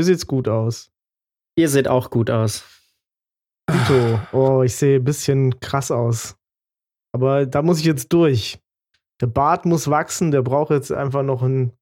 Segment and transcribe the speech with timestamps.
[0.00, 0.90] mir sieht's gut aus.
[1.58, 2.64] Ihr seht auch gut aus.
[3.70, 4.18] Tito.
[4.32, 6.36] Oh, ich sehe ein bisschen krass aus.
[7.12, 8.58] Aber da muss ich jetzt durch.
[9.20, 11.72] Der Bart muss wachsen, der braucht jetzt einfach noch ein.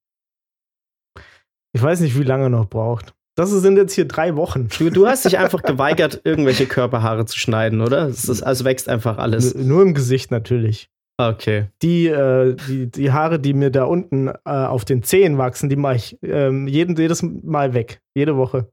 [1.73, 3.15] Ich weiß nicht, wie lange er noch braucht.
[3.37, 4.67] Das sind jetzt hier drei Wochen.
[4.67, 8.09] Du, du hast dich einfach geweigert, irgendwelche Körperhaare zu schneiden, oder?
[8.09, 9.53] Es ist, also wächst einfach alles.
[9.53, 10.91] N nur im Gesicht natürlich.
[11.21, 11.67] Okay.
[11.83, 15.75] Die, äh, die, die Haare, die mir da unten äh, auf den Zehen wachsen, die
[15.77, 18.01] mache ich ähm, jeden, jedes Mal weg.
[18.15, 18.71] Jede Woche.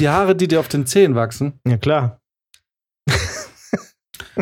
[0.00, 1.60] Die Haare, die dir auf den Zehen wachsen?
[1.66, 2.20] Ja, klar.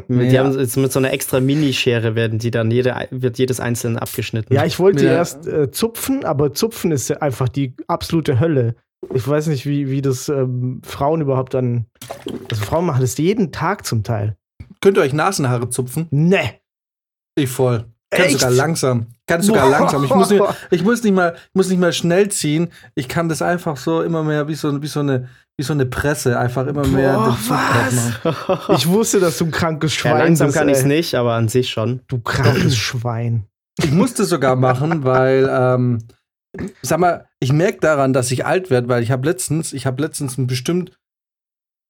[0.08, 0.42] Die Ja.
[0.44, 4.52] haben jetzt mit so einer extra Minischere werden die dann jede, wird jedes einzelne abgeschnitten.
[4.52, 5.12] Ja, ich wollte Ja.
[5.12, 8.74] erst äh, zupfen, aber zupfen ist ja einfach die absolute Hölle.
[9.12, 11.86] Ich weiß nicht, wie, wie das ähm, Frauen überhaupt dann.
[12.50, 14.36] Also Frauen machen das jeden Tag zum Teil.
[14.84, 16.08] Könnt ihr euch Nasenhaare zupfen?
[16.10, 16.60] Ne.
[17.36, 17.86] Ich voll.
[18.10, 18.38] Kann Echt?
[18.38, 19.06] sogar langsam.
[19.26, 20.04] Kann sogar langsam.
[20.04, 22.70] Ich muss, nicht, ich muss nicht mal, muss nicht mal schnell ziehen.
[22.94, 25.86] Ich kann das einfach so immer mehr wie so, wie so eine, wie so eine
[25.86, 28.76] Presse einfach immer mehr Boah, den Zug drauf machen.
[28.76, 30.58] Ich wusste, dass du ein krankes ja, Schwein langsam bist.
[30.58, 32.02] kann ich es nicht, aber an sich schon.
[32.06, 33.46] Du krankes Schwein.
[33.82, 36.00] Ich musste sogar machen, weil, ähm,
[36.82, 40.02] sag mal, ich merke daran, dass ich alt werde, weil ich habe letztens, ich habe
[40.02, 40.92] letztens ein bestimmt,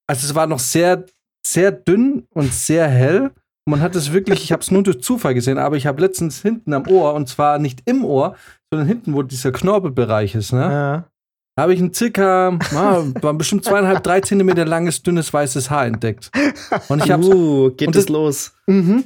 [0.07, 1.07] also es war noch sehr,
[1.47, 3.33] sehr dünn und sehr hell.
[3.67, 6.43] Man hat es wirklich, ich habe es nur durch Zufall gesehen, aber ich habe letztens
[6.43, 8.37] hinten am Ohr, und zwar nicht im Ohr,
[8.71, 10.61] sondern hinten, wo dieser Knorpelbereich ist, ne?
[10.61, 11.05] Ja.
[11.59, 16.33] Habe ich ein circa, ah, war bestimmt zweieinhalb, drei Zentimeter langes, dünnes, weißes Haar entdeckt.
[16.89, 18.53] Und ich habe uh, geht es das- los.
[18.67, 19.05] Mhm.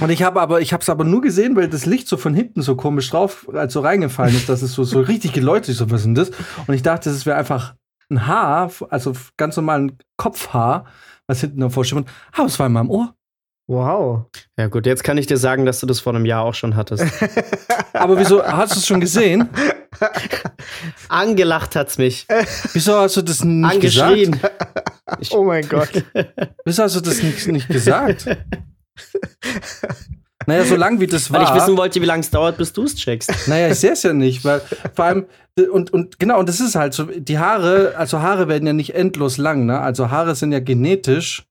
[0.00, 2.32] Und ich habe aber, ich habe es aber nur gesehen, weil das Licht so von
[2.32, 5.90] hinten so komisch drauf, also reingefallen ist, dass es so, so richtig geleuchtet ist, so
[5.90, 6.30] was ist das?
[6.66, 7.74] Und ich dachte, es wäre einfach
[8.10, 10.86] ein Haar, also ganz normal ein Kopfhaar,
[11.26, 12.04] was hinten davor steht.
[12.32, 13.14] Aber es war in meinem Ohr.
[13.68, 14.26] Wow.
[14.56, 16.76] Ja, gut, jetzt kann ich dir sagen, dass du das vor einem Jahr auch schon
[16.76, 17.04] hattest.
[17.92, 19.48] Aber wieso, hast du es schon gesehen?
[21.08, 22.26] Angelacht hat's mich.
[22.72, 24.12] Wieso hast du das nicht gesagt?
[24.12, 24.40] Angeschrien.
[25.30, 26.04] Oh mein Gott.
[26.64, 28.26] Wieso hast du das nicht, nicht gesagt?
[30.46, 31.40] Naja, so lang wie das war.
[31.40, 33.48] Weil ich wissen wollte, wie lange es dauert, bis du es checkst.
[33.48, 34.60] Naja, ich sehe es ja nicht, weil
[34.94, 35.26] vor allem,
[35.72, 38.94] und, und genau, und das ist halt so, die Haare, also Haare werden ja nicht
[38.94, 39.80] endlos lang, ne?
[39.80, 41.44] Also Haare sind ja genetisch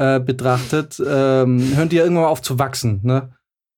[0.00, 3.30] äh, betrachtet, ähm, hören die ja irgendwann mal auf zu wachsen, ne?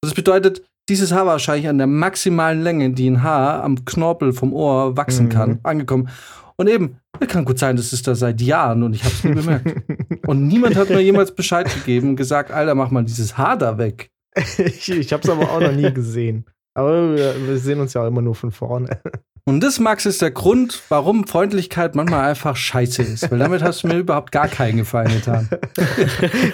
[0.03, 4.33] Das bedeutet, dieses Haar war wahrscheinlich an der maximalen Länge, die ein Haar am Knorpel
[4.33, 5.31] vom Ohr wachsen Mhm.
[5.31, 6.09] kann, angekommen.
[6.56, 9.25] Und eben, es kann gut sein, das ist da seit Jahren und ich habe es
[9.25, 9.83] nie bemerkt.
[10.27, 13.78] und niemand hat mir jemals Bescheid gegeben und gesagt, Alter, mach mal dieses Haar da
[13.78, 14.10] weg.
[14.58, 16.46] ich ich habe es aber auch noch nie gesehen.
[16.74, 19.00] Aber wir, wir sehen uns ja auch immer nur von vorne.
[19.46, 23.30] Und das, Max, ist der Grund, warum Freundlichkeit manchmal einfach scheiße ist.
[23.30, 25.48] Weil damit hast du mir überhaupt gar keinen Gefallen getan.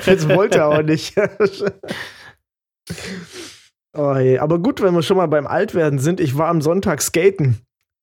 [0.07, 1.15] Jetzt wollte er auch nicht.
[3.93, 4.39] oh, je.
[4.39, 6.21] Aber gut, wenn wir schon mal beim Altwerden sind.
[6.21, 7.59] Ich war am Sonntag skaten.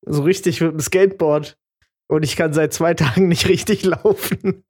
[0.05, 1.57] So richtig mit dem Skateboard.
[2.07, 4.63] Und ich kann seit zwei Tagen nicht richtig laufen.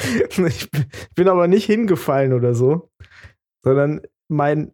[0.00, 0.70] ich
[1.14, 2.88] bin aber nicht hingefallen oder so.
[3.64, 4.72] Sondern mein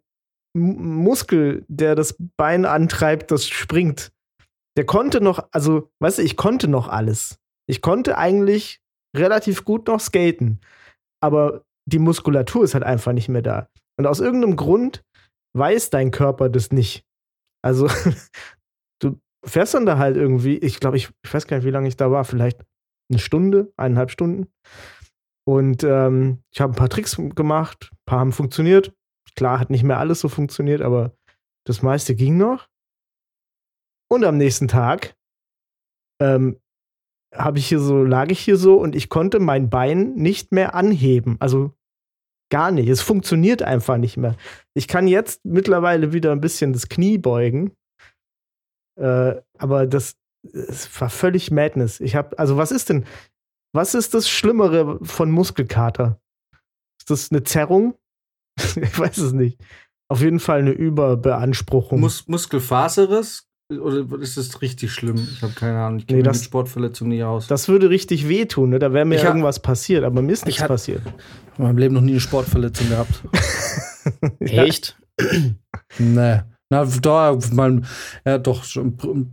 [0.55, 4.11] Muskel, der das Bein antreibt, das springt.
[4.77, 7.39] Der konnte noch, also, weißt du, ich konnte noch alles.
[7.67, 8.81] Ich konnte eigentlich
[9.15, 10.59] relativ gut noch skaten.
[11.21, 13.67] Aber die Muskulatur ist halt einfach nicht mehr da.
[13.97, 15.03] Und aus irgendeinem Grund
[15.55, 17.03] weiß dein Körper das nicht.
[17.63, 17.87] Also,
[19.01, 21.87] du fährst dann da halt irgendwie, ich glaube, ich, ich weiß gar nicht, wie lange
[21.87, 22.63] ich da war, vielleicht
[23.11, 24.47] eine Stunde, eineinhalb Stunden.
[25.47, 28.93] Und ähm, ich habe ein paar Tricks gemacht, ein paar haben funktioniert.
[29.35, 31.13] Klar, hat nicht mehr alles so funktioniert, aber
[31.65, 32.67] das meiste ging noch.
[34.09, 35.15] Und am nächsten Tag
[36.21, 36.59] ähm,
[37.33, 40.75] habe ich hier so, lag ich hier so und ich konnte mein Bein nicht mehr
[40.75, 41.37] anheben.
[41.39, 41.73] Also
[42.51, 42.89] gar nicht.
[42.89, 44.35] Es funktioniert einfach nicht mehr.
[44.73, 47.71] Ich kann jetzt mittlerweile wieder ein bisschen das Knie beugen.
[48.99, 51.99] Äh, aber das, es war völlig Madness.
[52.01, 53.05] Ich habe, also was ist denn,
[53.73, 56.19] was ist das Schlimmere von Muskelkater?
[56.99, 57.95] Ist das eine Zerrung?
[58.81, 59.59] ich weiß es nicht.
[60.09, 61.99] Auf jeden Fall eine Überbeanspruchung.
[61.99, 63.47] Mus Muskelfaseres?
[63.71, 65.15] Oder ist das richtig schlimm?
[65.15, 65.99] Ich habe keine Ahnung.
[65.99, 67.47] Ich kenne Nee, das- mit Sportverletzungen nicht aus.
[67.47, 68.79] das würde richtig wehtun, ne?
[68.79, 71.01] Da wäre mir Ich hab- irgendwas passiert, aber mir ist nichts hab- passiert.
[71.05, 71.23] Ich habe
[71.59, 73.21] in meinem Leben noch nie eine Sportverletzung gehabt.
[74.39, 74.97] Echt?
[75.99, 76.41] nee.
[76.69, 77.85] Na, da, man,
[78.25, 78.63] ja, doch,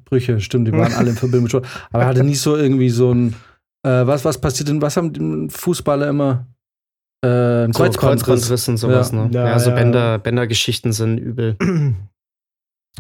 [0.05, 1.67] Brüche, stimmt, die waren alle in Verbindung mit Sport.
[1.93, 3.35] Aber er hatte nie so irgendwie so ein,
[3.85, 6.49] äh, was, was passiert denn, was haben die Fußballer immer?
[7.25, 8.25] Äh, So, Kreuzbandriss.
[8.25, 9.25] Kreuzbandriss und sowas, Ja.
[9.25, 9.31] ne?
[9.33, 9.77] Ja, Ja, so ja.
[9.77, 11.57] Bänder, Bändergeschichten sind übel.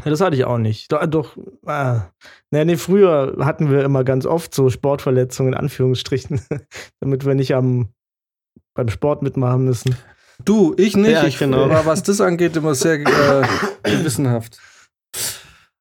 [0.05, 0.93] Ja, das hatte ich auch nicht.
[0.93, 1.37] Doch, doch
[1.67, 2.03] ah.
[2.53, 6.41] nee, nee, früher hatten wir immer ganz oft so Sportverletzungen in Anführungsstrichen,
[7.00, 7.88] damit wir nicht am
[8.75, 9.97] beim Sport mitmachen müssen.
[10.44, 11.11] Du, ich nicht.
[11.11, 11.69] Ja, ich genau.
[11.69, 13.47] war, was das angeht, immer sehr äh,
[13.82, 14.61] gewissenhaft.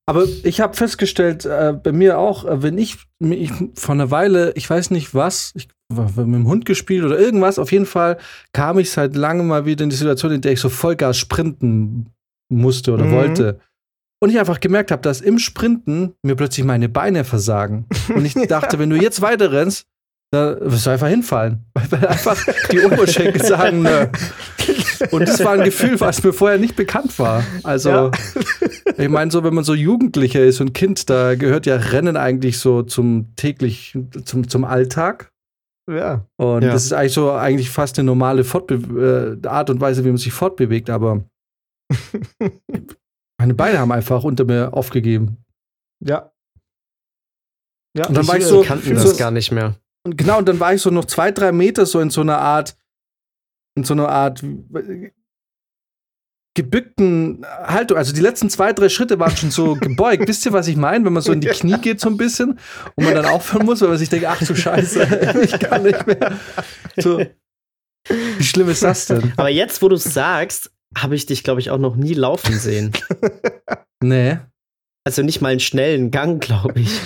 [0.08, 4.52] Aber ich habe festgestellt, äh, bei mir auch, äh, wenn ich, ich vor einer Weile,
[4.56, 8.18] ich weiß nicht was, ich mit dem Hund gespielt oder irgendwas, auf jeden Fall
[8.54, 12.08] kam ich seit langem mal wieder in die Situation, in der ich so Vollgas sprinten
[12.50, 13.12] musste oder Mhm.
[13.12, 13.60] wollte.
[14.20, 17.86] Und ich einfach gemerkt habe, dass im Sprinten mir plötzlich meine Beine versagen.
[18.14, 19.86] Und ich dachte, wenn du jetzt weiter rennst,
[20.32, 21.64] da wirst du einfach hinfallen.
[21.90, 22.38] Weil einfach
[22.72, 24.08] die Oberschenkel sagen, nö.
[25.12, 27.44] Und das war ein Gefühl, was mir vorher nicht bekannt war.
[27.64, 28.12] Also, Ja.
[28.98, 32.58] ich meine, so, wenn man so Jugendlicher ist und Kind, da gehört ja Rennen eigentlich
[32.58, 35.32] so zum täglich, zum, zum Alltag.
[35.90, 36.26] Ja.
[36.38, 36.72] Und Ja.
[36.74, 40.18] das ist eigentlich so eigentlich fast eine normale Fortbe äh, Art und Weise, wie man
[40.18, 41.24] sich fortbewegt, aber
[43.40, 45.38] meine Beine haben einfach unter mir aufgegeben.
[46.04, 46.32] Ja.
[47.98, 49.76] Ja, Und dann ich, war ich so- kannten so- das gar nicht mehr.
[50.06, 52.38] Und genau, und dann war ich so noch zwei, drei Meter so in so einer
[52.38, 52.78] Art,
[53.76, 54.42] in so einer Art
[56.58, 57.98] gebückten Haltung.
[57.98, 60.28] Also die letzten zwei, drei Schritte waren schon so gebeugt.
[60.28, 61.06] Wisst ihr, was ich meine?
[61.06, 62.60] Wenn man so in die Knie geht so ein bisschen
[62.96, 66.06] und man dann aufhören muss, weil man sich denkt, ach du Scheiße, ich kann nicht
[66.06, 66.34] mehr.
[66.98, 67.24] So.
[68.10, 69.34] Wie schlimm ist das denn?
[69.38, 72.58] Aber jetzt, wo du es sagst, habe ich dich, glaube ich, auch noch nie laufen
[72.58, 72.92] sehen.
[74.04, 74.38] Nee.
[75.06, 77.02] Also nicht mal einen schnellen Gang, glaube ich.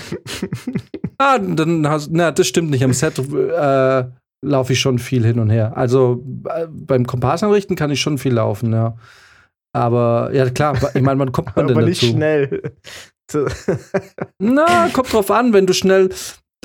[1.18, 2.84] Ah, dann hast na, das stimmt nicht.
[2.84, 4.04] Am Set äh,
[4.42, 5.78] laufe ich schon viel hin und her.
[5.78, 8.98] Also äh, beim Komparsenrichten kann ich schon viel laufen, ja.
[9.74, 12.12] Aber ja, klar, ich meine, wann kommt man denn aber nicht dazu?
[12.14, 12.62] schnell.
[13.32, 13.48] So.
[14.40, 16.10] Na, kommt drauf an, wenn du schnell.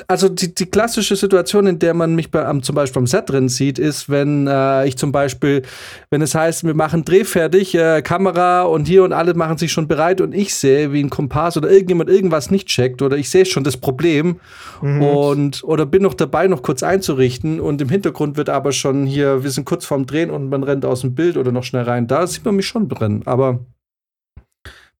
[0.08, 3.30] Also die, die klassische Situation, in der man mich bei, am, zum Beispiel am Set
[3.30, 5.62] drin sieht, ist, wenn äh, ich zum Beispiel,
[6.10, 9.72] wenn es heißt, wir machen Dreh fertig, äh, Kamera und hier und alle machen sich
[9.72, 13.30] schon bereit und ich sehe, wie ein Kompass oder irgendjemand irgendwas nicht checkt oder ich
[13.30, 14.38] sehe schon das Problem
[14.82, 15.02] Mhm.
[15.02, 19.42] und oder bin noch dabei, noch kurz einzurichten und im Hintergrund wird aber schon hier,
[19.42, 22.06] wir sind kurz vorm Drehen und man rennt aus dem Bild oder noch schnell rein.
[22.06, 23.60] Da sieht man mich schon drin, aber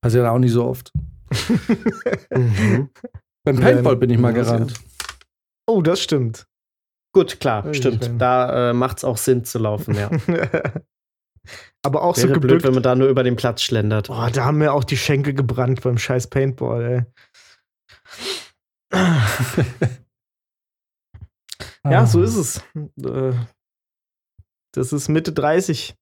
[0.00, 0.90] passiert auch nicht so oft.
[2.30, 2.88] Mhm.
[3.46, 4.74] Beim Paintball bin ich mal gerannt.
[5.66, 6.46] Oh, das stimmt.
[7.14, 8.00] Gut, klar, Ich stimmt.
[8.00, 10.10] bin- Da äh, macht es auch Sinn zu laufen, ja.
[11.84, 12.64] aber auch so Wäre blöd, gebückt.
[12.64, 14.08] wenn man da nur über den Platz schlendert.
[14.08, 17.06] Boah, da haben mir auch die Schenkel gebrannt beim scheiß Paintball,
[18.92, 18.92] ey.
[21.84, 22.06] Ja, Ah.
[22.06, 22.58] so ist es.
[23.04, 23.32] Äh,
[24.74, 25.94] Das ist Mitte 30.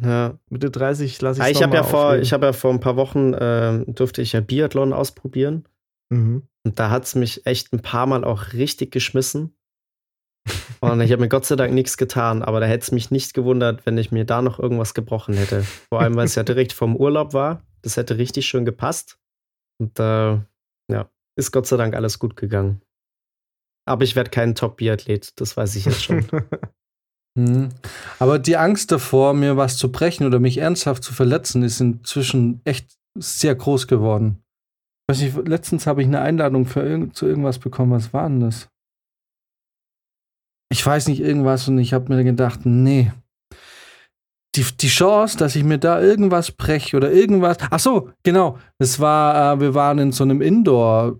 [0.00, 0.38] Ja.
[0.48, 2.96] Mitte 30 lasse Ah, ich ich habe ja vor, ich habe ja vor ein paar
[2.96, 5.66] Wochen ähm, durfte ich ja Biathlon ausprobieren
[6.10, 6.46] Mhm.
[6.64, 9.56] Und da hat es mich echt ein paar Mal auch richtig geschmissen.
[10.80, 13.34] Und ich habe mir Gott sei Dank nichts getan, aber da hätte es mich nicht
[13.34, 15.62] gewundert, wenn ich mir da noch irgendwas gebrochen hätte.
[15.88, 17.62] Vor allem, weil es ja direkt vom Urlaub war.
[17.82, 19.18] Das hätte richtig schön gepasst.
[19.78, 20.38] Und äh,
[20.90, 22.82] ja, ist Gott sei Dank alles gut gegangen.
[23.84, 26.26] Aber ich werde kein Top-Biathlet, das weiß ich jetzt schon.
[27.36, 27.70] Mhm.
[28.18, 32.60] Aber die Angst davor, mir was zu brechen oder mich ernsthaft zu verletzen, ist inzwischen
[32.64, 34.42] echt sehr groß geworden.
[35.08, 37.92] Weiß nicht, letztens habe ich eine Einladung für irgend, zu irgendwas bekommen.
[37.92, 38.68] Was war denn das?
[40.70, 43.12] Ich weiß nicht, irgendwas und ich habe mir gedacht, nee.
[44.54, 47.56] Die, die Chance, dass ich mir da irgendwas breche oder irgendwas.
[47.70, 48.58] Ach so, genau.
[48.78, 51.18] Das war, äh, wir waren in so einem Indoor.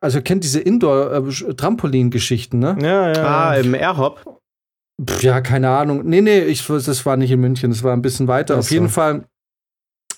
[0.00, 2.76] Also, ihr kennt diese Indoor-Trampolin-Geschichten, ne?
[2.80, 3.48] ja, ja.
[3.48, 4.40] ah, im Airhop.
[5.20, 6.02] Ja, keine Ahnung.
[6.04, 8.54] Nee, nee, ich, das war nicht in München, das war ein bisschen weiter.
[8.54, 8.74] Ach Auf so.
[8.74, 9.24] jeden Fall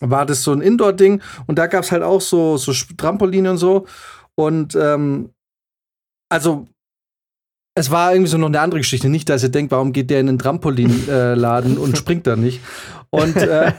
[0.01, 3.59] war das so ein Indoor-Ding und da gab es halt auch so, so Trampoline und
[3.59, 3.87] so.
[4.35, 5.31] Und ähm,
[6.31, 6.69] also
[7.79, 9.09] es war irgendwie so noch eine andere Geschichte.
[9.09, 12.61] Nicht, dass ihr denkt, warum geht der in den Trampolinladen äh, und springt da nicht.
[13.11, 13.73] Und äh,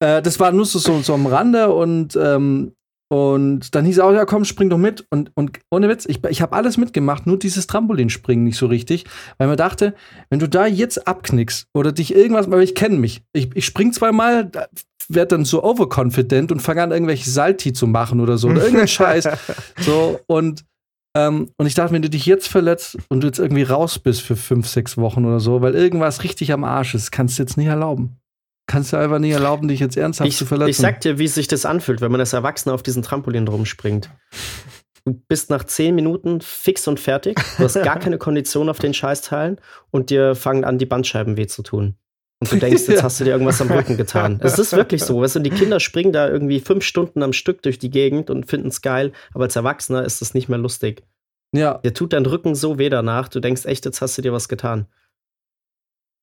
[0.00, 2.72] äh, das war nur so, so, so am Rande und, ähm,
[3.08, 5.06] und dann hieß es auch, ja komm, spring doch mit.
[5.10, 9.04] Und, und ohne Witz, ich, ich habe alles mitgemacht, nur dieses Trampolinspringen nicht so richtig,
[9.38, 9.94] weil man dachte,
[10.28, 13.92] wenn du da jetzt abknickst oder dich irgendwas, weil ich kenne mich, ich, ich spring
[13.92, 14.50] zweimal,
[15.08, 18.88] werde dann so overconfident und fange an, irgendwelche Salti zu machen oder so oder irgendeinen
[18.88, 19.28] Scheiß.
[19.80, 20.64] So, und
[21.16, 24.20] ähm, und ich dachte, wenn du dich jetzt verletzt und du jetzt irgendwie raus bist
[24.20, 27.56] für fünf, sechs Wochen oder so, weil irgendwas richtig am Arsch ist, kannst du jetzt
[27.56, 28.18] nicht erlauben.
[28.68, 30.70] Kannst du einfach nicht erlauben, dich jetzt ernsthaft Ich, zu verletzen.
[30.70, 34.10] ich sag dir, wie sich das anfühlt, wenn man als Erwachsener auf diesen Trampolin rumspringt.
[35.04, 37.40] Du bist nach zehn Minuten fix und fertig.
[37.56, 39.58] Du hast gar keine Kondition auf den Scheißteilen
[39.92, 41.96] und dir fangen an, die Bandscheiben weh zu tun.
[42.40, 44.40] Und du denkst, jetzt hast du dir irgendwas am Rücken getan.
[44.42, 45.20] Es ist wirklich so.
[45.22, 48.46] Weißt du, die Kinder springen da irgendwie fünf Stunden am Stück durch die Gegend und
[48.46, 51.02] finden es geil, aber als Erwachsener ist es nicht mehr lustig.
[51.52, 54.32] ja, Dir tut dein Rücken so weh danach, du denkst echt, jetzt hast du dir
[54.32, 54.86] was getan.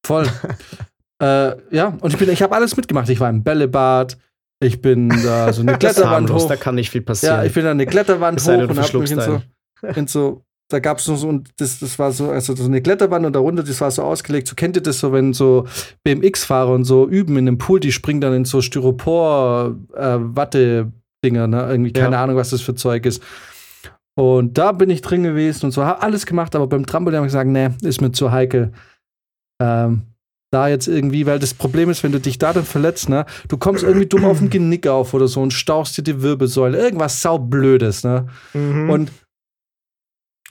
[0.05, 0.27] voll.
[1.19, 3.09] äh, ja, und ich bin, ich habe alles mitgemacht.
[3.09, 4.17] Ich war im Bällebad,
[4.59, 6.47] ich bin da so eine Kletterwand hoch.
[6.47, 7.37] da kann nicht viel passieren.
[7.37, 9.41] Ja, ich bin da eine Kletterwand hoch und hab mich in so,
[9.95, 10.43] in so
[10.73, 13.61] da gab es so, und das, das war so, also so eine Kletterbahn und darunter,
[13.63, 14.47] das war so ausgelegt.
[14.47, 15.67] So kennt ihr das so, wenn so
[16.03, 21.67] BMX-Fahrer und so üben in einem Pool, die springen dann in so Styropor-Watte-Dinger, ne?
[21.69, 22.23] Irgendwie, keine Ja.
[22.23, 23.21] Ahnung, was das für Zeug ist.
[24.15, 27.27] Und da bin ich drin gewesen und so, habe alles gemacht, aber beim Trampolin habe
[27.27, 28.71] ich gesagt, nee, ist mir zu heikel.
[29.61, 30.03] Ähm,
[30.51, 33.57] da jetzt irgendwie, weil das Problem ist, wenn du dich da dann verletzt, ne, du
[33.57, 37.23] kommst irgendwie dumm auf den Genick auf oder so und stauchst dir die Wirbelsäule, irgendwas
[37.23, 38.27] saublödes, ne?
[38.53, 38.89] Mhm.
[38.91, 39.11] Und,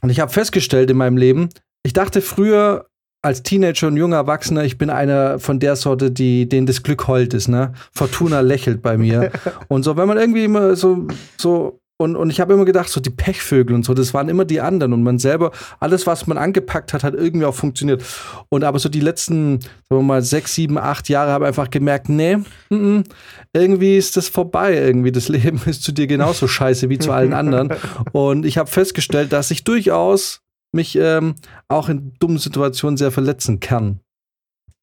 [0.03, 1.49] und ich habe festgestellt in meinem Leben,
[1.85, 2.87] ich dachte früher
[3.25, 7.07] als Teenager und junger Erwachsener, ich bin einer von der Sorte, die, denen das Glück
[7.07, 7.73] hold ist, ne?
[7.93, 9.31] Fortuna lächelt bei mir.
[9.69, 11.07] und so, wenn man irgendwie immer so,
[11.41, 14.45] so, und, und ich habe immer gedacht, so die Pechvögel und so, das waren immer
[14.45, 14.93] die anderen.
[14.93, 18.03] Und man selber, alles, was man angepackt hat, hat irgendwie auch funktioniert.
[18.49, 21.71] Und aber so die letzten, sagen wir mal, sechs, sieben, acht Jahre habe ich einfach
[21.71, 23.05] gemerkt, nee, mm, mm,
[23.53, 24.75] irgendwie ist das vorbei.
[24.75, 27.73] Irgendwie, das Leben ist zu dir genauso scheiße wie zu allen anderen.
[28.13, 30.41] Und ich habe festgestellt, dass ich durchaus
[30.75, 31.35] mich ähm,
[31.69, 34.01] auch in dummen Situationen sehr verletzen kann.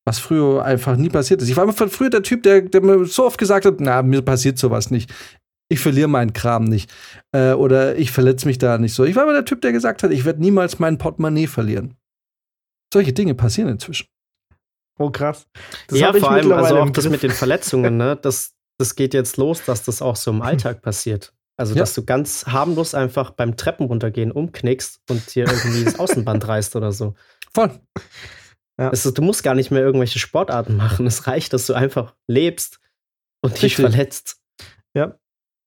[0.05, 1.49] Was früher einfach nie passiert ist.
[1.49, 4.01] Ich war immer von früher der Typ, der, der mir so oft gesagt hat, na,
[4.01, 5.13] mir passiert sowas nicht.
[5.71, 6.91] Ich verliere meinen Kram nicht.
[7.31, 9.05] Äh, oder ich verletze mich da nicht so.
[9.05, 11.95] Ich war immer der Typ, der gesagt hat, ich werde niemals mein Portemonnaie verlieren.
[12.91, 14.07] Solche Dinge passieren inzwischen.
[14.97, 15.47] oh, krass.
[15.87, 18.15] Das ja, vor allem also auch das mit den Verletzungen, ne?
[18.21, 21.33] Das, das geht jetzt los, dass das auch so im Alltag passiert.
[21.55, 21.81] Also, Ja.
[21.81, 26.75] dass du ganz harmlos einfach beim Treppen runtergehen umknickst und dir irgendwie das Außenband reißt
[26.75, 27.13] oder so.
[27.53, 27.79] Voll.
[28.77, 31.05] Es ist, du musst gar nicht mehr irgendwelche Sportarten machen.
[31.05, 32.79] Es reicht, dass du einfach lebst
[33.43, 33.85] und dich Richtig.
[33.85, 34.37] verletzt.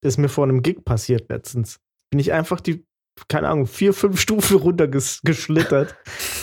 [0.03, 1.79] Ist mir vor einem Gig passiert letztens.
[2.11, 2.85] Bin ich einfach die,
[3.29, 5.97] keine Ahnung, vier, fünf Stufen runtergeschlittert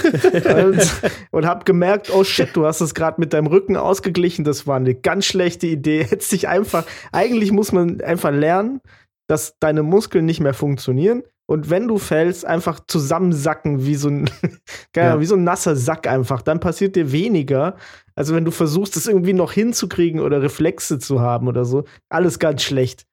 [0.03, 1.01] und,
[1.31, 4.45] und hab gemerkt, oh shit, du hast es gerade mit deinem Rücken ausgeglichen.
[4.45, 6.03] Das war eine ganz schlechte Idee.
[6.09, 8.81] Hättest dich einfach, eigentlich muss man einfach lernen,
[9.27, 11.23] dass deine Muskeln nicht mehr funktionieren.
[11.47, 14.29] Und wenn du fällst, einfach zusammensacken wie so ein,
[14.95, 15.19] Ja.
[15.19, 16.43] wie so ein nasser Sack einfach.
[16.43, 17.75] Dann passiert dir weniger,
[18.15, 21.85] als wenn du versuchst, es irgendwie noch hinzukriegen oder Reflexe zu haben oder so.
[22.09, 23.05] Alles ganz schlecht.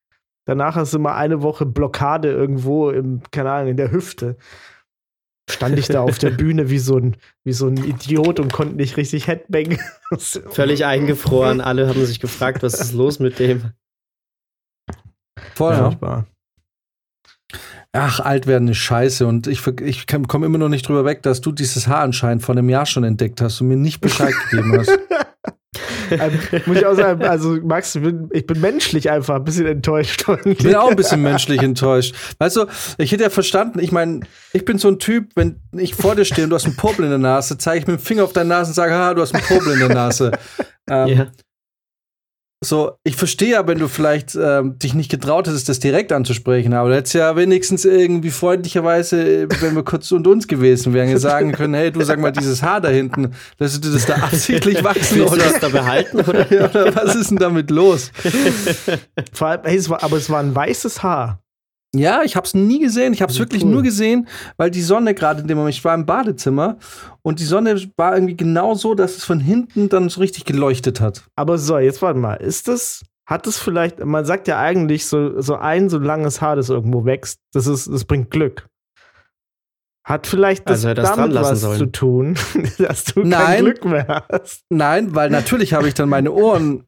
[0.47, 4.37] Danach hast du mal eine Woche Blockade irgendwo im, keine Ahnung, in der Hüfte.
[5.51, 8.77] Stand ich da auf der Bühne wie so ein, wie so ein Idiot und konnte
[8.77, 9.79] nicht richtig Headbang.
[10.51, 11.61] Völlig eingefroren.
[11.61, 13.73] Alle haben sich gefragt, was ist los mit dem?
[15.55, 15.83] Voll, ja.
[15.83, 16.27] Furchtbar.
[17.93, 19.27] Ach, alt werden ist scheiße.
[19.27, 22.55] Und ich, ich komme immer noch nicht drüber weg, dass du dieses Haar anscheinend vor
[22.55, 24.97] einem Jahr schon entdeckt hast und mir nicht Bescheid gegeben hast.
[26.11, 29.67] Ähm, muss ich auch sagen, also Max, ich bin, ich bin menschlich einfach ein bisschen
[29.67, 30.25] enttäuscht.
[30.45, 32.15] Ich bin auch ein bisschen menschlich enttäuscht.
[32.39, 32.67] Weißt du,
[32.99, 34.21] ich hätte ja verstanden, ich meine,
[34.53, 37.05] ich bin so ein Typ, wenn ich vor dir stehe und du hast einen Popel
[37.05, 39.23] in der Nase, zeige ich mit dem Finger auf deine Nase und sage, haha, du
[39.23, 40.33] hast einen Popel in der Nase.
[40.91, 41.27] ähm, Ja.
[42.67, 46.73] So, ich verstehe ja, wenn du vielleicht ähm, dich nicht getraut hättest, das direkt anzusprechen,
[46.73, 51.53] aber du hättest ja wenigstens irgendwie freundlicherweise, wenn wir kurz unter uns gewesen wären, sagen
[51.53, 55.19] können, hey, du sag mal, dieses Haar da hinten, lässt du das da absichtlich wachsen
[55.19, 56.19] Willst du oder, das da behalten?
[56.19, 56.53] Oder?
[56.53, 58.11] ja, oder was ist denn damit los?
[59.33, 61.39] Vor allem, hey, es war, aber es war ein weißes Haar.
[61.99, 63.13] Ja, ich habe es nie gesehen.
[63.13, 63.71] Ich habe es wirklich cool.
[63.71, 66.77] nur gesehen, weil die Sonne gerade in dem Moment, ich war im Badezimmer
[67.23, 71.01] und die Sonne war irgendwie genau so, dass es von hinten dann so richtig geleuchtet
[71.01, 71.25] hat.
[71.37, 72.35] Aber so, jetzt warte mal.
[72.35, 76.57] Ist das, hat es vielleicht, man sagt ja eigentlich, so, so ein so langes Haar,
[76.57, 78.67] das irgendwo wächst, das, ist, das bringt Glück.
[80.05, 81.79] Hat vielleicht das Also dran damit was sollen.
[81.79, 82.35] zu tun,
[82.79, 83.45] dass du Nein.
[83.45, 84.63] kein Glück mehr hast?
[84.71, 86.85] Nein, weil natürlich habe ich dann meine Ohren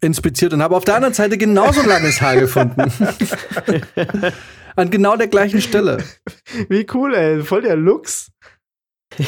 [0.00, 2.90] inspiziert und habe auf der anderen Seite genauso langes Haar gefunden.
[4.76, 6.04] An genau der gleichen Stelle.
[6.68, 7.42] Wie cool, ey.
[7.42, 8.30] Voll der Lux.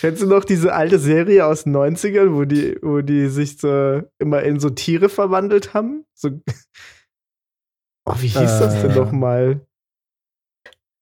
[0.00, 4.02] Kennst du noch diese alte Serie aus den 90ern, wo die, wo die sich so
[4.18, 6.04] immer in so Tiere verwandelt haben?
[6.14, 6.30] So
[8.06, 9.60] oh, wie hieß das denn Äh.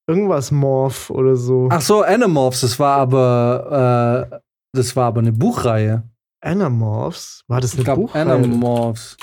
[0.09, 1.69] Irgendwas Morph oder so.
[1.71, 4.38] Ach so, Animorphs, das war aber äh,
[4.75, 6.02] das war aber eine Buchreihe.
[6.42, 7.45] Animorphs?
[7.49, 8.23] War das Ich eine glaube Buchreihe?
[8.33, 9.16] Animorphs.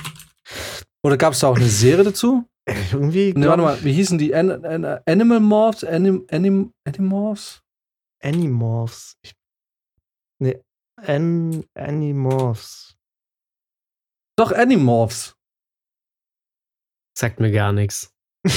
[1.04, 2.46] Oder gab es da auch eine Serie dazu?
[2.66, 3.28] Äh, Irgendwie.
[3.34, 4.34] Ne, glaub warte mal, ich, wie hießen die?
[4.36, 5.84] An An Animal Morphs?
[5.84, 7.62] Anim Anim Animorphs?
[8.22, 9.16] Animorphs.
[9.24, 9.34] Ich,
[10.40, 10.62] nee,
[10.98, 12.96] An Animorphs.
[14.38, 15.36] Doch, Animorphs.
[17.18, 18.14] Sagt mir gar nichts.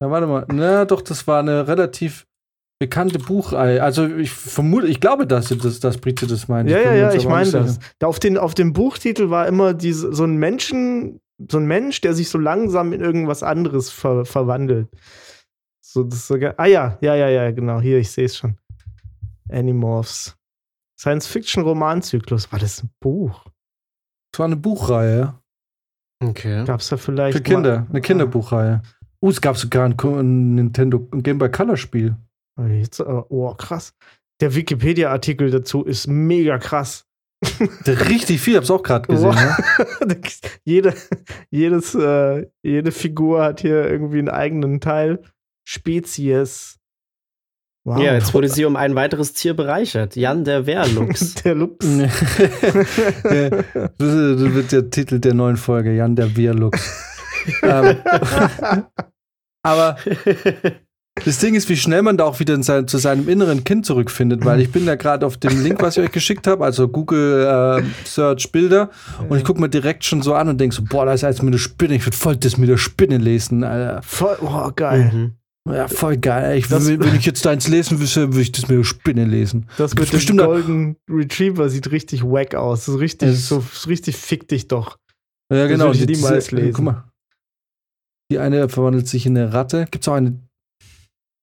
[0.00, 0.46] Ja, warte mal.
[0.50, 2.26] Na, doch, das war eine relativ
[2.80, 3.82] bekannte Buchreihe.
[3.82, 6.70] Also ich vermute, ich glaube, dass sie das, dass Brize das meint.
[6.70, 7.78] Ja, ja, ja, ich meine das.
[7.98, 12.00] Da auf, den, auf dem Buchtitel war immer diese, so ein Menschen, so ein Mensch,
[12.00, 14.88] der sich so langsam in irgendwas anderes ver, verwandelt.
[15.82, 18.56] So, das ist sogar, ah ja, ja, ja, ja, genau, hier, ich sehe es schon.
[19.50, 20.36] Animorphs.
[20.98, 22.52] Science-Fiction-Romanzyklus.
[22.52, 23.44] War das ein Buch?
[24.32, 25.34] Das war eine Buchreihe.
[26.22, 26.64] Okay.
[26.64, 27.36] Gab's da vielleicht.
[27.36, 28.82] Für Kinder, eine Kinderbuchreihe.
[29.22, 32.16] Uh, es gab sogar ein, ein Nintendo Game Boy Color Spiel.
[32.68, 33.94] Jetzt, äh, oh, krass.
[34.40, 37.06] Der Wikipedia-Artikel dazu ist mega krass.
[37.86, 39.28] Richtig viel, hab's auch gerade gesehen.
[39.28, 40.04] Wow.
[40.06, 40.20] Ne?
[40.64, 40.94] jede,
[41.50, 45.22] jedes, äh, jede Figur hat hier irgendwie einen eigenen Teil.
[45.66, 46.78] Spezies.
[47.84, 48.02] Wow.
[48.02, 50.14] Ja, jetzt wurde sie um ein weiteres Tier bereichert.
[50.14, 51.34] Jan der Wehrluchs.
[51.44, 51.86] der Lux.
[51.86, 52.08] Ja,
[53.96, 57.09] das wird der Titel der neuen Folge, Jan der Wehrluchs.
[57.62, 57.96] Ähm,
[59.62, 59.96] aber
[61.24, 63.84] das Ding ist, wie schnell man da auch wieder in sein, zu seinem inneren Kind
[63.84, 66.88] zurückfindet, weil ich bin da gerade auf dem Link, was ich euch geschickt habe, also
[66.88, 68.90] Google äh, Search Bilder,
[69.28, 71.42] und ich gucke mir direkt schon so an und denke so, boah, da ist jetzt
[71.42, 74.02] mit der Spinne, ich würde voll das mit der Spinne lesen, Alter.
[74.02, 75.10] Voll, oh, geil.
[75.12, 75.32] Mhm.
[75.70, 76.56] Ja, voll geil.
[76.56, 79.26] Ich, Das- wenn, wenn ich jetzt deins lesen wüsste, würde ich das mit der Spinne
[79.26, 79.68] lesen.
[79.76, 82.86] Das mit dem bestimmt- Golden Retriever sieht richtig wack aus.
[82.86, 84.96] Das ist richtig, Es- so, ist richtig fick dich doch.
[85.52, 85.86] Ja, genau.
[85.86, 86.72] würde ich die- niemals lesen.
[86.72, 87.04] Guck mal.
[88.30, 89.86] Die eine verwandelt sich in eine Ratte.
[89.90, 90.40] Gibt's auch eine.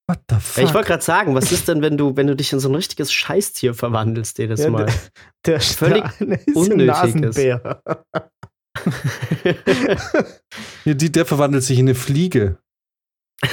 [0.09, 0.63] What the fuck?
[0.63, 2.75] Ich wollte gerade sagen, was ist denn, wenn du, wenn du dich in so ein
[2.75, 4.85] richtiges Scheißtier verwandelst jedes Ja, Mal?
[5.45, 7.81] Der Völlig der eine ist ein unnötig Nasenbär.
[10.85, 12.59] Ja, die, der verwandelt sich in eine Fliege.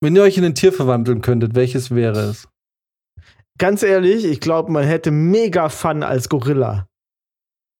[0.00, 2.46] Wenn ihr euch in ein Tier verwandeln könntet, welches wäre es?
[3.58, 6.86] Ganz ehrlich, ich glaube, man hätte mega Fun als Gorilla.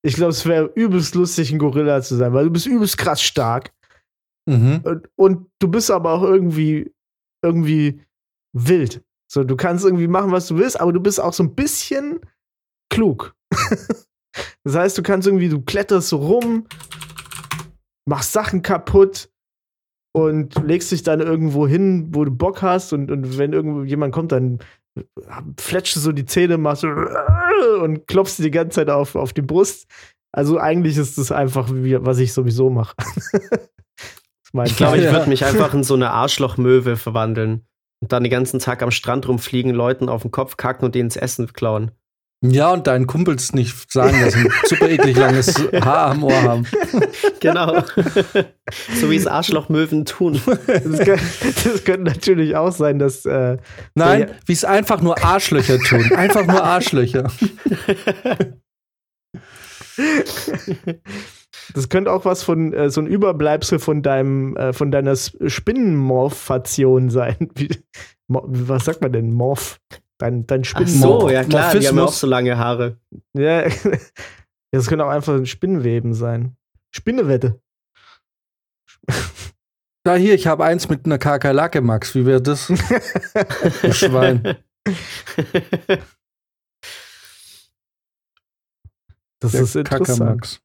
[0.05, 3.23] Ich glaube, es wäre übelst lustig, ein Gorilla zu sein, weil du bist übelst krass
[3.23, 3.73] stark.
[4.49, 4.81] Mhm.
[4.83, 6.93] Und, und du bist aber auch irgendwie,
[7.45, 8.03] irgendwie
[8.53, 9.03] wild.
[9.31, 12.21] So, du kannst irgendwie machen, was du willst, aber du bist auch so ein bisschen
[12.93, 13.35] klug.
[14.65, 16.67] das heißt, du kannst irgendwie, du kletterst so rum,
[18.07, 19.31] machst Sachen kaputt
[20.15, 24.13] und legst dich dann irgendwo hin, wo du Bock hast und, und wenn irgendwo jemand
[24.13, 24.59] kommt, dann
[25.59, 26.89] fletscht du so die Zähne, machst so
[27.81, 29.87] und klopfst dir die ganze Zeit auf, auf die Brust.
[30.33, 32.95] Also eigentlich ist das einfach, wie, was ich sowieso mache.
[34.65, 37.67] Ich glaube, ich würde mich einfach in so eine Arschlochmöwe verwandeln
[38.03, 41.07] und dann den ganzen Tag am Strand rumfliegen, Leuten auf den Kopf kacken und denen
[41.07, 41.93] ins Essen klauen.
[42.45, 46.43] Ja, und deinen Kumpels nicht sagen, dass sie ein super eklig langes Haar am Ohr
[46.43, 46.67] haben.
[47.39, 47.83] Genau.
[49.01, 50.41] so wie es Arschlochmöwen tun.
[50.67, 51.21] Das, kann,
[51.65, 53.59] das könnte natürlich auch sein, dass äh,
[53.95, 56.11] Nein, wie es einfach nur Arschlöcher tun.
[56.17, 57.31] Einfach nur Arschlöcher.
[61.75, 67.11] das könnte auch was von äh, so ein Überbleibsel von deinem äh, von deiner Spinnenmorphation
[67.11, 67.51] sein.
[67.55, 67.69] Wie,
[68.29, 69.79] Mo- was sagt man denn Morph?
[70.23, 71.23] Dein dein Ach Spinnenmorph.
[71.23, 72.21] so, ja klar, die haben ja auch Morphismus.
[72.21, 72.97] so lange Haare.
[73.37, 73.65] Ja,
[74.71, 76.57] das könnte auch einfach ein Spinnenweben sein.
[76.95, 77.61] Spinnewette.
[80.05, 82.17] Da hier, ich habe eins mit einer Kakerlake, Max.
[82.17, 82.67] Wie wäre das?
[83.83, 84.57] Du Schwein.
[89.41, 90.61] Das Der ist interessant.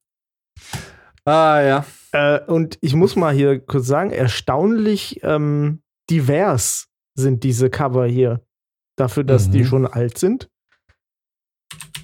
[1.23, 1.85] Ah ja.
[2.13, 8.41] Äh, und ich muss mal hier kurz sagen, erstaunlich ähm, divers sind diese Cover hier.
[8.97, 9.51] Dafür, dass Mhm.
[9.51, 10.49] die schon alt sind.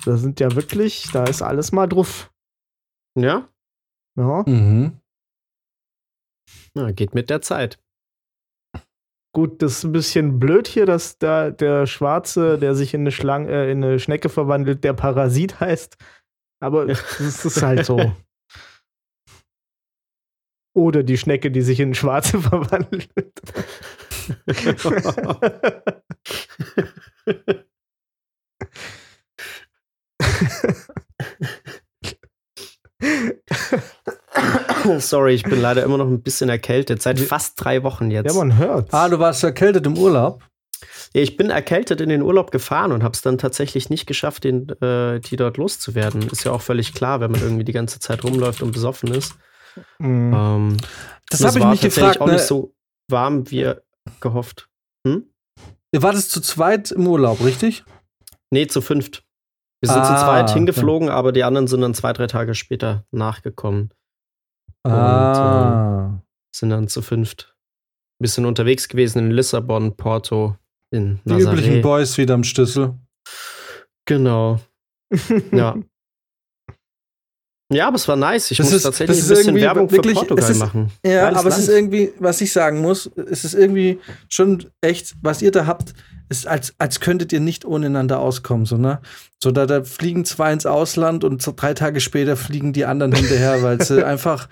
[0.05, 2.31] Da sind ja wirklich, da ist alles mal drauf.
[3.17, 3.49] ja?
[4.15, 4.43] Ja.
[4.45, 4.99] Mhm.
[6.75, 7.79] ja, geht mit der Zeit.
[9.35, 13.11] Gut, das ist ein bisschen blöd hier, dass da der Schwarze, der sich in eine
[13.11, 15.97] Schlange, äh, in eine Schnecke verwandelt, der Parasit heißt.
[16.61, 18.15] Aber das ist halt so.
[20.75, 23.09] Oder die Schnecke, die sich in eine Schwarze verwandelt.
[34.99, 37.01] Sorry, ich bin leider immer noch ein bisschen erkältet.
[37.01, 38.27] Seit fast drei Wochen jetzt.
[38.27, 38.93] ja, man hört.
[38.93, 40.43] Ah, du warst erkältet im Urlaub?
[41.13, 44.43] Ja, ich bin erkältet in den Urlaub gefahren und habe es dann tatsächlich nicht geschafft,
[44.43, 46.23] den, äh, die dort loszuwerden.
[46.29, 49.33] Ist ja auch völlig klar, wenn man irgendwie die ganze Zeit rumläuft und besoffen ist.
[49.99, 50.33] Mhm.
[50.35, 50.77] Ähm,
[51.29, 52.21] Das habe ich war mich tatsächlich gefragt.
[52.21, 52.33] auch Ne?
[52.33, 52.73] nicht so
[53.09, 53.71] warm, wie
[54.21, 54.69] gehofft.
[55.07, 55.27] Hm?
[55.93, 57.83] Ihr wartet zu zweit im Urlaub, richtig?
[58.51, 59.23] Nee, zu fünft.
[59.81, 60.53] Wir sind zu Ah, zweit okay.
[60.53, 63.93] hingeflogen, aber die anderen sind dann zwei, drei Tage später nachgekommen.
[64.85, 66.19] Ah.
[66.55, 67.55] Sind dann zu fünft.
[68.21, 70.55] Bisschen unterwegs gewesen in Lissabon, Porto,
[70.91, 71.81] in Die üblichen Nazaré.
[71.81, 72.95] Boys wieder am Schlüssel.
[74.05, 74.59] Genau.
[75.51, 75.75] Ja.
[77.71, 78.51] Ja, aber es war nice.
[78.51, 80.91] Ich Das muss ist- tatsächlich das ein bisschen irgendwie Werbung wirklich- für Portugal ist- machen.
[81.05, 81.77] Ja, Geiles aber es ist Land.
[81.77, 83.99] irgendwie, was ich sagen muss, es ist irgendwie
[84.29, 85.93] schon echt, was ihr da habt,
[86.29, 89.01] ist als, als könntet ihr nicht ohneinander auskommen, so, ne?
[89.41, 93.13] So, da, da fliegen zwei ins Ausland und so drei Tage später fliegen die anderen
[93.13, 94.49] hinterher, weil sie einfach,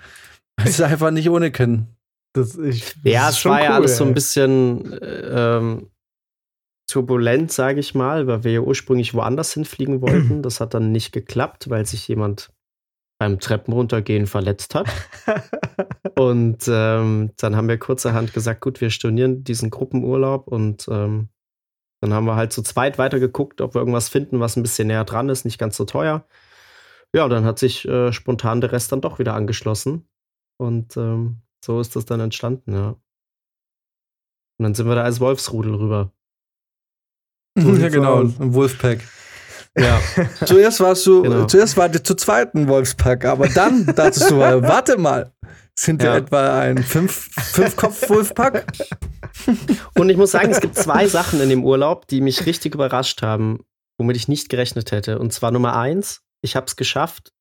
[0.57, 1.87] weil sie einfach nicht ohne können.
[2.33, 4.09] Das, ich, Ja, das ist es schon war ja cool, alles so ey.
[4.09, 5.87] ein bisschen äh, ähm,
[6.89, 10.41] turbulent, sage ich mal, weil wir ja ursprünglich woanders hinfliegen wollten.
[10.41, 12.51] Das hat dann nicht geklappt, weil sich jemand
[13.21, 14.89] beim Treppenruntergehen verletzt hat.
[16.17, 21.29] und ähm, dann haben wir kurzerhand gesagt, gut, wir stornieren diesen Gruppenurlaub und ähm,
[21.99, 25.03] dann haben wir halt zu zweit weitergeguckt, ob wir irgendwas finden, was ein bisschen näher
[25.03, 26.25] dran ist, nicht ganz so teuer.
[27.13, 30.09] Ja, dann hat sich äh, spontan der Rest dann doch wieder angeschlossen.
[30.57, 32.89] Und ähm, so ist das dann entstanden, ja.
[34.57, 36.11] Und dann sind wir da als Wolfsrudel rüber.
[37.55, 39.07] So ja, genau, ein Wolfpack.
[39.77, 40.01] Ja.
[40.45, 41.45] zuerst warst du, genau.
[41.45, 45.31] zuerst war zu zweiten Wolfspack, aber dann dachtest du, warte mal,
[45.77, 46.17] sind wir ja.
[46.17, 47.29] etwa ein fünf,
[47.75, 48.65] Kopf Wolfpack?
[49.97, 53.21] Und ich muss sagen, es gibt zwei Sachen in dem Urlaub, die mich richtig überrascht
[53.21, 53.65] haben,
[53.97, 55.19] womit ich nicht gerechnet hätte.
[55.19, 57.31] Und zwar Nummer eins, ich habe es geschafft.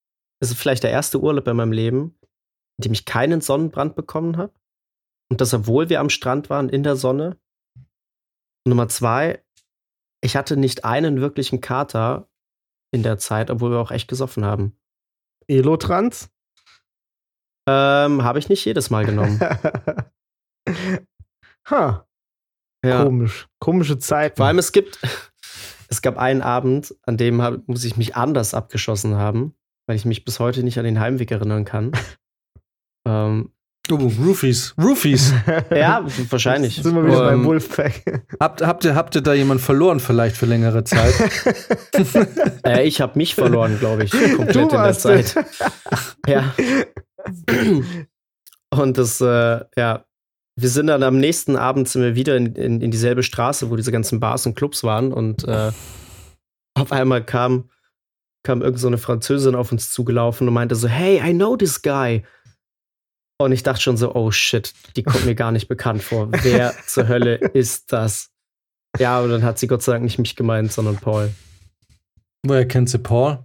[0.40, 2.19] Es ist vielleicht der erste Urlaub in meinem Leben,
[2.79, 4.55] in dem ich keinen Sonnenbrand bekommen habe.
[5.31, 7.37] Und das, obwohl wir am Strand waren, in der Sonne.
[8.66, 9.43] Nummer zwei,
[10.20, 12.28] ich hatte nicht einen wirklichen Kater
[12.92, 14.76] in der Zeit, obwohl wir auch echt gesoffen haben.
[15.48, 16.30] Elotrans?
[17.68, 19.40] Ähm, habe ich nicht jedes Mal genommen.
[21.66, 22.06] ha.
[22.85, 23.04] Ja.
[23.04, 23.48] Komisch.
[23.59, 24.37] Komische Zeit.
[24.37, 24.98] Vor allem, es gibt,
[25.88, 29.54] es gab einen Abend, an dem hab, muss ich mich anders abgeschossen haben,
[29.87, 31.92] weil ich mich bis heute nicht an den Heimweg erinnern kann.
[33.06, 33.52] ähm,
[33.90, 34.75] Oh, Roofies.
[34.79, 35.33] Roofies.
[35.75, 36.77] ja, wahrscheinlich.
[36.77, 38.23] Jetzt sind wir wieder um, beim Wolfpack.
[38.38, 41.14] Habt, habt, ihr, habt ihr da jemanden verloren, vielleicht für längere Zeit?
[42.64, 45.35] äh, ich habe mich verloren, glaube ich, komplett du in der Zeit.
[46.27, 46.55] ja.
[48.71, 50.05] Und das, äh, ja,
[50.57, 53.77] wir sind dann am nächsten Abend sind wir wieder in, in, in dieselbe Straße, wo
[53.77, 55.12] diese ganzen Bars und Clubs waren.
[55.12, 55.73] Und äh,
[56.75, 57.71] auf einmal kam,
[58.43, 61.83] kam irgend so eine Französin auf uns zugelaufen und meinte so, hey, I know this
[61.83, 62.23] guy.
[63.40, 66.29] Und ich dachte schon so, oh shit, die kommt mir gar nicht bekannt vor.
[66.42, 68.29] Wer zur Hölle ist das?
[68.98, 71.33] Ja, aber dann hat sie Gott sei Dank nicht mich gemeint, sondern Paul.
[72.46, 73.38] Woher kennt sie Paul?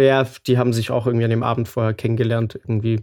[0.00, 3.02] Ja, die haben sich auch irgendwie an dem Abend vorher kennengelernt, irgendwie.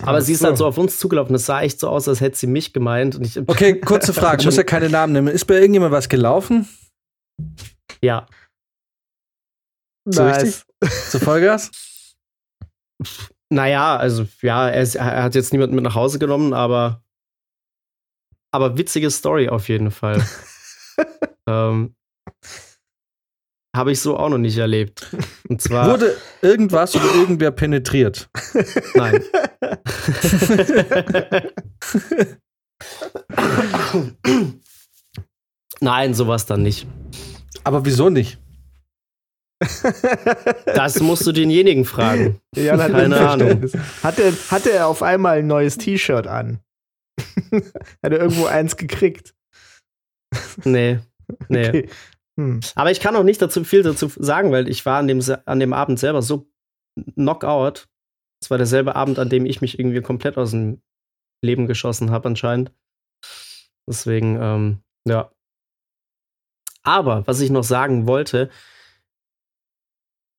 [0.00, 0.46] Aber Ach sie ist so.
[0.46, 1.34] halt so auf uns zugelaufen.
[1.34, 3.16] Es sah echt so aus, als hätte sie mich gemeint.
[3.16, 4.46] Und ich, okay, kurze Frage.
[4.46, 5.28] muss ja keine Namen nehmen.
[5.28, 6.66] Ist bei irgendjemand was gelaufen?
[8.00, 8.26] Ja.
[10.06, 10.64] So nice.
[10.80, 11.10] richtig?
[11.10, 11.70] Zu Vollgas?
[13.52, 17.02] Naja, also ja, er, ist, er, hat jetzt niemanden mit nach Hause genommen, aber,
[18.52, 20.24] aber witzige Story auf jeden Fall.
[21.48, 21.96] ähm,
[23.74, 25.08] Habe ich so auch noch nicht erlebt.
[25.48, 25.90] Und zwar.
[25.90, 28.30] Wurde irgendwas oder irgendwer penetriert?
[28.94, 29.24] Nein.
[35.80, 36.86] Nein, sowas dann nicht.
[37.64, 38.38] Aber wieso nicht?
[40.74, 42.40] Das musst du denjenigen fragen.
[42.56, 43.70] Ja, Keine Ahnung.
[44.02, 46.60] Hatte, hatte er auf einmal ein neues T-Shirt an?
[48.02, 49.34] Hat er irgendwo eins gekriegt?
[50.64, 51.00] Nee.
[51.48, 51.68] Nee.
[51.68, 51.88] Okay.
[52.36, 52.58] Hm.
[52.74, 55.60] Aber ich kann auch nicht dazu viel dazu sagen, weil ich war an dem, an
[55.60, 56.50] dem Abend selber so
[57.14, 57.86] knockout.
[58.42, 60.82] Es war derselbe Abend, an dem ich mich irgendwie komplett aus dem
[61.40, 62.72] Leben geschossen habe, anscheinend.
[63.88, 65.30] Deswegen, ähm, ja.
[66.82, 68.50] Aber was ich noch sagen wollte,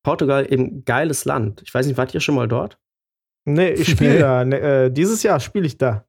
[0.02, 1.62] Portugal eben geiles Land.
[1.64, 2.78] Ich weiß nicht, wart ihr schon mal dort?
[3.44, 4.44] Nee, ich spiele da.
[4.44, 6.04] Ne, äh, dieses Jahr spiele ich da.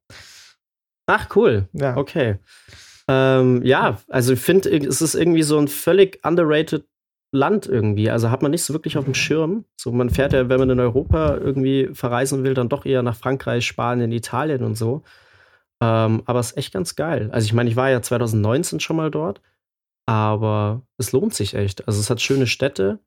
[1.06, 1.68] Ach, cool.
[1.72, 1.96] Ja.
[1.96, 2.38] Okay.
[3.08, 6.84] Ähm, ja, also ich finde, es ist irgendwie so ein völlig underrated
[7.32, 8.10] Land irgendwie.
[8.10, 9.64] Also hat man nicht so wirklich auf dem Schirm.
[9.76, 13.16] So, man fährt ja, wenn man in Europa irgendwie verreisen will, dann doch eher nach
[13.16, 15.02] Frankreich, Spanien, Italien und so.
[15.82, 17.28] Ähm, aber es ist echt ganz geil.
[17.32, 19.42] Also ich meine, ich war ja 2019 schon mal dort,
[20.06, 21.86] aber es lohnt sich echt.
[21.88, 23.00] Also es hat schöne Städte,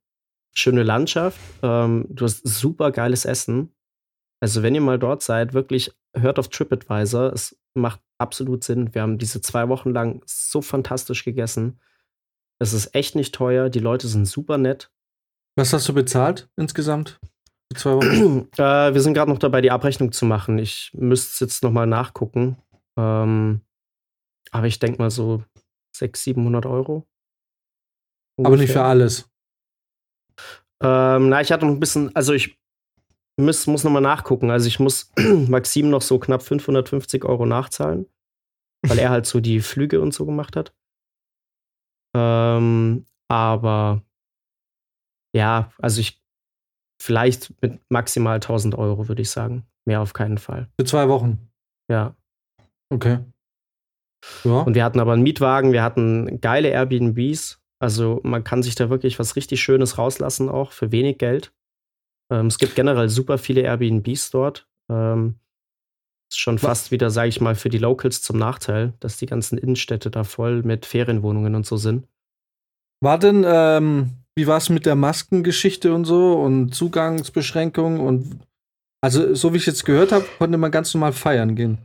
[0.54, 1.40] schöne Landschaft.
[1.62, 3.74] Ähm, du hast super geiles Essen.
[4.40, 7.34] Also, wenn ihr mal dort seid, wirklich hört auf TripAdvisor.
[7.34, 8.94] Es macht absolut Sinn.
[8.94, 11.80] Wir haben diese zwei Wochen lang so fantastisch gegessen.
[12.60, 13.70] Es ist echt nicht teuer.
[13.70, 14.92] Die Leute sind super nett.
[15.56, 17.20] Was hast du bezahlt insgesamt?
[17.76, 18.48] Zwei Wochen?
[18.58, 20.58] äh, wir sind gerade noch dabei, die Abrechnung zu machen.
[20.60, 22.58] Ich müsste es jetzt nochmal nachgucken.
[22.98, 23.62] Ähm,
[24.52, 25.44] aber ich denke mal so
[25.96, 27.08] 600, 700 Euro.
[28.38, 28.46] Ungefähr.
[28.46, 29.30] Aber nicht für alles.
[30.84, 32.60] Ähm, na, ich hatte noch ein bisschen, also ich
[33.40, 34.52] muss, muss nochmal nachgucken.
[34.52, 35.12] Also ich muss
[35.48, 38.08] Maxim noch so knapp 550 Euro nachzahlen,
[38.86, 40.74] weil er halt so die Flüge und so gemacht hat.
[42.16, 44.04] Ähm, aber
[45.36, 46.22] ja, also ich
[47.02, 49.66] vielleicht mit maximal 1000 Euro würde ich sagen.
[49.86, 50.68] Mehr auf keinen Fall.
[50.80, 51.50] Für zwei Wochen.
[51.90, 52.16] Ja.
[52.90, 53.20] Okay.
[54.44, 54.62] Ja.
[54.62, 57.62] Und wir hatten aber einen Mietwagen, wir hatten geile Airbnbs.
[57.80, 61.54] Also man kann sich da wirklich was richtig Schönes rauslassen, auch für wenig Geld.
[62.32, 64.68] Ähm, es gibt generell super viele Airbnbs dort.
[64.92, 65.36] Ähm,
[66.30, 69.58] Ist schon fast wieder, sage ich mal, für die Locals zum Nachteil, dass die ganzen
[69.58, 72.08] Innenstädte da voll mit Ferienwohnungen und so sind.
[73.02, 78.40] War denn, ähm, wie war es mit der Maskengeschichte und so und Zugangsbeschränkungen und
[79.02, 81.78] also so wie ich jetzt gehört habe, konnte man ganz normal feiern gehen.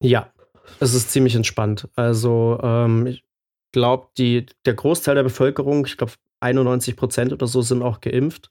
[0.00, 0.32] Ja,
[0.78, 1.88] es ist ziemlich entspannt.
[1.96, 3.24] Also ähm, ich
[3.72, 8.50] glaube, der Großteil der Bevölkerung, ich glaube 91 Prozent oder so, sind auch geimpft.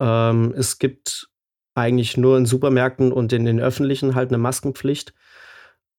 [0.00, 1.28] Ähm, es gibt
[1.74, 5.14] eigentlich nur in Supermärkten und in den öffentlichen halt eine Maskenpflicht.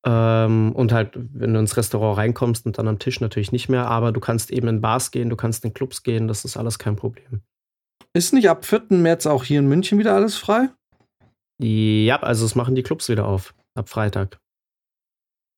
[0.05, 3.87] Ähm, und halt, wenn du ins Restaurant reinkommst und dann am Tisch natürlich nicht mehr,
[3.87, 6.77] aber du kannst eben in Bars gehen, du kannst in Clubs gehen, das ist alles
[6.77, 7.41] kein Problem.
[8.13, 8.87] Ist nicht ab 4.
[8.89, 10.69] März auch hier in München wieder alles frei?
[11.59, 14.39] Ja, also es machen die Clubs wieder auf, ab Freitag.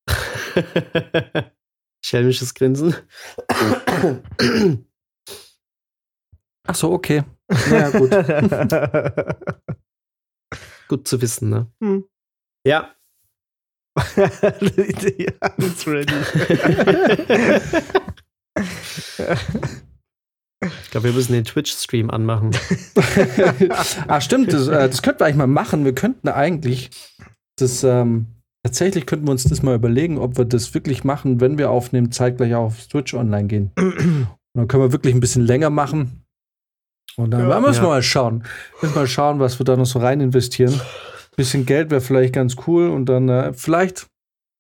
[2.06, 2.96] Schelmisches Grinsen.
[6.68, 7.24] Ach so, okay.
[7.72, 8.12] Ja, gut.
[10.88, 11.66] gut zu wissen, ne?
[11.82, 12.06] Hm.
[12.64, 12.94] Ja.
[13.98, 16.14] it's ready.
[20.62, 22.52] ich glaube, wir müssen den Twitch-Stream anmachen.
[24.08, 24.54] ah, stimmt.
[24.54, 25.86] Das, äh, das könnten wir eigentlich mal machen.
[25.86, 26.92] Wir könnten eigentlich
[27.56, 28.35] das, ähm,
[28.66, 32.12] tatsächlich könnten wir uns das mal überlegen, ob wir das wirklich machen, wenn wir aufnehmen,
[32.12, 33.72] zeitgleich auch auf Twitch online gehen.
[33.78, 36.26] Und dann können wir wirklich ein bisschen länger machen.
[37.16, 38.44] Und dann ja, müssen wir mal schauen.
[38.82, 40.82] Müssen wir mal schauen, was wir da noch so rein investieren.
[41.36, 44.08] Bisschen Geld wäre vielleicht ganz cool und dann äh, vielleicht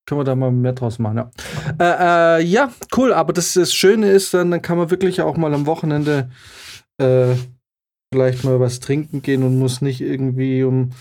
[0.06, 1.18] können wir da mal mehr draus machen.
[1.18, 1.32] Ja,
[1.80, 3.12] äh, äh, ja cool.
[3.12, 6.30] Aber das, das Schöne ist, dann, dann kann man wirklich auch mal am Wochenende
[7.00, 7.34] äh,
[8.14, 10.92] vielleicht mal was trinken gehen und muss nicht irgendwie um.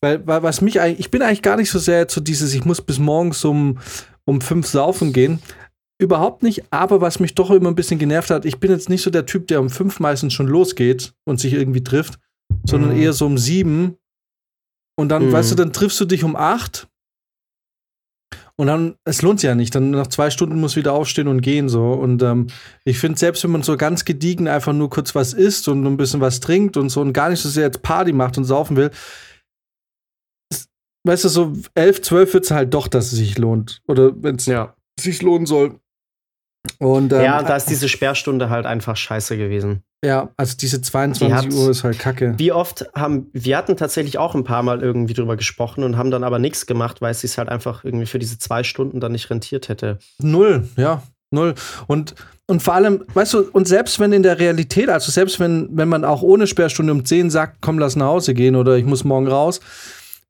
[0.00, 2.64] Weil, weil was mich eigentlich, ich bin eigentlich gar nicht so sehr zu dieses, ich
[2.64, 3.78] muss bis morgens um,
[4.24, 5.40] um fünf saufen gehen.
[5.98, 9.02] Überhaupt nicht, aber was mich doch immer ein bisschen genervt hat, ich bin jetzt nicht
[9.02, 12.18] so der Typ, der um fünf meistens schon losgeht und sich irgendwie trifft,
[12.64, 13.02] sondern mhm.
[13.02, 13.96] eher so um sieben.
[14.98, 15.32] Und dann, mhm.
[15.32, 16.88] weißt du, dann triffst du dich um acht.
[18.56, 19.74] Und dann, es lohnt sich ja nicht.
[19.74, 21.92] Dann nach zwei Stunden muss wieder aufstehen und gehen so.
[21.92, 22.48] Und ähm,
[22.84, 25.96] ich finde, selbst wenn man so ganz gediegen einfach nur kurz was isst und ein
[25.96, 28.76] bisschen was trinkt und so und gar nicht so sehr jetzt Party macht und saufen
[28.76, 28.90] will,
[31.04, 33.82] weißt du, so elf, zwölf wird es halt doch, dass es sich lohnt.
[33.88, 34.74] Oder wenn es ja.
[34.98, 35.80] sich lohnen soll.
[36.78, 39.82] Und, ähm, ja, da ist diese Sperrstunde halt einfach scheiße gewesen.
[40.04, 42.34] Ja, also diese 22 hat, Uhr ist halt kacke.
[42.38, 46.10] Wie oft haben, wir hatten tatsächlich auch ein paar Mal irgendwie drüber gesprochen und haben
[46.10, 49.12] dann aber nichts gemacht, weil es sich halt einfach irgendwie für diese zwei Stunden dann
[49.12, 49.98] nicht rentiert hätte.
[50.18, 51.54] Null, ja, null.
[51.86, 52.14] Und,
[52.46, 55.88] und vor allem, weißt du, und selbst wenn in der Realität, also selbst wenn, wenn
[55.88, 59.04] man auch ohne Sperrstunde um 10 sagt, komm, lass nach Hause gehen oder ich muss
[59.04, 59.60] morgen raus,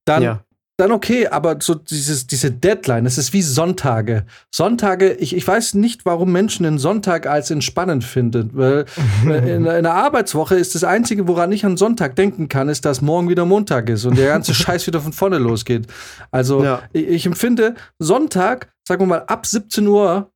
[0.04, 0.40] dann ja
[0.80, 4.24] dann okay, aber so dieses, diese Deadline, das ist wie Sonntage.
[4.50, 8.86] Sonntage, ich, ich weiß nicht, warum Menschen den Sonntag als entspannend finden, weil
[9.24, 13.02] in, in einer Arbeitswoche ist das Einzige, woran ich an Sonntag denken kann, ist, dass
[13.02, 15.86] morgen wieder Montag ist und der ganze Scheiß wieder von vorne losgeht.
[16.30, 16.82] Also ja.
[16.92, 20.32] ich, ich empfinde Sonntag, sagen wir mal, ab 17 Uhr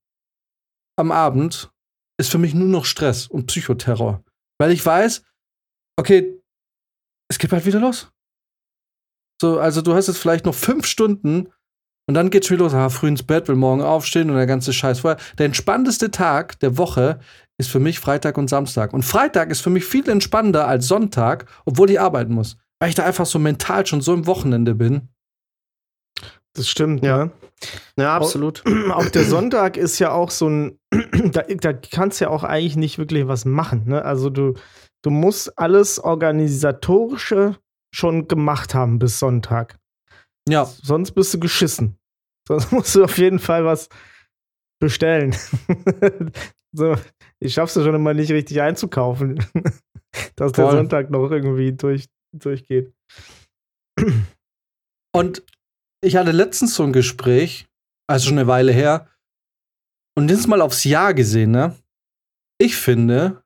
[0.97, 1.71] am Abend
[2.19, 4.23] ist für mich nur noch Stress und Psychoterror.
[4.59, 5.23] Weil ich weiß,
[5.97, 6.41] okay,
[7.29, 8.14] es geht bald wieder los.
[9.45, 11.49] So, also du hast jetzt vielleicht noch fünf Stunden
[12.07, 12.73] und dann geht's schon wieder los.
[12.73, 15.21] Ah, früh ins Bett, will morgen aufstehen und der ganze Scheiß vorher.
[15.37, 17.21] Der entspannteste Tag der Woche
[17.59, 18.95] ist für mich Freitag und Samstag.
[18.95, 22.57] Und Freitag ist für mich viel entspannender als Sonntag, obwohl ich arbeiten muss.
[22.79, 25.11] Weil ich da einfach so mental schon so im Wochenende bin.
[26.55, 27.29] Das stimmt, ja.
[27.99, 28.65] Ja, absolut.
[28.67, 32.45] Auch, auch der Sonntag ist ja auch so ein, da, da kannst du ja auch
[32.45, 33.83] eigentlich nicht wirklich was machen.
[33.89, 34.03] Ne?
[34.03, 34.55] Also du,
[35.03, 37.57] du musst alles organisatorische
[37.95, 39.79] schon gemacht haben bis Sonntag.
[40.49, 40.65] Ja.
[40.65, 41.99] Sonst bist du geschissen.
[42.47, 43.89] Sonst musst du auf jeden Fall was
[44.81, 45.35] bestellen.
[46.73, 46.97] so,
[47.39, 49.37] ich schaff's ja schon immer nicht richtig einzukaufen,
[50.37, 50.65] dass Voll.
[50.65, 52.93] der Sonntag noch irgendwie durch, durchgeht.
[55.15, 55.43] Und
[56.03, 57.67] ich hatte letztens so ein Gespräch,
[58.09, 59.09] also schon eine Weile her,
[60.17, 61.77] und jetzt mal aufs Jahr gesehen, ne?
[62.59, 63.44] Ich finde,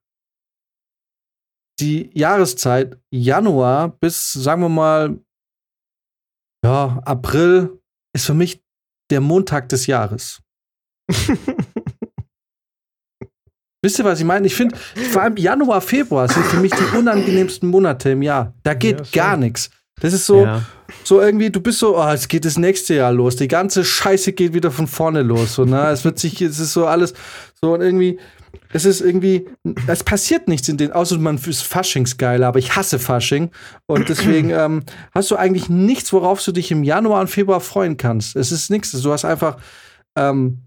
[1.80, 5.18] die Jahreszeit Januar bis, sagen wir mal,
[6.64, 7.80] ja, April
[8.12, 8.62] ist für mich
[9.10, 10.40] der Montag des Jahres.
[13.80, 14.44] Wisst ihr, was ich meine?
[14.46, 18.52] Ich finde, vor allem Januar, Februar sind für mich die unangenehmsten Monate im Jahr.
[18.64, 19.70] Da geht ja, gar nichts.
[20.00, 20.62] Das ist so, ja.
[21.04, 23.36] so irgendwie, du bist so, oh, es geht das nächste Jahr los.
[23.36, 25.54] Die ganze Scheiße geht wieder von vorne los.
[25.54, 25.90] So, ne?
[25.90, 27.14] Es wird sich, es ist so alles,
[27.60, 28.18] so und irgendwie,
[28.72, 29.48] es ist irgendwie,
[29.86, 33.50] es passiert nichts in den, außer man ist Faschingsgeil, aber ich hasse Fasching.
[33.86, 34.82] Und deswegen ähm,
[35.14, 38.36] hast du eigentlich nichts, worauf du dich im Januar und Februar freuen kannst.
[38.36, 38.92] Es ist nichts.
[38.92, 39.58] Du hast einfach,
[40.16, 40.62] ähm,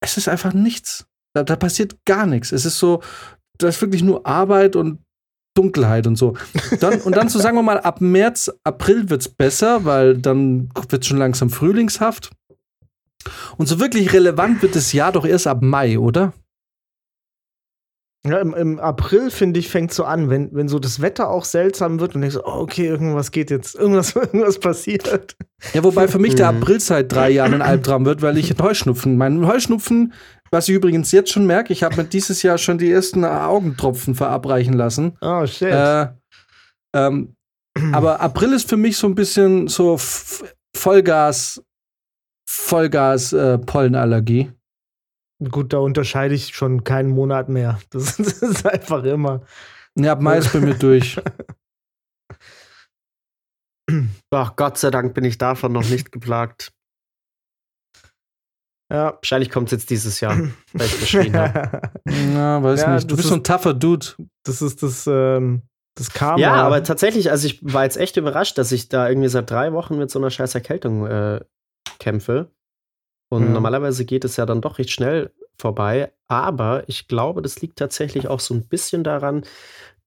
[0.00, 1.06] es ist einfach nichts.
[1.34, 2.52] Da, da passiert gar nichts.
[2.52, 3.02] Es ist so,
[3.58, 5.00] da ist wirklich nur Arbeit und
[5.54, 6.34] Dunkelheit und so.
[6.80, 10.70] Dann, und dann so sagen wir mal, ab März, April wird es besser, weil dann
[10.88, 12.30] wird es schon langsam frühlingshaft.
[13.56, 16.32] Und so wirklich relevant wird das Jahr doch erst ab Mai, oder?
[18.24, 21.44] Ja, im, im April, finde ich, fängt so an, wenn, wenn so das Wetter auch
[21.44, 25.36] seltsam wird und denkst, oh, okay, irgendwas geht jetzt, irgendwas, irgendwas passiert.
[25.74, 26.58] Ja, wobei für mich der Mhm.
[26.62, 30.12] April seit drei Jahren ein Albtraum wird, weil ich Heuschnupfen, mein Heuschnupfen,
[30.52, 34.14] was ich übrigens jetzt schon merke, ich habe mir dieses Jahr schon die ersten Augentropfen
[34.14, 35.16] verabreichen lassen.
[35.20, 35.72] Oh, shit.
[35.72, 36.06] Äh,
[36.94, 37.34] ähm,
[37.92, 40.44] aber April ist für mich so ein bisschen so F-
[40.76, 41.60] Vollgas,
[42.46, 44.52] Vollgas äh, Pollenallergie.
[45.50, 47.80] Gut, da unterscheide ich schon keinen Monat mehr.
[47.90, 49.42] Das, das ist einfach immer.
[49.94, 51.20] Ne, ab Mai ist bei mir durch.
[54.30, 56.72] Ach, Gott sei Dank bin ich davon noch nicht geplagt.
[58.90, 59.14] Ja.
[59.14, 60.36] Wahrscheinlich kommt es jetzt dieses Jahr,
[60.72, 61.80] weil ich geschrien habe.
[62.04, 63.10] Na, weiß Ja, nicht.
[63.10, 64.06] Du bist so ein tougher Dude.
[64.44, 65.62] Das ist das, ähm,
[65.96, 66.38] das Karma.
[66.38, 69.72] Ja, aber tatsächlich, also ich war jetzt echt überrascht, dass ich da irgendwie seit drei
[69.72, 71.40] Wochen mit so einer scheiß Erkältung äh,
[71.98, 72.50] kämpfe.
[73.32, 73.48] Und Ja.
[73.48, 76.12] normalerweise geht es ja dann doch recht schnell vorbei.
[76.28, 79.44] Aber ich glaube, das liegt tatsächlich auch so ein bisschen daran,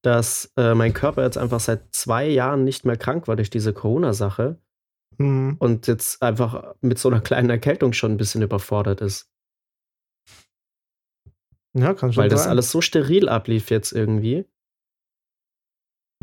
[0.04, 3.74] dass äh, mein Körper jetzt einfach seit zwei Jahren nicht mehr krank war durch diese
[3.74, 4.60] Corona-Sache
[5.18, 5.56] Hm.
[5.58, 9.28] und jetzt einfach mit so einer kleinen Erkältung schon ein bisschen überfordert ist.
[11.74, 12.52] Ja, kann schon Weil das sein.
[12.52, 14.46] alles so steril ablief jetzt irgendwie.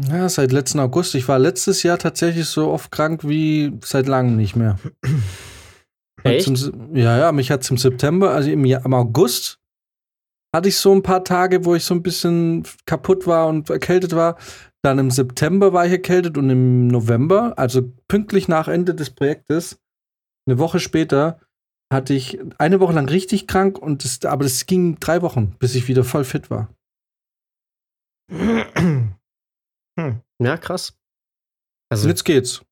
[0.00, 1.16] Ja, seit letzten August.
[1.16, 4.78] Ich war letztes Jahr tatsächlich so oft krank wie seit langem nicht mehr.
[6.24, 6.44] Echt?
[6.44, 9.58] Zum, ja, ja, mich hat im September, also im, Jahr, im August,
[10.54, 14.14] hatte ich so ein paar Tage, wo ich so ein bisschen kaputt war und erkältet
[14.14, 14.38] war.
[14.84, 19.80] Dann im September war ich erkältet und im November, also pünktlich nach Ende des Projektes,
[20.46, 21.40] eine Woche später,
[21.92, 25.74] hatte ich eine Woche lang richtig krank und das, aber das ging drei Wochen, bis
[25.74, 26.68] ich wieder voll fit war.
[30.42, 30.90] Ja, krass.
[30.90, 30.98] Und
[31.90, 32.64] Also, jetzt geht's.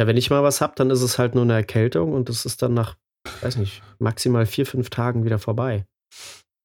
[0.00, 2.46] Ja, wenn ich mal was hab, dann ist es halt nur eine Erkältung und das
[2.46, 2.96] ist dann nach,
[3.42, 5.84] weiß nicht, maximal vier, fünf Tagen wieder vorbei.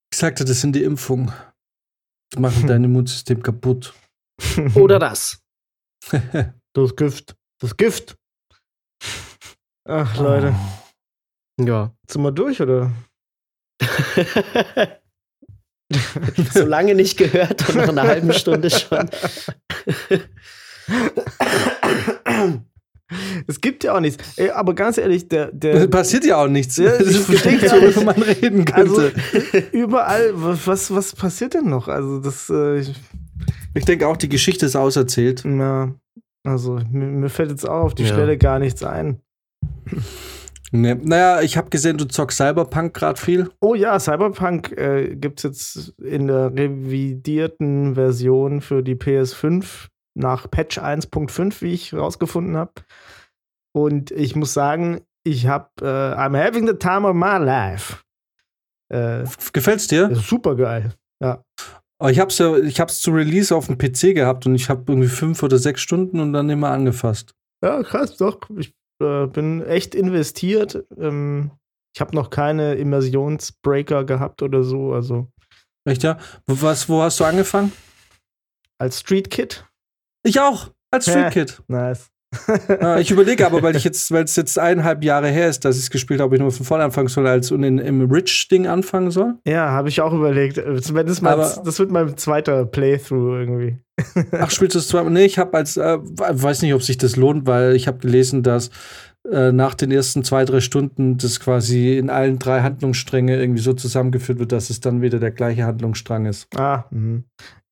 [0.10, 1.34] Ich sagte, das sind die Impfungen.
[2.34, 3.94] Die machen dein Immunsystem kaputt.
[4.76, 5.44] Oder das.
[6.72, 7.36] das Gift.
[7.60, 8.16] Das Gift.
[9.86, 10.56] Ach, Leute.
[11.60, 11.94] Ja.
[12.10, 12.94] Sind wir durch, oder?
[16.54, 19.10] so lange nicht gehört und nach einer halben Stunde schon.
[23.48, 24.38] Es gibt ja auch nichts.
[24.38, 26.78] Ey, aber ganz ehrlich, der, der Passiert ja auch nichts.
[26.78, 27.46] Ja, das ist nicht.
[27.64, 29.64] worüber man reden also könnte.
[29.72, 31.88] überall, was, was passiert denn noch?
[31.88, 32.94] Also das, äh, ich,
[33.74, 35.44] ich denke auch, die Geschichte ist auserzählt.
[35.46, 35.94] na,
[36.44, 38.14] also mir, mir fällt jetzt auch auf die Ja.
[38.14, 39.20] Stelle gar nichts ein.
[40.72, 40.96] Nee.
[40.96, 43.50] Naja, ich habe gesehen, du zockst Cyberpunk gerade viel.
[43.62, 50.50] Oh ja, Cyberpunk äh, gibt es jetzt in der revidierten Version für die PS5 nach
[50.50, 52.72] Patch 1.5, wie ich rausgefunden habe.
[53.76, 57.98] Und ich muss sagen, ich habe äh, I'm having the time of my life.
[58.90, 60.16] Äh, Gefällt's dir?
[60.16, 60.94] super geil.
[61.98, 64.84] Aber ich hab's ja, ich hab's zu Release auf dem PC gehabt und ich habe
[64.88, 67.34] irgendwie fünf oder sechs Stunden und dann immer angefasst.
[67.64, 68.40] Ja, krass, doch.
[68.58, 70.86] Ich äh, bin echt investiert.
[70.98, 71.52] Ähm,
[71.96, 74.94] ich habe noch keine Immersionsbreaker gehabt oder so.
[74.94, 75.30] Also
[75.86, 76.18] Echt ja?
[76.48, 77.72] Wo, was, wo hast du angefangen?
[78.78, 79.66] als Street Kid.
[80.24, 81.62] Ich auch, als Street Kid.
[81.68, 82.12] Nice.
[82.70, 85.78] Ja, ich überlege aber, weil ich jetzt, weil es jetzt eineinhalb Jahre her ist, dass
[85.78, 88.10] ich es gespielt habe, ob ich nur von vorne anfangen soll, als und in, im
[88.10, 89.36] Rich-Ding anfangen soll.
[89.46, 90.62] Ja, habe ich auch überlegt.
[90.84, 93.80] Zumindest mal, Aber- das wird mein zweiter Playthrough irgendwie.
[94.32, 95.12] Ach, spielst du es zweimal?
[95.14, 98.44] Nee, ich habe als, äh, weiß nicht, ob sich das lohnt, weil ich habe gelesen,
[98.44, 98.70] dass
[99.32, 103.74] äh, nach den ersten zwei, drei Stunden das quasi in allen drei Handlungsstränge irgendwie so
[103.74, 106.48] zusammengeführt wird, dass es dann wieder der gleiche Handlungsstrang ist.
[106.58, 107.24] Ah, mhm.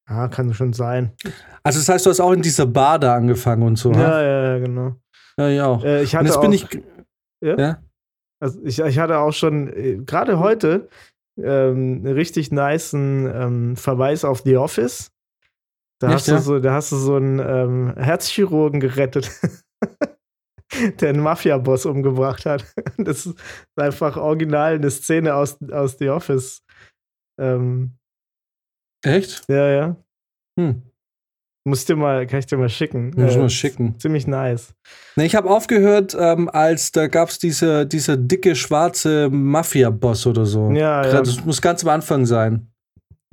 [0.10, 1.14] Ja, kann schon sein.
[1.64, 3.92] Also das heißt, du hast auch in dieser Bar da angefangen und so.
[3.92, 4.22] Ja, ha?
[4.22, 4.96] ja, ja, genau.
[5.38, 5.84] ja, ich auch.
[5.84, 6.68] Äh, ich Und hatte jetzt auch, bin ich.
[7.42, 7.58] Ja?
[7.58, 7.84] Ja?
[8.44, 10.90] also ich, ich hatte auch schon äh, gerade heute
[11.38, 15.12] ähm, einen richtig nicen ähm, Verweis auf The Office.
[16.00, 16.42] Da Echt, hast, du ja?
[16.42, 19.32] so, da hast du so einen ähm, Herzchirurgen gerettet,
[21.00, 22.66] der einen Mafia-Boss umgebracht hat.
[22.98, 23.36] Das ist
[23.76, 26.64] einfach original eine Szene aus, aus The Office.
[27.40, 27.98] Ähm,
[29.04, 29.44] Echt?
[29.50, 29.96] ja, ja.
[30.60, 30.82] Hm.
[31.66, 33.12] Muss dir mal, kann ich dir mal schicken.
[33.16, 33.98] Muss Äh, mal schicken.
[33.98, 34.74] Ziemlich nice.
[35.16, 40.46] Nee, ich habe aufgehört, ähm, als da gab es diese, diese dicke schwarze Mafia-Boss oder
[40.46, 40.72] so.
[40.72, 41.20] Ja, ja.
[41.22, 42.68] Das muss ganz am Anfang sein.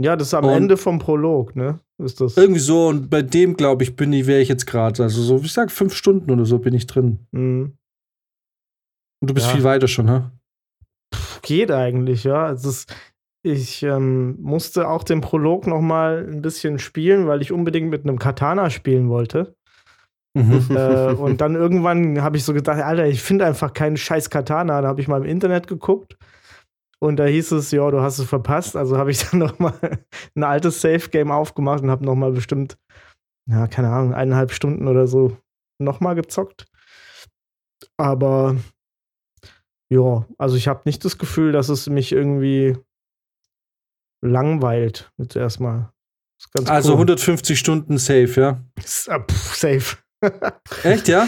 [0.00, 1.80] Ja, das ist am Und- Ende vom Prolog, ne?
[1.98, 2.36] Ist das.
[2.36, 5.02] Irgendwie so, und bei dem, glaube ich, bin ich, wäre ich jetzt gerade.
[5.02, 7.18] Also so, wie ich sag, fünf Stunden oder so bin ich drin.
[7.32, 7.76] Mhm.
[9.20, 9.54] Und du bist Ja.
[9.54, 10.30] viel weiter schon, ha?
[11.42, 12.50] geht eigentlich, ja.
[12.52, 12.94] Es ist,
[13.43, 18.05] ich ähm, musste auch den Prolog noch mal ein bisschen spielen, weil ich unbedingt mit
[18.05, 19.55] einem Katana spielen wollte.
[20.34, 20.66] Mhm.
[20.70, 24.80] äh, und dann irgendwann habe ich so gedacht, Alter, ich finde einfach keinen scheiß Katana.
[24.80, 26.16] Da habe ich mal im Internet geguckt
[27.01, 28.76] und da hieß es, ja, du hast es verpasst.
[28.76, 29.74] Also habe ich dann noch mal
[30.34, 32.78] ein altes Safe-Game aufgemacht und habe noch mal bestimmt,
[33.49, 35.36] ja, keine Ahnung, eineinhalb Stunden oder so
[35.80, 36.66] noch mal gezockt.
[37.97, 38.57] Aber
[39.91, 42.76] ja, also ich habe nicht das Gefühl, dass es mich irgendwie
[44.22, 45.10] langweilt.
[45.18, 45.90] Jetzt erstmal.
[46.66, 47.00] Also cool.
[47.00, 48.64] 150 Stunden safe, ja?
[49.08, 49.96] Ah, pff, safe.
[50.82, 51.26] Echt, ja?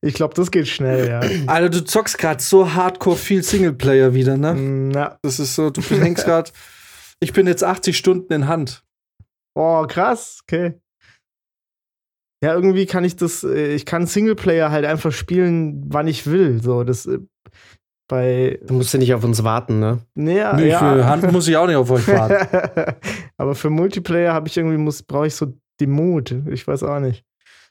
[0.00, 1.20] ich glaube, das geht schnell, ja.
[1.46, 4.54] Alter, du zockst gerade so hardcore viel Singleplayer wieder, ne?
[4.54, 5.18] Mm, ja.
[5.22, 6.50] Das ist so, du hängst gerade.
[7.20, 8.84] Ich bin jetzt 80 Stunden in Hand.
[9.54, 10.80] Oh, krass, okay.
[12.40, 16.62] Ja, irgendwie kann ich das, äh, ich kann Singleplayer halt einfach spielen, wann ich will.
[16.62, 17.18] So, das äh,
[18.08, 18.58] bei.
[18.66, 19.98] Du musst ja nicht auf uns warten, ne?
[20.14, 20.78] Naja, Nee, ja.
[20.78, 22.94] Für Hand muss ich auch nicht auf euch warten.
[23.36, 26.34] Aber für Multiplayer habe ich irgendwie, muss, brauche ich so den Mut.
[26.50, 27.24] Ich weiß auch nicht.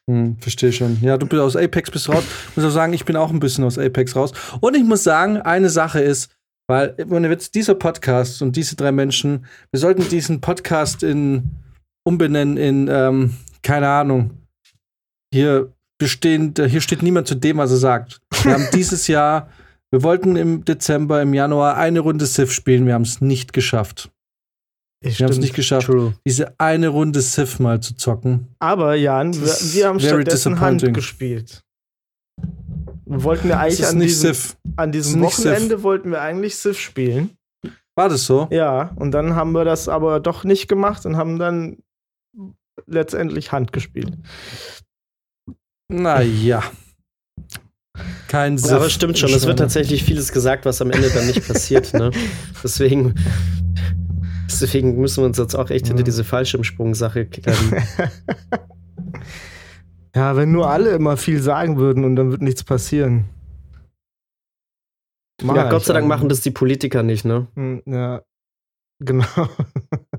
[0.09, 0.97] Hm, verstehe schon.
[1.01, 2.23] Ja, du bist aus Apex bist raus.
[2.51, 4.31] Ich muss auch sagen, ich bin auch ein bisschen aus Apex raus.
[4.61, 6.31] Und ich muss sagen, eine Sache ist,
[6.69, 11.51] weil wenn jetzt dieser Podcast und diese drei Menschen, wir sollten diesen Podcast in
[12.05, 13.33] umbenennen in, ähm,
[13.63, 14.31] keine Ahnung,
[15.33, 18.21] hier bestehen, hier steht niemand zu dem, was er sagt.
[18.43, 19.49] Wir haben dieses Jahr,
[19.91, 24.11] wir wollten im Dezember, im Januar eine Runde Civ spielen, wir haben es nicht geschafft.
[24.99, 26.15] Ich Wir haben es nicht geschafft, True.
[26.25, 28.47] diese eine Runde Civ mal zu zocken.
[28.59, 31.63] Aber Jan, wir, wir haben stattdessen Hand gespielt.
[33.05, 34.35] Wir wollten ja eigentlich an diesem,
[34.75, 37.37] an diesem Wochenende wollten wir eigentlich Civ spielen.
[37.95, 38.47] War das so?
[38.51, 41.77] Ja, und dann haben wir das aber doch nicht gemacht und haben dann
[42.85, 44.13] letztendlich Hand gespielt.
[45.89, 46.63] Naja.
[48.27, 48.71] Kein Siff.
[48.71, 51.93] Ja, aber stimmt schon, es wird tatsächlich vieles gesagt, was am Ende dann nicht passiert,
[51.93, 52.11] ne?
[52.63, 53.15] Deswegen,
[54.45, 57.83] deswegen müssen wir uns jetzt auch echt hinter diese Fallschirmsprung-Sache klemmen.
[60.15, 63.25] Ja, wenn nur alle immer viel sagen würden und dann wird nichts passieren.
[65.43, 67.47] Mach ja, Gott sei Dank machen das die Politiker nicht, ne?
[67.55, 68.23] Hm, Ja,
[68.99, 69.25] genau.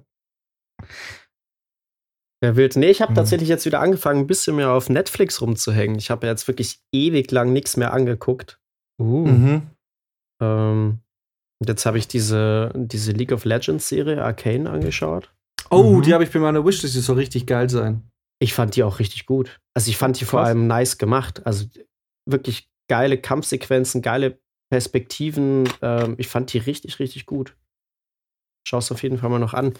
[2.45, 2.76] Ja, wild.
[2.76, 3.16] Nee, ich habe Mhm.
[3.16, 5.99] tatsächlich jetzt wieder angefangen, ein bisschen mehr auf Netflix rumzuhängen.
[5.99, 8.61] Ich habe ja jetzt wirklich ewig lang nichts mehr angeguckt.
[9.01, 9.26] Uh.
[9.26, 9.62] Mhm.
[10.41, 10.99] Ähm,
[11.61, 15.32] und jetzt habe ich diese, diese League of Legends Serie Arcane angeschaut.
[15.70, 16.03] Oh, Mhm.
[16.03, 18.03] die habe ich bei meiner Wishlist, die soll richtig geil sein.
[18.41, 19.59] Ich fand die auch richtig gut.
[19.74, 20.51] Also ich fand die vor Krass.
[20.51, 21.45] allem nice gemacht.
[21.45, 21.66] Also
[22.24, 24.39] wirklich geile Kampfsequenzen, geile
[24.70, 25.68] Perspektiven.
[25.82, 27.57] Ähm, ich fand die richtig, richtig gut.
[28.68, 29.72] Schau es auf jeden Fall mal noch an.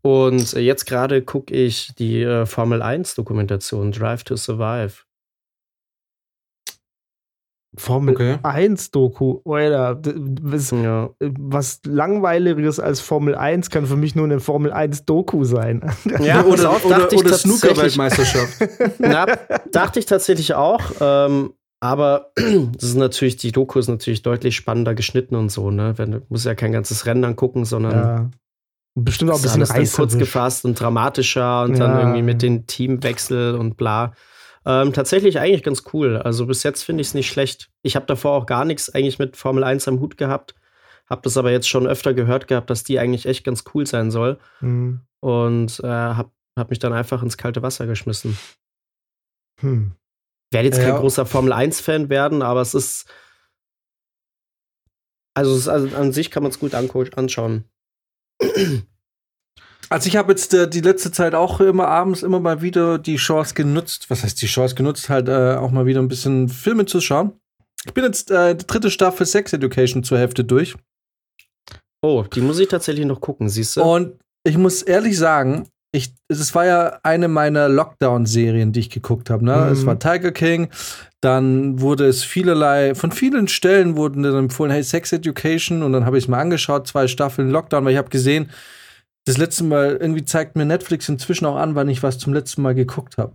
[0.00, 5.02] Und äh, jetzt gerade gucke ich die äh, Formel 1 Dokumentation Drive to Survive.
[7.78, 8.38] Formel Okay.
[8.42, 9.40] 1 Doku.
[9.44, 11.10] Alter, d- was, Ja.
[11.20, 15.82] was langweiligeres als Formel 1 kann für mich nur eine Formel 1 Doku sein.
[16.20, 18.60] Ja, oder oder, dachte ich oder tatsächlich- Snooker-Weltmeisterschaft.
[19.72, 20.80] Dachte ich tatsächlich auch.
[21.02, 25.94] Ähm, aber das ist natürlich, die Doku ist natürlich deutlich spannender geschnitten und so, ne?
[25.96, 28.30] Wenn, du musst ja kein ganzes Rennen angucken, sondern ja.
[28.98, 32.00] Bestimmt auch ein bisschen alles dann kurz gefasst und dramatischer und dann Ja.
[32.00, 34.14] irgendwie mit den Teamwechsel und bla.
[34.64, 36.16] Ähm, tatsächlich eigentlich ganz cool.
[36.16, 37.70] Also bis jetzt finde ich es nicht schlecht.
[37.82, 40.54] Ich habe davor auch gar nichts eigentlich mit Formel 1 am Hut gehabt.
[41.10, 44.10] Hab das aber jetzt schon öfter gehört gehabt, dass die eigentlich echt ganz cool sein
[44.10, 44.38] soll.
[44.60, 45.02] Hm.
[45.20, 48.38] Und äh, hab, hab mich dann einfach ins kalte Wasser geschmissen.
[49.60, 49.92] Hm.
[50.52, 50.90] Werde jetzt Ja.
[50.90, 53.06] kein großer Formel 1-Fan werden, aber es ist.
[55.34, 57.64] Also, es ist, also an sich kann man es gut anschauen.
[59.88, 63.16] Also ich habe jetzt äh, die letzte Zeit auch immer abends immer mal wieder die
[63.16, 66.86] Chance genutzt, was heißt die Chance genutzt, halt äh, auch mal wieder ein bisschen Filme
[66.86, 67.38] zu schauen.
[67.84, 70.74] Ich bin jetzt äh, die dritte Staffel Sex Education zur Hälfte durch.
[72.02, 73.82] Oh, die muss ich tatsächlich noch gucken, siehst du?
[73.84, 79.30] Und ich muss ehrlich sagen, ich, es war ja eine meiner Lockdown-Serien, die ich geguckt
[79.30, 79.44] habe.
[79.44, 79.56] Ne?
[79.56, 79.72] Mhm.
[79.72, 80.68] Es war Tiger King.
[81.20, 85.82] Dann wurde es vielerlei, von vielen Stellen wurden dann empfohlen, hey, Sex Education.
[85.82, 88.50] Und dann habe ich es mal angeschaut, zwei Staffeln Lockdown, weil ich habe gesehen,
[89.24, 92.62] das letzte Mal, irgendwie zeigt mir Netflix inzwischen auch an, wann ich was zum letzten
[92.62, 93.32] Mal geguckt habe.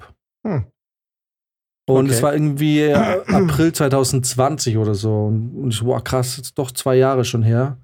[0.47, 0.65] Hm.
[1.89, 2.13] Und Okay.
[2.13, 5.25] es war irgendwie April 2020 oder so.
[5.25, 7.77] Und, ich so, wow, krass, jetzt doch zwei Jahre schon her.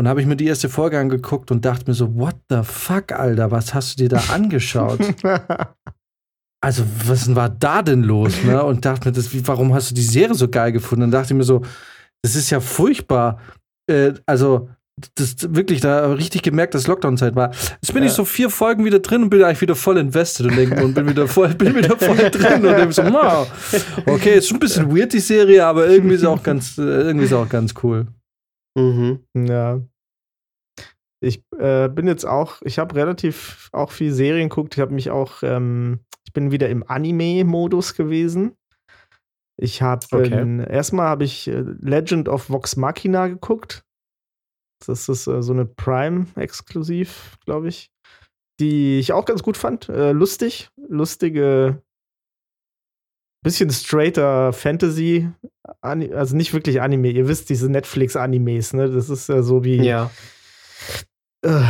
[0.00, 3.12] Und habe ich mir die erste Folge angeguckt und dachte mir so, what the fuck,
[3.12, 4.98] Alter, was hast du dir da angeschaut?
[6.62, 8.42] also, was war da denn los?
[8.42, 8.64] Ne?
[8.64, 11.04] Und dachte mir, das, warum hast du die Serie so geil gefunden?
[11.04, 11.60] Und dachte ich mir so,
[12.22, 13.40] das ist ja furchtbar.
[13.90, 14.70] Äh, also,
[15.16, 17.50] das wirklich, da ich richtig gemerkt, dass Lockdown-Zeit war.
[17.50, 18.16] Jetzt bin ich Ja.
[18.16, 21.06] so vier Folgen wieder drin und bin eigentlich wieder voll invested und, denk, und bin
[21.06, 23.46] wieder voll, bin wieder voll drin und denk so, wow,
[24.06, 27.26] okay, ist schon ein bisschen weird, die Serie, aber irgendwie ist auch ganz, äh, irgendwie
[27.26, 28.06] ist auch ganz cool.
[28.76, 29.24] Mhm.
[29.34, 29.80] ja.
[31.22, 34.74] Ich äh, bin jetzt auch, ich habe relativ auch viel Serien geguckt.
[34.74, 38.56] Ich habe mich auch, ähm, ich bin wieder im Anime-Modus gewesen.
[39.60, 40.64] Ich habe Okay.
[40.70, 43.84] erstmal habe ich äh, Legend of Vox Machina geguckt.
[44.86, 47.90] Das ist äh, so eine Prime-exklusiv, glaube ich.
[48.58, 49.90] Die ich auch ganz gut fand.
[49.90, 51.82] Äh, lustig, lustige,
[53.42, 55.30] bisschen straighter Fantasy.
[55.80, 57.10] Also nicht wirklich Anime.
[57.10, 58.90] Ihr wisst, diese Netflix-Animes, ne?
[58.90, 60.10] Das ist ja so wie, Ja.
[61.42, 61.62] äh,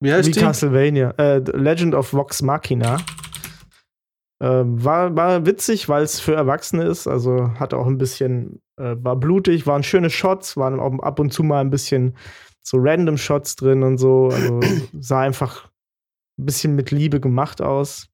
[0.00, 0.40] Wie heißt wie die?
[0.40, 1.10] Castlevania.
[1.18, 2.98] Äh, Legend of Vox Machina.
[4.42, 7.06] Ähm, war, war witzig, weil es für Erwachsene ist.
[7.06, 11.32] Also hat auch ein bisschen, äh, war blutig, waren schöne Shots, waren auch ab und
[11.32, 12.16] zu mal ein bisschen
[12.62, 14.28] so random Shots drin und so.
[14.28, 14.60] Also
[15.00, 15.70] sah einfach
[16.38, 18.08] ein bisschen mit Liebe gemacht aus.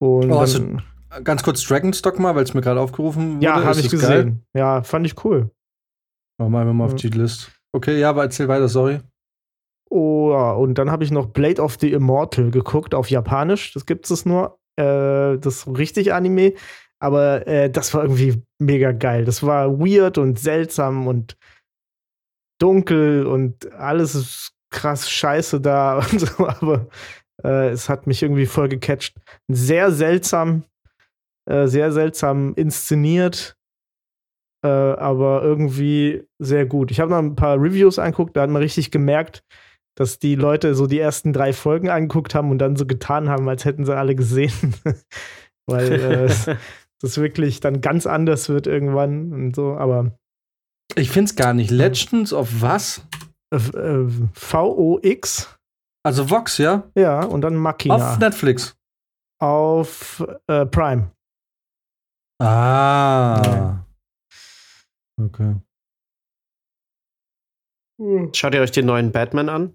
[0.00, 0.82] Und Oh, hast dann,
[1.24, 3.44] Ganz kurz Dragonstock mal, weil es mir gerade aufgerufen wurde.
[3.44, 4.24] ja, habe ich das geil?
[4.24, 4.46] gesehen.
[4.54, 5.50] Ja, fand ich cool.
[6.38, 7.52] Machen wir mal auf die List.
[7.72, 9.00] Okay, ja, aber erzähl weiter, sorry.
[9.90, 13.72] Oh, ja, und dann habe ich noch Blade of the Immortal geguckt auf Japanisch.
[13.74, 14.58] Das gibt es nur.
[14.76, 16.54] Äh, das ist richtig Anime.
[16.98, 19.24] Aber äh, das war irgendwie mega geil.
[19.24, 21.36] Das war weird und seltsam und
[22.60, 26.46] dunkel und alles ist krass scheiße da und so.
[26.46, 26.86] Aber
[27.44, 29.16] äh, es hat mich irgendwie voll gecatcht.
[29.48, 30.64] Sehr seltsam,
[31.48, 33.56] äh, sehr seltsam inszeniert.
[34.64, 36.90] Äh, aber irgendwie sehr gut.
[36.92, 39.42] Ich habe noch ein paar Reviews angeguckt, da hat man richtig gemerkt,
[39.98, 43.48] dass die Leute so die ersten drei Folgen angeguckt haben und dann so getan haben,
[43.48, 44.52] als hätten sie alle gesehen.
[45.66, 46.48] Weil äh, es-
[47.00, 49.74] das wirklich dann ganz anders wird irgendwann und so.
[49.76, 50.16] Aber
[50.94, 51.70] Ich find's gar nicht.
[51.72, 53.04] Legends of was?
[53.52, 53.58] äh,
[54.34, 55.58] VOX,
[56.04, 56.84] Also Vox, ja?
[56.96, 58.76] ja, und dann Machina Auf Netflix.
[59.40, 61.10] auf äh, Prime.
[62.42, 63.40] Ah.
[63.44, 63.86] Ja.
[65.22, 65.54] Okay.
[68.32, 69.74] Schaut ihr euch den neuen Batman an?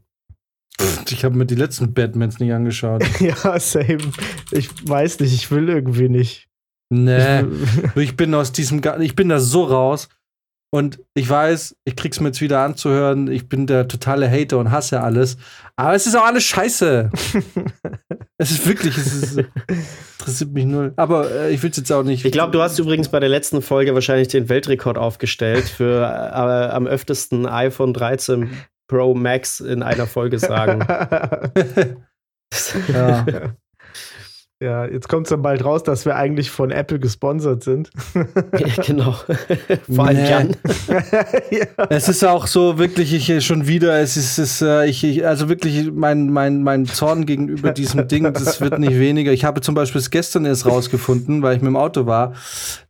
[1.10, 3.04] Ich habe mir die letzten Batmans nicht angeschaut.
[3.22, 4.00] ja, same.
[4.52, 6.50] Ich weiß nicht, ich will irgendwie nicht.
[6.90, 7.46] Nee.
[7.96, 10.10] Ich, bin aus diesem, ich bin da so raus.
[10.70, 14.70] Und ich weiß, ich krieg's mir jetzt wieder anzuhören, ich bin der totale Hater und
[14.70, 15.38] hasse alles.
[15.78, 17.10] Aber es ist auch alles scheiße.
[18.38, 19.46] es ist wirklich, es ist,
[20.20, 20.94] interessiert mich null.
[20.98, 22.26] Aber äh, ich will's jetzt auch nicht.
[22.26, 26.76] Ich glaube, du hast übrigens bei der letzten Folge wahrscheinlich den Weltrekord aufgestellt für äh,
[26.76, 28.50] am öftesten iPhone 13
[28.88, 30.80] Pro Max in einer Folge sagen.
[32.94, 33.26] ja.
[34.60, 37.92] Ja, jetzt kommt es dann bald raus, dass wir eigentlich von Apple gesponsert sind.
[38.86, 39.12] genau.
[39.90, 40.30] Vor allem Nee.
[40.30, 40.56] Jan.
[41.52, 41.86] ja.
[41.90, 45.28] Es ist auch so wirklich, ich äh, schon wieder, es ist, es, äh, ich, ich,
[45.28, 49.32] also wirklich, mein, mein, mein Zorn gegenüber diesem Ding, das wird nicht weniger.
[49.32, 52.34] Ich habe zum Beispiel es gestern erst rausgefunden, weil ich mit dem Auto war,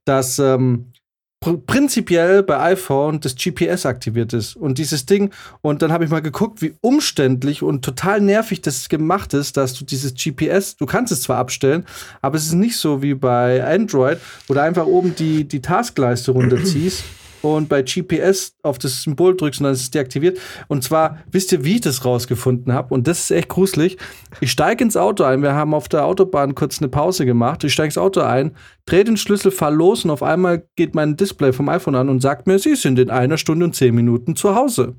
[0.06, 0.94] dass ähm,
[1.40, 4.56] pr prinzipiell bei iPhone das GPS aktiviert ist.
[4.56, 5.32] Und dieses Ding,
[5.62, 9.74] und dann habe ich mal geguckt, wie umständlich und total nervig das gemacht ist, dass
[9.74, 11.86] du dieses GPS, du kannst es zwar abstellen,
[12.22, 16.32] aber es ist nicht so wie bei Android, wo du einfach oben die, die Taskleiste
[16.32, 17.04] runterziehst
[17.42, 20.40] und bei GPS auf das Symbol drückst und dann ist es deaktiviert.
[20.68, 22.94] Und zwar, wisst ihr, wie ich das rausgefunden habe?
[22.94, 23.98] Und das ist echt gruselig.
[24.42, 25.42] Ich steige ins Auto ein.
[25.42, 27.64] Wir haben auf der Autobahn kurz eine Pause gemacht.
[27.64, 31.18] Ich steige ins Auto ein, drehe den Schlüssel, fahr los und auf einmal geht mein
[31.18, 34.36] Display vom iPhone an und sagt mir, Sie sind in einer Stunde und zehn Minuten
[34.36, 34.96] zu Hause.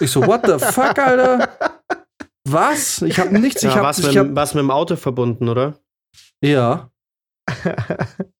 [0.00, 1.48] Ich so, what the fuck, Alter?
[2.46, 3.00] Was?
[3.02, 3.62] Ich habe nichts.
[3.62, 5.78] ich Ja, habe was, ich mit, hab, was mit dem Auto verbunden, oder?
[6.42, 6.90] ja.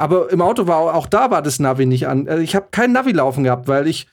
[0.00, 2.28] Aber im Auto war auch, da war das Navi nicht an.
[2.28, 4.08] Also ich habe kein Navi laufen gehabt, weil ich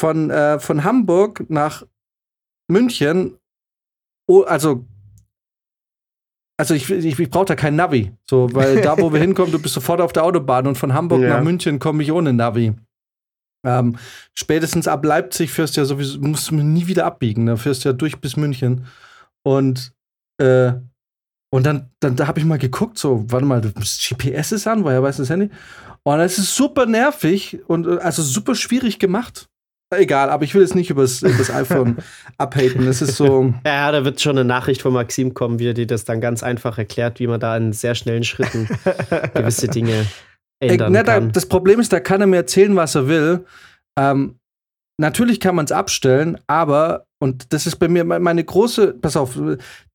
[0.00, 1.84] von, äh, von Hamburg nach
[2.70, 3.38] München,
[4.28, 4.84] oh, also
[6.58, 9.58] also ich, ich, ich brauche da kein Navi, so, weil da, wo wir hinkommen, du
[9.60, 11.28] bist sofort auf der Autobahn und von Hamburg Ja.
[11.36, 12.72] nach München komme ich ohne Navi.
[13.66, 13.98] Ähm,
[14.32, 17.90] spätestens ab Leipzig fährst du ja sowieso, musst du nie wieder abbiegen, da fährst du
[17.90, 18.86] ja durch bis München.
[19.44, 19.92] Und,
[20.40, 20.72] äh,
[21.50, 24.84] und dann, dann da habe ich mal geguckt, so, warte mal, das GPS ist an,
[24.84, 25.50] woher weiß das Handy?
[26.02, 29.48] Und es ist super nervig und äh, also super schwierig gemacht.
[29.94, 31.98] Egal, aber ich will jetzt nicht übers, übers iPhone
[32.38, 32.86] abhaten.
[32.88, 33.54] Es ist so.
[33.64, 36.42] Ja, da wird schon eine Nachricht von Maxim kommen, wie er dir das dann ganz
[36.42, 38.68] einfach erklärt, wie man da in sehr schnellen Schritten
[39.34, 40.06] gewisse Dinge
[40.60, 41.30] Ey, ändern ne, da, kann.
[41.32, 43.44] das Problem ist, da kann er mir erzählen, was er will.
[43.98, 44.38] Ähm,
[44.98, 49.16] natürlich kann man es abstellen, aber, und das ist bei mir me- meine große, pass
[49.16, 49.38] auf,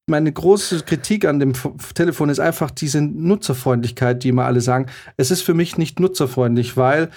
[0.09, 1.53] meine große Kritik an dem
[1.93, 4.87] Telefon ist einfach diese Nutzerfreundlichkeit, die immer alle sagen.
[5.17, 7.09] Es ist für mich nicht nutzerfreundlich, weil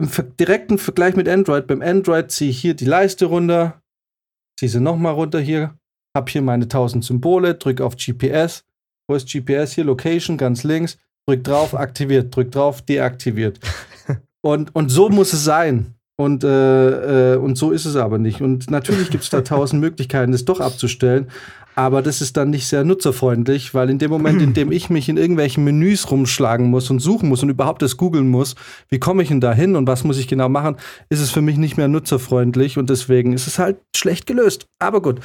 [0.00, 0.08] im
[0.38, 3.82] direkten Vergleich mit Android, beim Android ziehe ich hier die Leiste runter,
[4.58, 5.76] ziehe sie nochmal runter hier,
[6.16, 8.64] hab hier meine 1000 Symbole, drück auf GPS.
[9.08, 9.72] Wo ist GPS?
[9.72, 10.98] Hier Location ganz links.
[11.26, 13.60] Drück drauf, aktiviert, drück drauf, deaktiviert.
[14.40, 15.94] Und, und so muss es sein.
[16.16, 18.40] Und, äh, äh, und so ist es aber nicht.
[18.40, 21.28] Und natürlich gibt es da tausend Möglichkeiten, das doch abzustellen.
[21.78, 25.08] Aber das ist dann nicht sehr nutzerfreundlich, weil in dem Moment, in dem ich mich
[25.08, 28.56] in irgendwelchen Menüs rumschlagen muss und suchen muss und überhaupt das googeln muss,
[28.88, 30.74] wie komme ich denn da hin und was muss ich genau machen,
[31.08, 34.66] ist es für mich nicht mehr nutzerfreundlich und deswegen ist es halt schlecht gelöst.
[34.80, 35.20] Aber gut.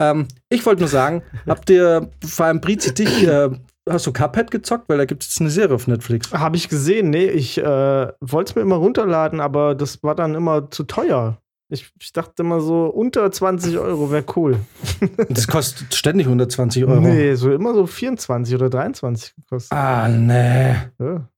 [0.00, 3.50] Ähm, ich wollte nur sagen, habt ihr, vor allem Brizi, dich, äh,
[3.88, 4.88] hast du Cuphead gezockt?
[4.88, 6.32] Weil da gibt es eine Serie auf Netflix.
[6.32, 10.36] Habe ich gesehen, nee, ich äh, wollte es mir immer runterladen, aber das war dann
[10.36, 11.38] immer zu teuer.
[11.72, 14.56] Ich, ich dachte immer so, unter 20 Euro wäre cool.
[15.28, 17.00] Das kostet ständig 120 Euro.
[17.00, 19.72] Nee, so immer so 24 oder 23 gekostet.
[19.72, 20.74] Ah, nee.
[20.98, 21.28] Ja.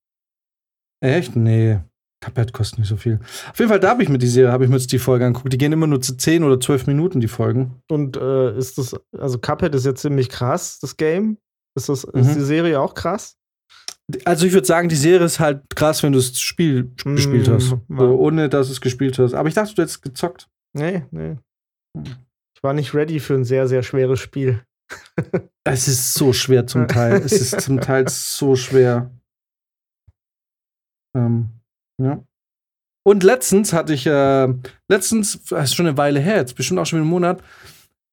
[1.00, 1.36] Echt?
[1.36, 1.78] Nee.
[2.22, 3.18] Cuphead kostet nicht so viel.
[3.50, 5.26] Auf jeden Fall, da habe ich mir die Serie, habe ich mir jetzt die Folge
[5.26, 5.52] angeguckt.
[5.52, 7.82] Die gehen immer nur zu 10 oder 12 Minuten, die Folgen.
[7.90, 11.38] Und äh, ist das, also Cuphead ist ja ziemlich krass, das Game.
[11.74, 12.20] Ist, das, Mhm.
[12.20, 13.36] ist die Serie auch krass?
[14.24, 17.48] Also ich würde sagen, die Serie ist halt krass, wenn du das Spiel Mm, gespielt
[17.48, 17.68] hast.
[17.88, 19.34] So, ohne dass du es gespielt hast.
[19.34, 20.48] Aber ich dachte, du hättest gezockt.
[20.74, 21.36] Nee, nee.
[22.54, 24.62] Ich war nicht ready für ein sehr, sehr schweres Spiel.
[25.64, 27.22] Es ist so schwer zum Teil.
[27.24, 29.10] es ist zum Teil so schwer.
[31.16, 31.50] Ähm,
[32.00, 32.22] ja.
[33.04, 34.48] Und letztens hatte ich, äh,
[34.88, 37.42] letztens, das ist schon eine Weile her, jetzt bestimmt auch schon wieder einen Monat,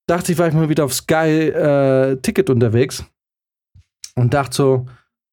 [0.08, 3.04] dachte ich, war ich mal wieder auf Sky äh, Ticket unterwegs
[4.16, 4.86] und dachte so,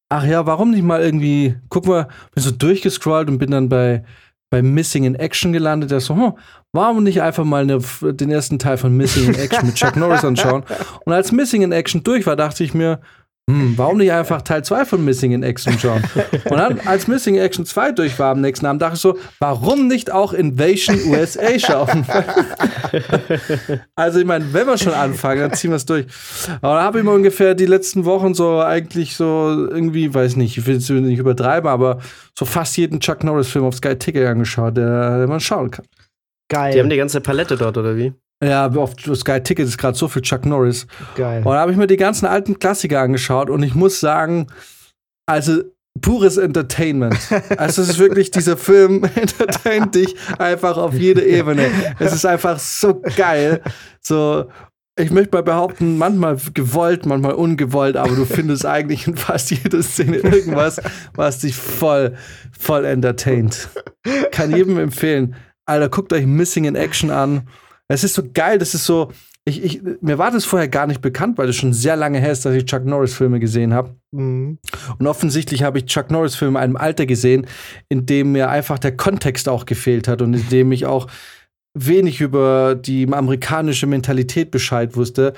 [0.09, 4.03] ach ja, warum nicht mal irgendwie, guck mal, bin so durchgescrollt und bin dann bei,
[4.49, 5.91] bei Missing in Action gelandet.
[5.91, 6.33] Der so, hm,
[6.71, 7.79] warum nicht einfach mal eine,
[8.13, 10.63] den ersten Teil von Missing in Action mit Chuck Norris anschauen?
[11.05, 13.01] Und als Missing in Action durch war, dachte ich mir,
[13.49, 16.03] hm, warum nicht einfach Teil 2 von Missing in Action schauen?
[16.49, 19.17] Und dann, als Missing in Action 2 durch war am nächsten Abend, dachte ich so,
[19.39, 22.05] warum nicht auch Invasion USA schauen?
[23.95, 26.05] also, ich meine, wenn wir schon anfangen, dann ziehen wir es durch.
[26.61, 30.57] Aber da habe ich mir ungefähr die letzten Wochen so eigentlich so irgendwie, weiß nicht,
[30.57, 31.99] ich will es nicht übertreiben, aber
[32.37, 35.85] so fast jeden Chuck Norris-Film auf Sky Ticket angeschaut, der, der man schauen kann.
[36.49, 36.73] Geil.
[36.73, 38.13] Die haben die ganze Palette dort, oder wie?
[38.43, 40.85] Ja, auf Sky Ticket ist gerade so viel Chuck Norris.
[41.15, 41.39] Geil.
[41.39, 44.47] Und da habe ich mir die ganzen alten Klassiker angeschaut und ich muss sagen,
[45.25, 45.63] also
[46.01, 47.17] pures Entertainment.
[47.57, 51.69] Also es ist wirklich, dieser Film entertaint dich einfach auf jede Ebene.
[51.99, 53.61] Es ist einfach so geil.
[54.01, 54.45] So,
[54.99, 59.81] ich möchte mal behaupten, manchmal gewollt, manchmal ungewollt, aber du findest eigentlich in fast jeder
[59.81, 60.79] Szene irgendwas,
[61.15, 62.15] was dich voll,
[62.57, 63.69] voll entertaint.
[64.31, 65.35] Kann jedem empfehlen.
[65.65, 67.47] Alter, guckt euch Missing in Action an.
[67.87, 69.11] Es ist so geil, das ist so,
[69.47, 72.33] ich, ich, mir war das vorher gar nicht bekannt, weil es schon sehr lange her
[72.33, 73.95] ist, dass ich Chuck Norris-Filme gesehen habe.
[74.11, 74.57] Mhm.
[74.99, 77.47] Und offensichtlich habe ich Chuck Norris-Filme in einem Alter gesehen,
[77.87, 81.07] in dem mir einfach der Kontext auch gefehlt hat und in dem ich auch
[81.73, 85.31] wenig über die amerikanische Mentalität Bescheid wusste.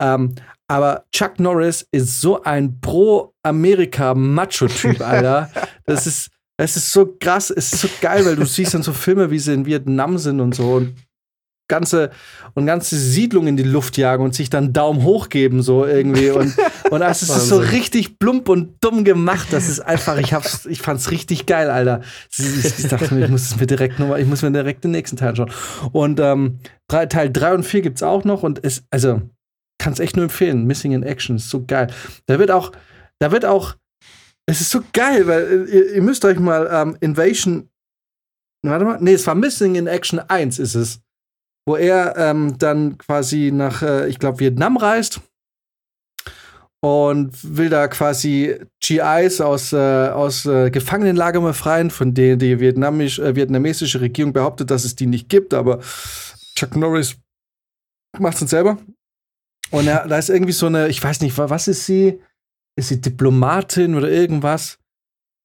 [0.00, 0.34] Ähm,
[0.66, 5.52] aber Chuck Norris ist so ein Pro-Amerika-Macho-Typ, Alter.
[5.84, 8.92] Das ist, es ist so krass, es ist so geil, weil du siehst dann so
[8.92, 10.96] Filme, wie sie in Vietnam sind und so und
[11.68, 12.10] ganze
[12.54, 16.30] und ganze Siedlungen in die Luft jagen und sich dann Daumen hoch geben so irgendwie
[16.30, 16.54] und
[16.92, 19.48] und es ist so richtig plump und dumm gemacht.
[19.50, 22.02] Das ist einfach, ich hab's, ich fand's richtig geil, Alter.
[22.36, 25.16] Ich, dachte mir, ich muss es mir direkt nochmal, ich muss mir direkt den nächsten
[25.16, 25.50] Teil anschauen.
[25.92, 26.58] Und ähm,
[26.88, 29.22] Teil 3 und 4 gibt's auch noch und es, also
[29.78, 30.66] kann's echt nur empfehlen.
[30.66, 31.86] Missing in Action ist so geil.
[32.26, 32.72] Da wird auch,
[33.18, 33.74] da wird auch,
[34.44, 37.70] es ist so geil, weil äh, ihr, ihr müsst euch mal ähm, Invasion,
[38.62, 41.00] warte mal, nee, es war Missing in Action 1 ist es
[41.66, 45.20] wo er ähm, dann quasi nach, äh, ich glaube, Vietnam reist
[46.84, 49.76] und will da quasi GIs aus, äh,
[50.08, 52.60] aus äh, Gefangenenlager befreien, von denen die äh,
[53.36, 55.78] vietnamesische Regierung behauptet, dass es die nicht gibt, aber
[56.56, 57.16] Chuck Norris
[58.18, 58.78] macht es dann selber.
[59.70, 62.20] Und er, da ist irgendwie so eine, ich weiß nicht, wa- was ist sie?
[62.76, 64.78] Ist sie Diplomatin oder irgendwas?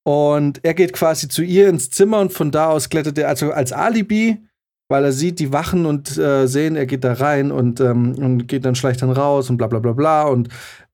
[0.05, 3.51] Und er geht quasi zu ihr ins Zimmer und von da aus klettert er, also
[3.51, 4.41] als Alibi,
[4.89, 8.47] weil er sieht die Wachen und äh, sehen, er geht da rein und, ähm, und
[8.47, 10.49] geht dann schleicht dann raus und bla bla bla bla und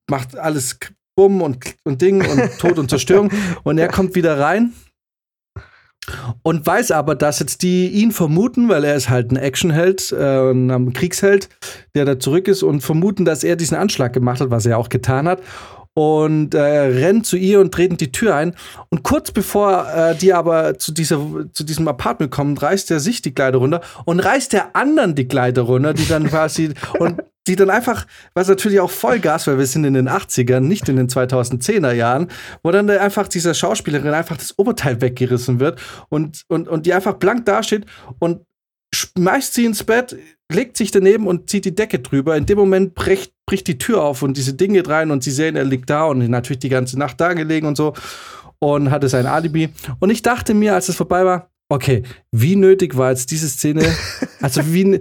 [0.09, 0.79] macht alles
[1.15, 3.31] Bumm und, und Ding und Tod und Zerstörung.
[3.63, 4.73] Und er kommt wieder rein
[6.41, 10.51] und weiß aber, dass jetzt die ihn vermuten, weil er ist halt ein Actionheld, äh,
[10.51, 11.49] ein Kriegsheld,
[11.95, 14.89] der da zurück ist und vermuten, dass er diesen Anschlag gemacht hat, was er auch
[14.89, 15.41] getan hat.
[15.95, 18.55] Und äh, rennt zu ihr und treten die Tür ein.
[18.89, 21.19] Und kurz bevor äh, die aber zu, dieser,
[21.51, 25.27] zu diesem Apartment kommen, reißt er sich die Kleider runter und reißt der anderen die
[25.27, 29.65] Kleider runter, die dann quasi und die dann einfach, was natürlich auch Vollgas, weil wir
[29.65, 32.29] sind in den 80ern, nicht in den 2010er Jahren,
[32.63, 36.93] wo dann da einfach dieser Schauspielerin einfach das Oberteil weggerissen wird und, und, und die
[36.93, 37.85] einfach blank dasteht
[38.19, 38.41] und
[38.93, 40.15] schmeißt sie ins Bett,
[40.51, 42.37] legt sich daneben und zieht die Decke drüber.
[42.37, 45.55] In dem Moment bricht, bricht die Tür auf und diese Dinge rein und sie sehen,
[45.55, 47.93] er liegt da und natürlich die ganze Nacht da gelegen und so
[48.59, 49.69] und hatte sein Alibi.
[49.99, 53.83] Und ich dachte mir, als es vorbei war, okay, wie nötig war jetzt diese Szene?
[54.41, 54.99] Also wie,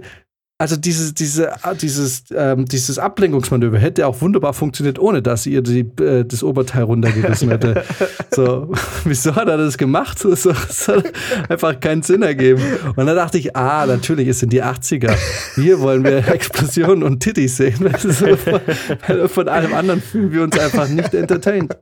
[0.63, 1.51] also dieses, diese,
[1.81, 6.83] dieses, ähm, dieses Ablenkungsmanöver hätte auch wunderbar funktioniert, ohne dass ihr die, äh, das Oberteil
[6.83, 7.83] runtergerissen hätte.
[8.31, 8.71] so,
[9.03, 10.23] wieso hat er das gemacht?
[10.33, 11.11] Das, das hat
[11.49, 12.61] einfach keinen Sinn ergeben.
[12.95, 15.13] Und dann dachte ich, ah, natürlich, es sind die 80er.
[15.55, 17.89] Hier wollen wir Explosionen und Titties sehen.
[17.93, 21.75] Von, von allem anderen fühlen wir uns einfach nicht entertained.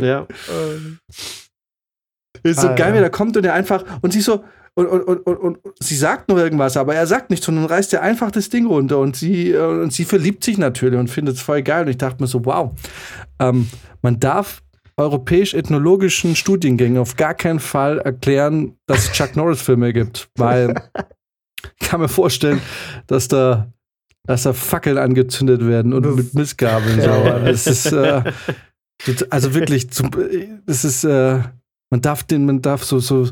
[0.00, 0.26] Ja.
[2.42, 2.94] Ist so Ah, geil, ja.
[2.94, 4.44] wie der kommt und er einfach und sie so
[4.76, 7.92] und, und, und, und, sie sagt noch irgendwas, aber er sagt nichts und dann reißt
[7.92, 11.36] er einfach das Ding runter und sie äh, und sie verliebt sich natürlich und findet
[11.36, 12.72] es voll geil und ich dachte mir so wow,
[13.38, 13.68] ähm,
[14.02, 14.62] man darf
[14.96, 20.74] europäisch-ethnologischen Studiengängen auf gar keinen Fall erklären, dass es Chuck Norris Filme gibt, weil
[21.80, 22.60] ich kann mir vorstellen,
[23.06, 23.72] dass da
[24.26, 27.06] dass da Fackeln angezündet werden und mit Missgabeln so.
[27.06, 28.22] Das ist äh,
[29.28, 30.10] also wirklich zum,
[30.64, 31.40] das ist äh,
[31.90, 33.28] man darf den, man darf so, so,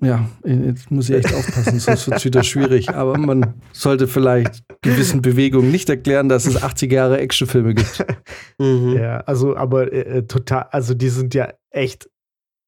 [0.00, 2.90] ja, jetzt muss ich echt aufpassen, sonst wird es wieder schwierig.
[2.90, 8.04] Aber man sollte vielleicht gewissen Bewegungen nicht erklären, dass es 80er Jahre Actionfilme gibt.
[8.58, 8.96] Mhm.
[8.96, 12.08] Ja, also, aber äh, äh, total, also die sind ja echt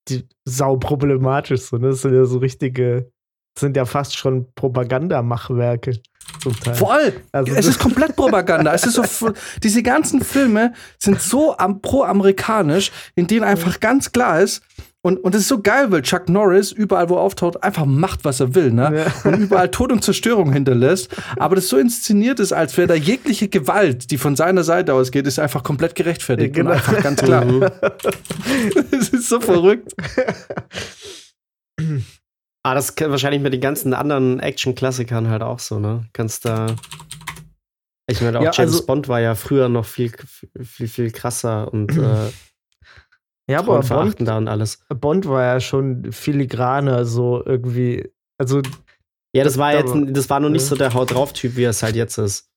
[0.08, 1.62] die sau problematisch.
[1.62, 1.88] So, ne?
[1.90, 3.10] Das sind ja so richtige,
[3.58, 6.00] sind ja fast schon Propagandamachwerke
[6.42, 6.74] zum Teil.
[6.74, 7.12] Voll!
[7.32, 8.72] Also es ist komplett Propaganda.
[8.72, 9.32] es ist so,
[9.62, 14.62] diese ganzen Filme sind so am, pro-amerikanisch, in denen einfach ganz klar ist,
[15.04, 18.24] und, und es ist so geil, weil Chuck Norris überall, wo er auftaucht, einfach macht,
[18.24, 19.04] was er will, ne?
[19.04, 19.30] Ja.
[19.30, 21.14] Und überall Tod und Zerstörung hinterlässt.
[21.36, 25.26] Aber das so inszeniert ist, als wäre da jegliche Gewalt, die von seiner Seite ausgeht,
[25.26, 26.56] ist einfach komplett gerechtfertigt.
[26.56, 26.70] Ja, genau.
[26.70, 27.44] Und einfach ganz klar.
[27.44, 27.64] Mhm.
[28.92, 29.92] Es ist so verrückt.
[32.62, 36.06] Ah, das kann wahrscheinlich mit den ganzen anderen Action-Klassikern halt auch so, ne?
[36.14, 36.74] Kannst da.
[38.06, 40.12] Ich meine, auch Ja, James also- Bond war ja früher noch viel,
[40.62, 42.30] viel, viel krasser und äh,
[43.50, 44.84] ja, aber Bond, frauenverachtender und alles.
[44.88, 48.10] Bond war ja schon filigraner, so irgendwie.
[48.38, 48.62] Also,
[49.34, 50.68] Ja, das war Da- jetzt, das war noch nicht ja.
[50.68, 52.48] so der Haut drauf Typ, wie er es halt jetzt ist.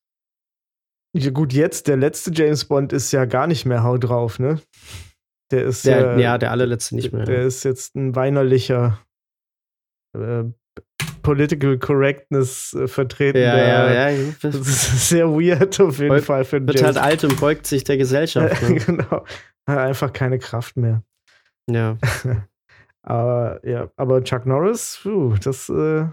[1.15, 4.61] ja, gut, jetzt, der letzte James Bond ist ja gar nicht mehr Haut drauf, ne?
[5.51, 7.23] Der ist Der, ja, ja, der allerletzte nicht mehr.
[7.25, 8.99] Der ist jetzt ein weinerlicher
[10.15, 10.43] äh,
[11.21, 13.39] Political Correctness äh, vertreten.
[13.41, 14.33] ja, ja, ja.
[14.41, 17.65] Das ist sehr weird auf jeden Fall für einen Wird halt James alt und beugt
[17.65, 18.61] sich der Gesellschaft.
[18.69, 18.75] Ne?
[18.75, 19.25] genau.
[19.68, 21.03] Hat einfach keine Kraft mehr.
[21.70, 21.97] ja.
[23.03, 26.07] Aber ja, aber Chuck Norris, puh, das äh,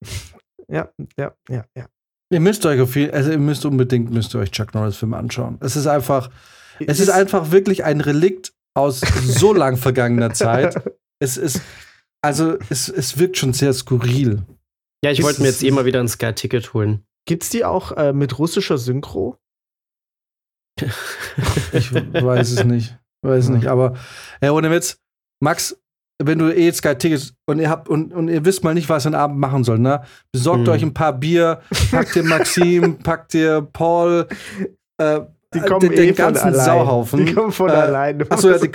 [0.68, 1.88] ja, ja, ja, ja.
[2.30, 5.16] Ihr müsst euch auf jeden, also ihr müsst unbedingt müsst ihr euch Chuck Norris Filme
[5.16, 5.58] anschauen.
[5.60, 6.30] Es ist einfach,
[6.78, 10.80] es ist einfach wirklich ein Relikt aus so lang vergangener Zeit.
[11.18, 11.60] Es ist,
[12.22, 14.44] also es, es wirkt schon sehr skurril.
[15.04, 17.04] Ja, ich Ist wollte mir jetzt eh mal wieder ein Sky-Ticket holen.
[17.26, 19.38] Gibt's die auch äh, mit russischer Synchro?
[21.72, 22.96] Ich weiß es nicht.
[23.22, 23.66] Weiß es nicht.
[23.68, 23.94] Aber
[24.42, 24.98] ja, ohne Witz,
[25.40, 25.78] Max,
[26.22, 29.06] wenn du eh Sky Tickets und ihr habt und, und ihr wisst mal nicht, was
[29.06, 30.02] ihr den Abend machen sollt, ne?
[30.32, 30.72] Besorgt Hm.
[30.74, 31.60] euch ein paar Bier,
[31.90, 34.26] packt dir Maxim, packt dir Paul,
[34.98, 35.20] äh,
[35.52, 36.64] Die äh, kommen den, eh den ganzen allein.
[36.64, 37.24] Sauhaufen.
[37.26, 38.30] Die kommen von Äh, allein.
[38.30, 38.70] Achso, ja, die,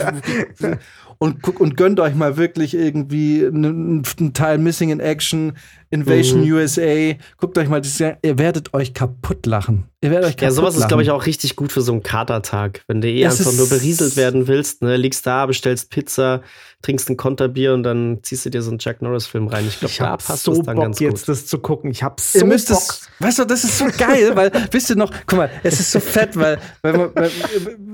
[1.18, 5.54] und, und gönnt euch mal wirklich irgendwie einen, einen Teil Missing in Action,
[5.92, 6.54] Invasion Mhm.
[6.54, 7.16] USA.
[7.38, 9.86] Guckt euch mal das, ihr werdet euch kaputt lachen.
[10.02, 10.88] Ihr werdet euch kaputt Ja, sowas ist, lachen.
[10.90, 12.84] glaube ich, auch richtig gut für so einen Katertag.
[12.88, 14.96] Wenn du eh Das einfach ist- nur berieselt werden willst, ne?
[14.98, 16.42] liegst da, bestellst Pizza,
[16.82, 19.66] trinkst ein Konterbier und dann ziehst du dir so einen Chuck Norris-Film rein.
[19.68, 21.28] Ich glaube, da passt so es dann Bock ganz jetzt, gut.
[21.30, 21.92] das zu gucken.
[21.92, 22.78] Ich hab so Ihr müsst Bock.
[22.78, 25.92] es, weißt du, das ist so geil, weil, wisst ihr noch, guck mal, es ist
[25.92, 27.32] so fett, weil, wenn, man, wenn,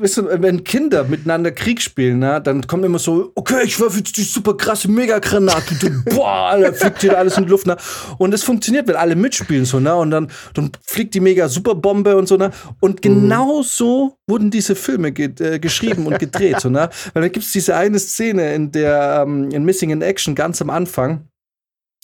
[0.02, 3.98] wisst ihr, wenn Kinder miteinander Krieg spielen, na, dann kommt immer so, okay, ich werfe
[3.98, 7.78] jetzt die super krasse Megagranate, boah, Alter, fliegt hier alles in die Luft, na.
[8.18, 12.28] Und es funktioniert, weil alle mitspielen, so, na, und dann, dann fliegt die Mega-Superbombe und
[12.28, 12.52] so, na.
[12.80, 16.90] Und genau so wurden diese Filme ge äh, geschrieben und gedreht, so, na.
[17.14, 20.62] Weil da gibt es diese eine Szene, in der, ähm, in Missing in Action, ganz
[20.62, 21.28] am Anfang,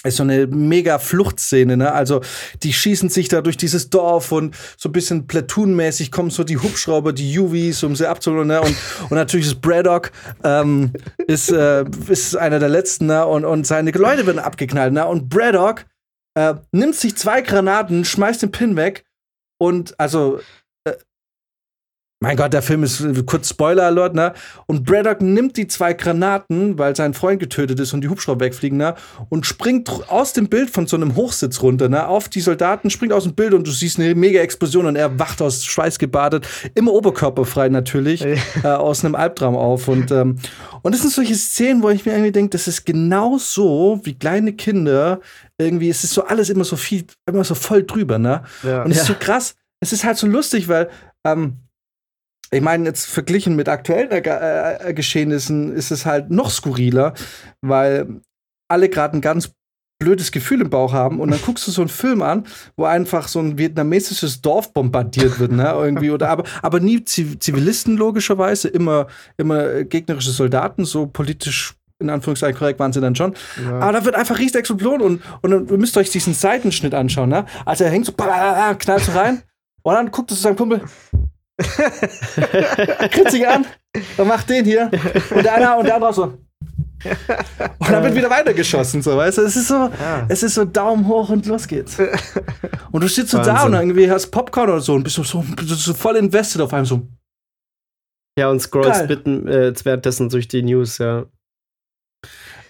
[0.03, 1.91] ist so eine mega Fluchtszene, ne?
[1.91, 2.21] Also
[2.63, 6.57] die schießen sich da durch dieses Dorf und so ein bisschen Platoon-mäßig kommen so die
[6.57, 8.61] Hubschrauber, die UVs, um sie abzuholen, ne?
[8.61, 8.75] Und,
[9.09, 10.11] und natürlich ist Braddock
[10.43, 10.93] ähm,
[11.27, 13.25] ist, äh, ist einer der letzten, ne?
[13.25, 15.05] Und, und seine Leute werden abgeknallt, ne?
[15.05, 15.85] Und Braddock
[16.35, 19.05] äh, nimmt sich zwei Granaten, schmeißt den Pin weg
[19.59, 20.39] und also
[22.23, 24.33] mein Gott, der Film ist äh, kurz Spoiler-Alert, ne?
[24.67, 28.77] Und Braddock nimmt die zwei Granaten, weil sein Freund getötet ist und die Hubschrauber wegfliegen,
[28.77, 28.93] ne?
[29.29, 32.07] Und springt aus dem Bild von so einem Hochsitz runter, ne?
[32.07, 35.17] Auf die Soldaten, springt aus dem Bild und du siehst eine mega Explosion und er
[35.17, 38.23] wacht aus Schweiß gebadet, immer oberkörperfrei natürlich,
[38.63, 39.87] äh, aus einem Albtraum auf.
[39.87, 40.35] Und, ähm,
[40.83, 44.13] und das sind solche Szenen, wo ich mir irgendwie denke, das ist genau so wie
[44.13, 45.21] kleine Kinder.
[45.57, 48.43] Irgendwie, es ist so alles immer so viel, immer so voll drüber, ne?
[48.61, 48.83] Ja.
[48.83, 49.55] Und es ist so krass.
[49.79, 50.87] Es ist halt so lustig, weil
[51.25, 51.57] ähm,
[52.53, 57.13] ich meine, jetzt verglichen mit aktuellen äh, äh, Geschehnissen ist es halt noch skurriler,
[57.61, 58.21] weil
[58.67, 59.53] alle gerade ein ganz
[59.99, 63.27] blödes Gefühl im Bauch haben und dann guckst du so einen Film an, wo einfach
[63.27, 69.07] so ein vietnamesisches Dorf bombardiert wird, ne, irgendwie oder aber aber nie Zivilisten logischerweise, immer
[69.37, 73.35] immer gegnerische Soldaten, so politisch in Anführungszeichen korrekt waren sie dann schon.
[73.63, 73.79] Ja.
[73.79, 77.45] Aber da wird einfach riesig Explosion und, und ihr müsst euch diesen Seitenschnitt anschauen, ne?
[77.63, 79.43] Also er hängt so, knallt so rein
[79.83, 80.81] und dann guckt es zu seinem Kumpel.
[83.11, 83.65] Kritzt sich an
[84.17, 84.89] und macht den hier.
[85.29, 86.37] Und der eine und der andere so.
[87.79, 89.41] Und dann wird wieder weitergeschossen, so, weißt du?
[89.41, 90.25] Es ist so, ja.
[90.29, 91.97] es ist so Daumen hoch und los geht's.
[92.91, 95.43] Und du sitzt so da und irgendwie hast Popcorn oder so und bist so, so,
[95.59, 97.07] so voll invested auf einem so.
[98.37, 101.25] Ja, und scrollst bitten äh, währenddessen durch die News, ja.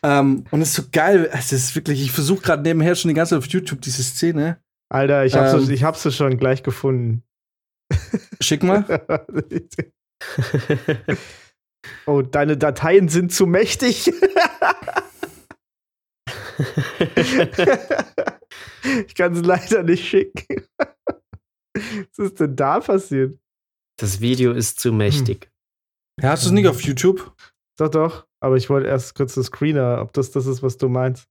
[0.04, 1.30] Ähm, und es ist so geil.
[1.32, 4.58] Es ist wirklich, ich versuche gerade nebenher schon die ganze Zeit auf YouTube diese Szene.
[4.90, 7.24] Alter, ich hab's, ähm, ich hab's schon gleich gefunden.
[8.42, 8.86] Schick mal.
[12.06, 14.08] oh, deine Dateien sind zu mächtig.
[19.08, 20.66] ich kann es leider nicht schicken.
[21.74, 23.40] Was ist denn da passiert?
[23.98, 25.52] Das Video ist zu mächtig.
[26.22, 27.36] Ja, hast du es nicht auf YouTube?
[27.78, 28.28] Doch, doch.
[28.40, 31.28] Aber ich wollte erst kurz das Screener, ob das das ist, was du meinst.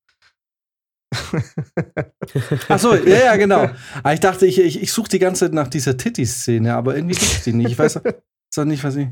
[2.68, 3.62] Achso, ja, ja, genau.
[3.62, 6.94] Aber ah, ich dachte, ich, ich, ich suche die ganze Zeit nach dieser Titty-Szene, aber
[6.94, 7.70] irgendwie gibt es die nicht.
[7.70, 8.00] Ich weiß
[8.54, 9.08] doch nicht, was ich.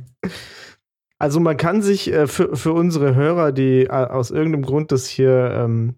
[1.18, 5.06] Also man kann sich äh, für, für unsere Hörer, die äh, aus irgendeinem Grund das
[5.08, 5.96] hier ähm,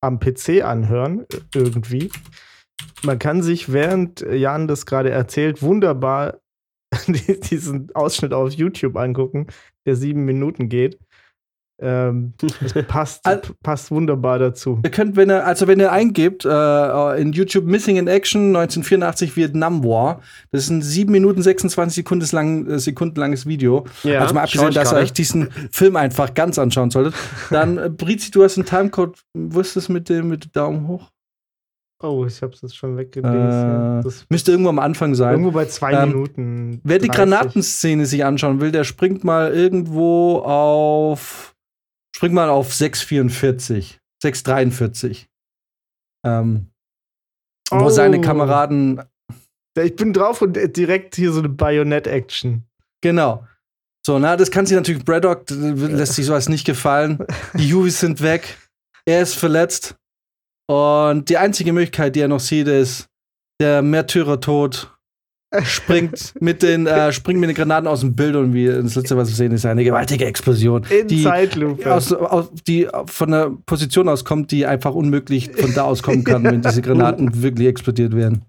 [0.00, 2.10] am PC anhören, irgendwie,
[3.02, 6.40] man kann sich, während Jan das gerade erzählt, wunderbar
[7.06, 9.46] diesen Ausschnitt auf YouTube angucken,
[9.86, 10.98] der sieben Minuten geht.
[11.82, 13.22] Ähm, das passt,
[13.62, 14.78] passt wunderbar dazu.
[14.84, 19.36] Ihr könnt, wenn ihr, also wenn ihr eingebt, äh, in YouTube Missing in Action 1984
[19.36, 20.20] Vietnam War,
[20.52, 23.84] das ist ein 7 Minuten 26 Sekunden, lang, äh, Sekunden langes Video.
[24.04, 27.14] Ja, also mal abgesehen, dass ihr euch diesen Film einfach ganz anschauen solltet.
[27.50, 31.10] Dann, äh, Brizi, du hast einen Timecode, wo ist das mit dem mit Daumen hoch?
[32.00, 34.00] Oh, ich hab's jetzt schon weggelesen.
[34.04, 35.32] Äh, müsste irgendwo am Anfang sein.
[35.32, 36.80] Irgendwo bei zwei ähm, Minuten.
[36.82, 37.10] Wer 30.
[37.10, 41.51] die Granatenszene sich anschauen will, der springt mal irgendwo auf
[42.14, 45.26] spring mal auf 6,44, 6,43.
[46.24, 46.70] Ähm,
[47.70, 47.80] oh.
[47.80, 49.02] Wo seine Kameraden.
[49.78, 52.64] Ich bin drauf und direkt hier so eine Bayonet-Action.
[53.00, 53.46] Genau.
[54.04, 57.24] So, na, das kann sich natürlich, Braddock lässt sich sowas nicht gefallen.
[57.54, 58.58] Die Juvis sind weg.
[59.04, 59.96] Er ist verletzt.
[60.68, 63.06] Und die einzige Möglichkeit, die er noch sieht, ist
[63.60, 64.92] der Märtyrertod
[65.64, 69.16] springt mit den äh, springt mit den Granaten aus dem Bild und wie das letzte,
[69.16, 70.84] was wir sehen, ist eine gewaltige Explosion.
[70.90, 71.92] In die Zeitlupe.
[71.92, 76.24] Aus, aus, die von der Position aus kommt, die einfach unmöglich von da aus kommen
[76.24, 78.44] kann, wenn diese Granaten wirklich explodiert werden.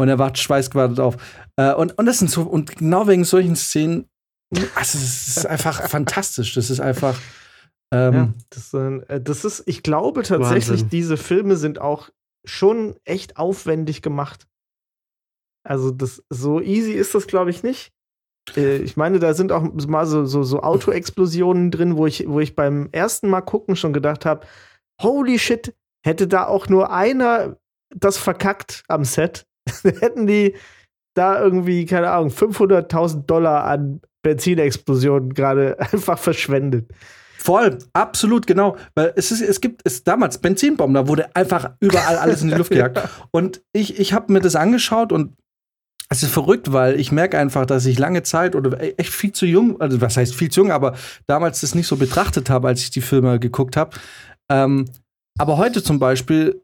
[0.00, 1.16] Und er wacht schweißgewartet auf.
[1.56, 4.06] Äh, und, und das sind so, und genau wegen solchen Szenen,
[4.74, 6.54] also es ist einfach fantastisch.
[6.54, 7.18] Das ist einfach.
[7.92, 10.88] Ähm, ja, das, äh, das, ist, ich glaube tatsächlich, Wahnsinn.
[10.90, 12.10] diese Filme sind auch
[12.44, 14.46] schon echt aufwendig gemacht.
[15.68, 17.92] Also das so easy ist das, glaube ich, nicht.
[18.56, 22.40] Äh, ich meine, da sind auch mal so, so, so Auto-Explosionen drin, wo ich, wo
[22.40, 24.46] ich beim ersten Mal gucken schon gedacht habe,
[25.00, 27.58] holy shit, hätte da auch nur einer
[27.94, 29.46] das verkackt am Set,
[29.82, 30.54] hätten die
[31.14, 36.90] da irgendwie, keine Ahnung, 500.000 Dollar an Benzinexplosionen gerade einfach verschwendet.
[37.38, 38.76] Voll, absolut, genau.
[38.94, 42.54] Weil es, ist, es gibt es damals Benzinbomben, da wurde einfach überall alles in die
[42.54, 43.00] Luft gejagt.
[43.30, 45.34] Und ich, ich habe mir das angeschaut und
[46.10, 49.32] es ist verrückt, weil ich merke einfach, dass ich lange Zeit oder e-, echt viel
[49.32, 50.96] zu jung, also was heißt viel zu jung, aber
[51.26, 53.96] damals das nicht so betrachtet habe, als ich die Filme geguckt habe.
[54.50, 54.86] Ähm,
[55.38, 56.62] aber heute zum Beispiel,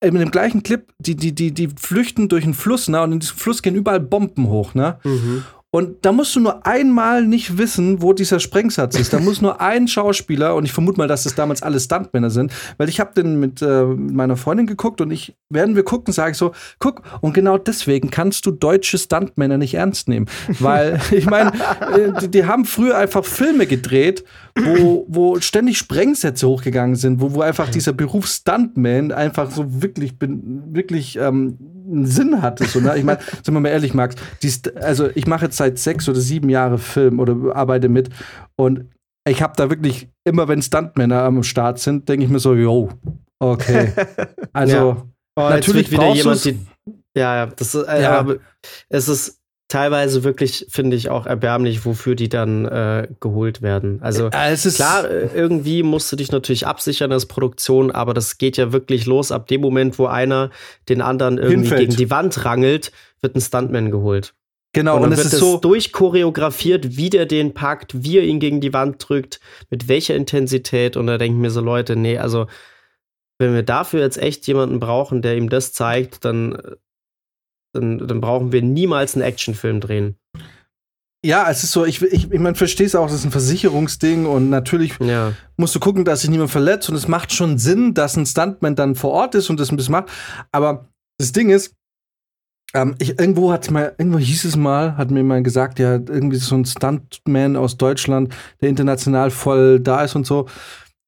[0.00, 3.02] in dem gleichen Clip, die, die, die, die flüchten durch einen Fluss, ne?
[3.02, 5.00] Und in diesem Fluss gehen überall Bomben hoch, ne?
[5.02, 5.44] Mhm.
[5.70, 9.12] Und da musst du nur einmal nicht wissen, wo dieser Sprengsatz ist.
[9.12, 12.52] Da muss nur ein Schauspieler, und ich vermute mal, dass das damals alle Stuntmänner sind,
[12.78, 16.30] weil ich habe den mit äh, meiner Freundin geguckt und ich, werden wir gucken, sage
[16.30, 20.24] ich so, guck, und genau deswegen kannst du deutsche Stuntmänner nicht ernst nehmen.
[20.58, 24.24] Weil, ich meine, äh, die, die, haben früher einfach Filme gedreht,
[24.58, 30.14] wo, wo ständig Sprengsätze hochgegangen sind, wo, wo einfach dieser Beruf Stuntman einfach so wirklich,
[30.18, 31.58] wirklich ähm,
[31.90, 32.64] einen Sinn hatte.
[32.64, 32.96] So, ne?
[32.96, 36.20] Ich meine, sind wir mal ehrlich, Max, dies, also ich mache jetzt seit sechs oder
[36.20, 38.10] sieben Jahren Film oder arbeite mit
[38.56, 38.90] und
[39.28, 42.90] ich habe da wirklich, immer wenn Stuntmänner am Start sind, denke ich mir so, yo,
[43.38, 43.92] okay.
[44.52, 45.06] Also ja.
[45.36, 46.58] oh, natürlich wieder jemand, die,
[47.16, 48.26] ja, ja, das ist, äh, ja.
[48.88, 49.37] es ist
[49.68, 54.00] teilweise wirklich, finde ich, auch erbärmlich, wofür die dann äh, geholt werden.
[54.02, 54.28] Also
[54.64, 58.72] ist klar, äh, irgendwie musst du dich natürlich absichern als Produktion, aber das geht ja
[58.72, 60.50] wirklich los ab dem Moment, wo einer
[60.88, 61.80] den anderen irgendwie Hinfällt.
[61.80, 64.34] gegen die Wand rangelt, wird ein Stuntman geholt.
[64.72, 65.58] Genau, und und, es wird ist so.
[65.58, 69.40] durchchoreografiert, wie der den packt, wie er ihn gegen die Wand drückt,
[69.70, 70.96] mit welcher Intensität.
[70.96, 72.46] Und da denken mir so Leute, nee, also
[73.38, 76.58] wenn wir dafür jetzt echt jemanden brauchen, der ihm das zeigt, dann,
[77.72, 80.16] dann, dann brauchen wir niemals einen Actionfilm drehen.
[81.24, 84.50] Ja, es ist so, ich, ich, ich meine, verstehst auch, das ist ein Versicherungsding und
[84.50, 85.32] natürlich Ja.
[85.56, 88.76] musst du gucken, dass sich niemand verletzt und es macht schon Sinn, dass ein Stuntman
[88.76, 90.10] dann vor Ort ist und das ein bisschen macht.
[90.52, 90.88] Aber
[91.18, 91.74] das Ding ist,
[92.72, 96.36] ähm, ich, irgendwo hat mal, irgendwo hieß es mal, hat mir mal gesagt, ja, irgendwie
[96.36, 100.46] so ein Stuntman aus Deutschland, der international voll da ist und so.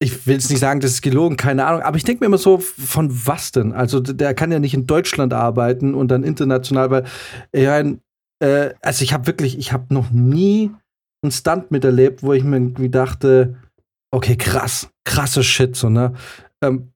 [0.03, 2.39] Ich will jetzt nicht sagen, das ist gelogen, keine Ahnung, aber ich denke mir immer
[2.39, 3.73] so, von was denn?
[3.73, 7.05] Also der kann ja nicht in Deutschland arbeiten und dann international, weil
[7.55, 7.79] ja,
[8.43, 10.71] äh, also ich habe wirklich, ich habe noch nie
[11.23, 13.57] einen Stunt miterlebt, wo ich mir irgendwie dachte,
[14.11, 16.15] okay, krass, krasser Shit, so, ne?
[16.63, 16.93] Ähm,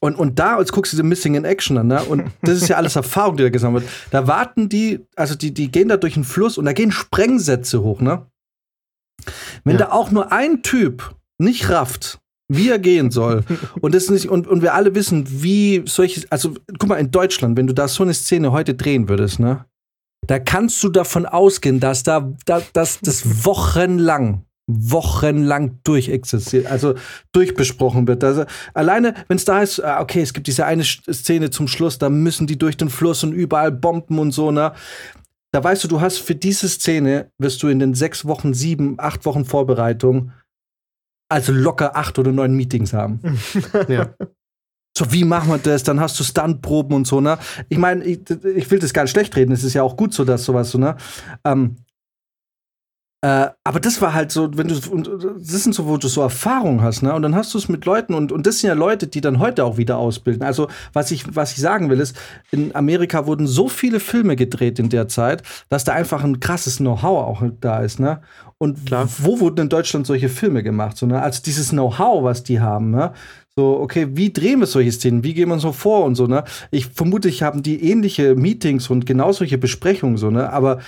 [0.00, 2.02] und, und da, jetzt guckst du den Missing in Action an, ne?
[2.02, 3.92] Und das ist ja alles Erfahrung, die da gesammelt wird.
[4.10, 7.82] Da warten die, also die, die gehen da durch einen Fluss und da gehen Sprengsätze
[7.82, 8.26] hoch, ne?
[9.62, 9.86] Wenn Ja.
[9.86, 12.18] da auch nur ein Typ nicht rafft,
[12.48, 13.44] wie er gehen soll,
[13.80, 17.56] und das nicht, und, und wir alle wissen, wie solche, also guck mal, in Deutschland,
[17.56, 19.64] wenn du da so eine Szene heute drehen würdest, ne?
[20.26, 26.94] Da kannst du davon ausgehen, dass da, da dass das wochenlang, wochenlang durchexistiert, also
[27.32, 28.24] durchbesprochen wird.
[28.24, 31.98] Also alleine, wenn es da ist, ah, okay, es gibt diese eine Szene zum Schluss,
[31.98, 34.72] da müssen die durch den Fluss und überall Bomben und so, ne?
[35.50, 38.96] Da weißt du, du hast für diese Szene, wirst du in den sechs Wochen, sieben,
[38.98, 40.32] acht Wochen Vorbereitung,
[41.28, 43.20] also locker acht oder neun Meetings haben.
[43.88, 44.14] Ja.
[44.96, 45.84] So, wie machen wir das?
[45.84, 47.38] Dann hast du Stuntproben und so, ne?
[47.68, 49.52] Ich meine, ich, ich will das gar nicht schlecht reden.
[49.52, 50.96] Es ist ja auch gut so, dass sowas so, ne?
[51.44, 51.76] Ähm,
[53.20, 56.20] äh, aber das war halt so, wenn du, und das sind so, wo du so
[56.20, 57.12] Erfahrung hast, ne?
[57.12, 59.40] Und dann hast du es mit Leuten und, und das sind ja Leute, die dann
[59.40, 60.44] heute auch wieder ausbilden.
[60.44, 62.16] Also, was ich, was ich sagen will, ist,
[62.52, 66.76] in Amerika wurden so viele Filme gedreht in der Zeit, dass da einfach ein krasses
[66.76, 68.20] Know-how auch da ist, ne?
[68.58, 69.08] Und Klar.
[69.18, 70.96] wo wurden in Deutschland solche Filme gemacht?
[70.96, 71.20] So, ne?
[71.20, 73.12] Also dieses Know-how, was die haben, ne?
[73.56, 75.24] So, okay, wie drehen wir solche Szenen?
[75.24, 76.44] Wie gehen wir so vor und so, ne?
[76.70, 80.52] Ich vermute, ich haben die ähnliche Meetings und genau solche Besprechungen, so, ne?
[80.52, 80.78] Aber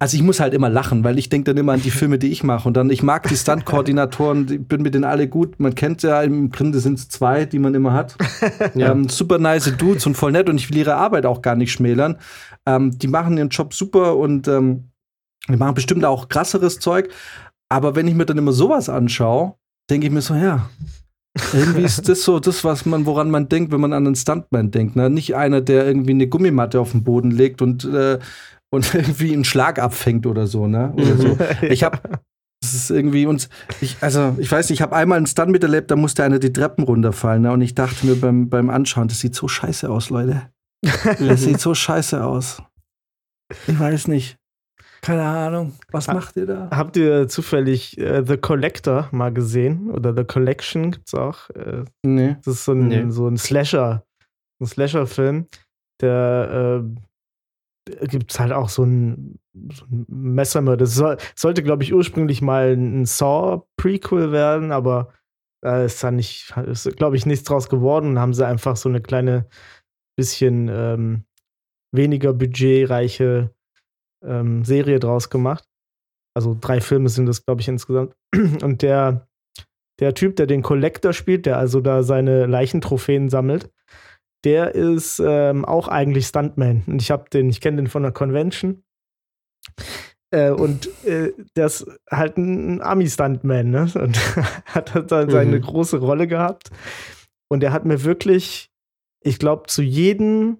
[0.00, 2.32] also ich muss halt immer lachen, weil ich denke dann immer an die Filme, die
[2.32, 2.66] ich mache.
[2.66, 5.60] Und dann, ich mag die Stunt-Koordinatoren, bin mit denen alle gut.
[5.60, 8.16] Man kennt ja im Grunde sind es zwei, die man immer hat.
[8.74, 8.90] Ja.
[8.90, 11.70] Ähm, super nice Dudes und voll nett und ich will ihre Arbeit auch gar nicht
[11.70, 12.16] schmälern.
[12.66, 14.90] Ähm, die machen ihren Job super und ähm,
[15.48, 17.10] die machen bestimmt auch krasseres Zeug.
[17.68, 19.54] Aber wenn ich mir dann immer sowas anschaue,
[19.90, 20.68] denke ich mir so, ja,
[21.52, 24.70] irgendwie ist das so das, was man, woran man denkt, wenn man an einen Stuntman
[24.70, 24.96] denkt.
[24.96, 25.10] Ne?
[25.10, 28.18] Nicht einer, der irgendwie eine Gummimatte auf den Boden legt und, äh,
[28.74, 30.92] und irgendwie einen Schlag abfängt oder so, ne?
[30.94, 31.38] Oder so.
[31.62, 31.98] Ich habe
[32.62, 33.48] das ist irgendwie uns
[33.82, 36.52] ich also ich weiß nicht, ich habe einmal einen Stunt miterlebt, da musste einer die
[36.52, 37.52] Treppen runterfallen, ne?
[37.52, 40.50] Und ich dachte mir beim beim Anschauen, das sieht so scheiße aus, Leute.
[41.18, 42.62] Das sieht so scheiße aus.
[43.66, 44.36] Ich weiß nicht.
[45.02, 45.74] Keine Ahnung.
[45.92, 46.14] Was Ah.
[46.14, 46.70] macht ihr da?
[46.70, 49.90] Habt ihr zufällig äh, The Collector mal gesehen?
[49.90, 51.50] Oder The Collection gibt's auch.
[51.50, 52.36] Äh, Nee.
[52.44, 53.04] das ist so ein, Nee.
[53.10, 54.04] so ein Slasher.
[54.62, 55.46] Ein Slasher-Film.
[56.00, 57.00] Der äh,
[57.84, 59.38] gibt's halt auch so ein,
[59.72, 60.84] so ein Messermörder.
[60.84, 65.12] Das soll, sollte, glaube ich, ursprünglich mal ein Saw-Prequel werden, aber
[65.62, 68.10] da ist da nicht, ist, glaube ich, nichts draus geworden.
[68.10, 69.46] Und haben sie einfach so eine kleine,
[70.16, 71.24] bisschen ähm,
[71.92, 73.50] weniger budgetreiche
[74.24, 75.64] ähm, Serie draus gemacht.
[76.36, 78.14] Also drei Filme sind das, glaube ich, insgesamt.
[78.62, 79.28] Und der,
[80.00, 83.70] der Typ, der den Collector spielt, der also da seine Leichentrophäen sammelt,
[84.44, 86.82] der ist ähm, auch eigentlich Stuntman.
[86.86, 88.82] Und ich habe den, ich kenne den von der Convention.
[90.30, 93.82] Äh, und äh, der ist halt ein Ami-Stuntman, ne?
[93.94, 94.18] Und
[94.66, 95.62] hat halt dann seine Mhm.
[95.62, 96.70] große Rolle gehabt.
[97.48, 98.70] Und er hat mir wirklich,
[99.22, 100.58] ich glaube, zu jedem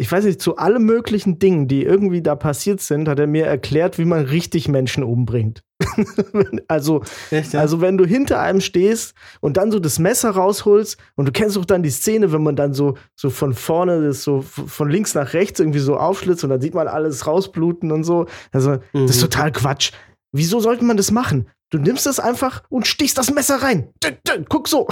[0.00, 3.46] ich weiß nicht, zu allen möglichen Dingen, die irgendwie da passiert sind, hat er mir
[3.46, 5.64] erklärt, wie man richtig Menschen umbringt.
[6.68, 11.26] also, Echt, also, wenn du hinter einem stehst und dann so das Messer rausholst und
[11.26, 14.42] du kennst auch dann die Szene, wenn man dann so, so von vorne das so
[14.42, 18.26] von links nach rechts irgendwie so aufschlitzt und dann sieht man alles rausbluten und so.
[18.52, 19.20] Also, das ist Mhm.
[19.30, 19.92] total Quatsch.
[20.32, 21.48] Wieso sollte man das machen?
[21.70, 23.88] Du nimmst das einfach und stichst das Messer rein.
[24.02, 24.86] Dün, dün, Guck so.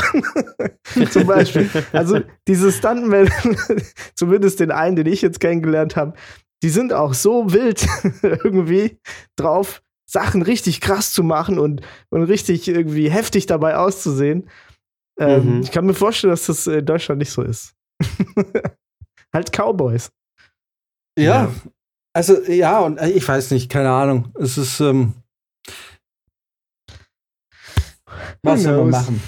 [1.10, 1.68] Zum Beispiel.
[1.92, 3.30] Also diese Stuntmen,
[4.14, 6.14] zumindest den einen, den ich jetzt kennengelernt habe,
[6.62, 7.86] die sind auch so wild
[8.22, 8.98] irgendwie
[9.36, 14.48] drauf, Sachen richtig krass zu machen und, und richtig irgendwie heftig dabei auszusehen.
[15.18, 15.60] Ähm, Mhm.
[15.62, 17.74] Ich kann mir vorstellen, dass das in Deutschland nicht so ist.
[19.32, 20.10] halt Cowboys.
[21.18, 21.50] Ja,
[22.14, 24.32] also ja, und äh, ich weiß nicht, keine Ahnung.
[24.38, 25.14] Es ist, ähm,
[28.42, 29.22] was soll man machen?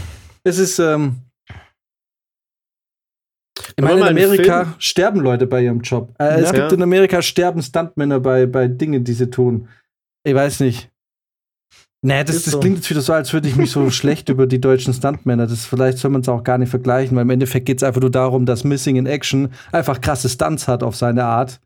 [0.44, 1.22] Es ist, ähm,
[3.76, 6.14] Ich meine, in Amerika sterben Leute bei ihrem Job.
[6.18, 6.52] Äh, es Ja.
[6.52, 9.68] gibt in Amerika sterben Stuntmänner bei, bei Dingen, die sie tun.
[10.28, 10.90] Ich weiß nicht.
[12.04, 12.60] Nee, das, das so.
[12.60, 15.46] klingt jetzt wieder so, als würde ich mich so schlecht über die deutschen Stuntmänner.
[15.46, 18.02] Das, vielleicht soll man es auch gar nicht vergleichen, weil im Endeffekt geht es einfach
[18.02, 21.60] nur darum, dass Missing in Action einfach krasse Stunts hat auf seine Art.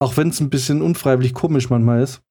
[0.00, 2.22] Auch wenn es ein bisschen unfreiwillig komisch manchmal ist.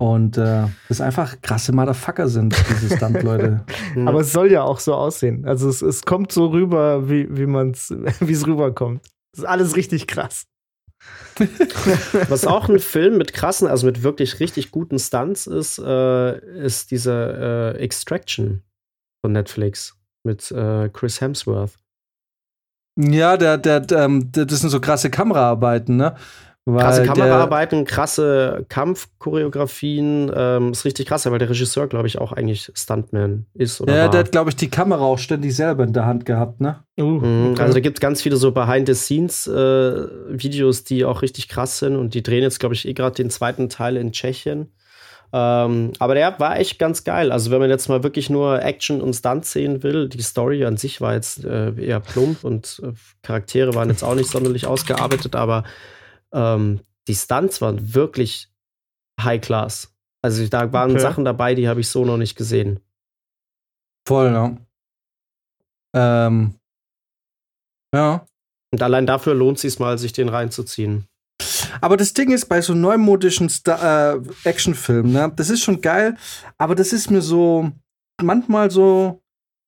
[0.00, 3.66] Und äh, das einfach krasse Motherfucker sind, diese Stunt-Leute.
[4.06, 5.44] Aber es soll ja auch so aussehen.
[5.44, 9.02] Also es, es kommt so rüber, wie, wie man's, wie es rüberkommt.
[9.32, 10.46] Das ist alles richtig krass.
[12.28, 16.90] Was auch ein Film mit krassen, also mit wirklich richtig guten Stunts ist, äh, ist
[16.90, 18.62] diese äh, Extraction
[19.24, 21.78] von Netflix mit äh, Chris Hemsworth.
[22.96, 26.16] ja, der, der, ähm, der, das sind so krasse Kameraarbeiten, ne?
[26.66, 32.32] Weil Krasse Kameraarbeiten, krasse Kampfchoreografien, ähm, ist richtig krass, weil der Regisseur, glaube ich, auch
[32.32, 34.10] eigentlich Stuntman ist oder Ja, war.
[34.10, 36.80] der hat, glaube ich, die Kamera auch ständig selber in der Hand gehabt, ne?
[36.98, 37.54] Uh, Mhm.
[37.58, 42.22] Also da gibt es ganz viele so Behind-the-Scenes-Videos, die auch richtig krass sind und die
[42.22, 44.72] drehen jetzt, glaube ich, eh gerade den zweiten Teil in Tschechien.
[45.32, 47.30] Ähm, aber der war echt ganz geil.
[47.30, 50.76] Also wenn man jetzt mal wirklich nur Action und Stunts sehen will, die Story an
[50.76, 52.88] sich war jetzt äh, eher plump und äh,
[53.22, 55.62] Charaktere waren jetzt auch nicht sonderlich ausgearbeitet, aber
[56.32, 58.50] ähm, die Stunts waren wirklich
[59.20, 59.94] High Class.
[60.22, 61.00] Also da waren Okay.
[61.00, 62.80] Sachen dabei, die habe ich so noch nicht gesehen.
[64.06, 64.56] Voll, ja.
[65.94, 66.54] Ähm,
[67.94, 68.26] ja.
[68.72, 71.06] Und allein dafür lohnt es sich mal, sich den reinzuziehen.
[71.80, 76.16] Aber das Ding ist, bei so neumodischen äh, Actionfilmen, ne, das ist schon geil,
[76.58, 77.70] aber das ist mir so
[78.20, 79.19] manchmal so.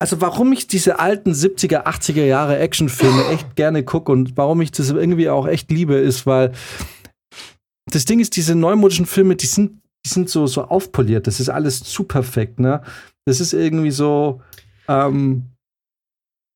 [0.03, 4.73] Also, warum ich diese alten 70er, 80er Jahre Actionfilme echt gerne gucke und warum ich
[4.73, 6.51] das irgendwie auch echt liebe, ist, weil
[7.87, 11.29] das Ding ist, diese neumodischen Filme, die sind, die sind so, so aufpoliert.
[11.29, 12.83] Das ist alles zu perfekt, ne?
[13.27, 14.43] Das ist irgendwie so,
[14.89, 15.45] ähm,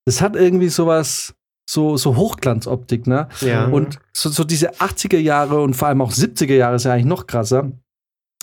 [0.06, 1.32] das hat irgendwie sowas,
[1.70, 3.28] so, so Hochglanzoptik, ne?
[3.42, 3.66] Ja.
[3.66, 7.04] Und so, so diese 80er Jahre und vor allem auch 70er Jahre ist ja eigentlich
[7.04, 7.70] noch krasser.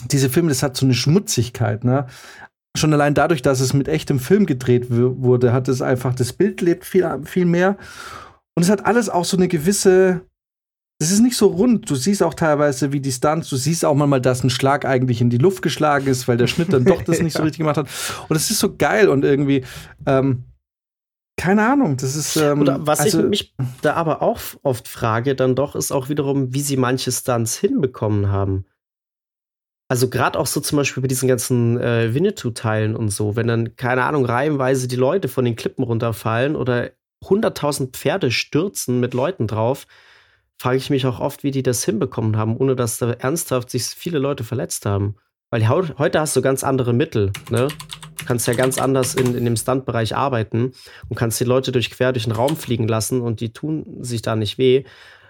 [0.05, 2.07] Diese Filme, das hat so eine Schmutzigkeit, ne?
[2.75, 6.33] Schon allein dadurch, dass es mit echtem Film gedreht wu- wurde, hat es einfach, das
[6.33, 7.77] Bild lebt viel, viel mehr.
[8.55, 10.21] Und es hat alles auch so eine gewisse,
[10.99, 11.89] es ist nicht so rund.
[11.89, 15.21] Du siehst auch teilweise, wie die Stunts, du siehst auch mal, dass ein Schlag eigentlich
[15.21, 17.43] in die Luft geschlagen ist, weil der Schnitt dann doch das nicht so Ja.
[17.45, 17.87] richtig gemacht hat.
[18.27, 19.63] Und es ist so geil und irgendwie,
[20.07, 20.43] ähm,
[21.37, 22.35] keine Ahnung, das ist.
[22.37, 26.09] Ähm, Oder was also- ich mich da aber auch oft frage, dann doch, ist auch
[26.09, 28.65] wiederum, wie sie manche Stunts hinbekommen haben.
[29.87, 33.75] Also gerade auch so zum Beispiel bei diesen ganzen äh, Winnetou-Teilen und so, wenn dann,
[33.75, 36.91] keine Ahnung, reihenweise die Leute von den Klippen runterfallen oder
[37.23, 39.87] 100.000 Pferde stürzen mit Leuten drauf,
[40.57, 43.83] frage ich mich auch oft, wie die das hinbekommen haben, ohne dass da ernsthaft sich
[43.83, 45.15] viele Leute verletzt haben.
[45.49, 47.67] Weil heute hast du ganz andere Mittel, ne?
[48.17, 50.71] Du kannst ja ganz anders in, in dem Stuntbereich arbeiten
[51.09, 54.21] und kannst die Leute durch quer durch den Raum fliegen lassen und die tun sich
[54.21, 54.85] da nicht weh.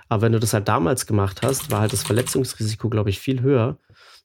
[0.10, 3.42] Aber wenn du das halt damals gemacht hast, war halt das Verletzungsrisiko, glaube ich, viel
[3.42, 3.78] höher.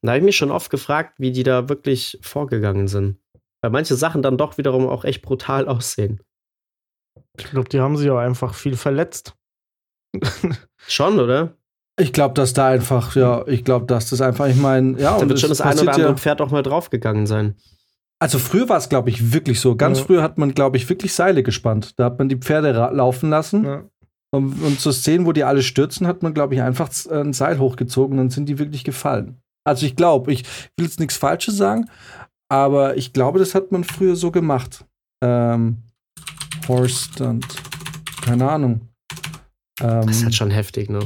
[0.03, 3.18] Da habe ich mich schon oft gefragt, wie die da wirklich vorgegangen sind.
[3.61, 6.20] Weil manche Sachen dann doch wiederum auch echt brutal aussehen.
[7.36, 9.34] Ich glaube, die haben sich auch einfach viel verletzt.
[10.86, 11.55] Schon, oder?
[12.01, 15.22] Ich glaube, dass da einfach, ja, ich glaube, dass das einfach, ich meine, ja, Da
[15.22, 17.57] und wird schon das eine oder passiert andere ja, Pferd auch mal draufgegangen sein.
[18.20, 19.76] Also früher war es, glaube ich, wirklich so.
[19.76, 20.05] Ganz Ja.
[20.05, 21.99] früher hat man, glaube ich, wirklich Seile gespannt.
[21.99, 23.64] Da hat man die Pferde laufen lassen.
[23.64, 23.84] Ja.
[24.30, 27.59] Und, und zu Szenen, wo die alle stürzen, hat man, glaube ich, einfach ein Seil
[27.59, 29.40] hochgezogen und dann sind die wirklich gefallen.
[29.69, 30.45] Also ich glaube, ich
[30.77, 31.89] will jetzt nichts Falsches sagen,
[32.51, 34.85] aber ich glaube, das hat man früher so gemacht.
[35.23, 35.79] Ähm,
[36.66, 37.47] Horse Stunt.
[38.23, 38.81] Keine Ahnung.
[39.81, 41.01] Ähm, Das ist halt schon heftig, ne?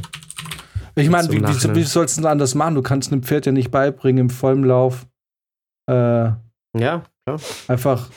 [0.95, 2.75] ich meine, wie, wie, wie sollst du denn anders machen?
[2.75, 5.07] Du kannst einem Pferd ja nicht beibringen im vollen Lauf.
[5.91, 5.95] Äh,
[6.76, 7.41] Ja, klar.
[7.68, 8.09] einfach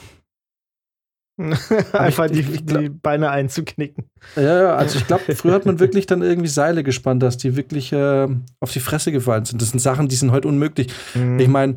[1.92, 4.04] einfach die, die Beine einzuknicken.
[4.36, 7.56] Ja, ja, also ich glaube, früher hat man wirklich dann irgendwie Seile gespannt, dass die
[7.56, 8.26] wirklich äh,
[8.60, 9.60] auf die Fresse gefallen sind.
[9.60, 10.88] Das sind Sachen, die sind heute unmöglich.
[11.14, 11.38] Mhm.
[11.38, 11.76] Ich meine,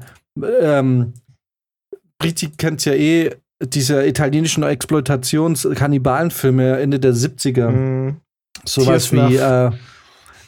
[0.62, 1.14] ähm,
[2.18, 3.32] Briti kennt ja eh
[3.62, 7.70] diese italienischen Exploitations-Kannibalenfilme Ende der 70er.
[7.70, 8.18] Mhm.
[8.66, 9.72] Sowas wie, äh,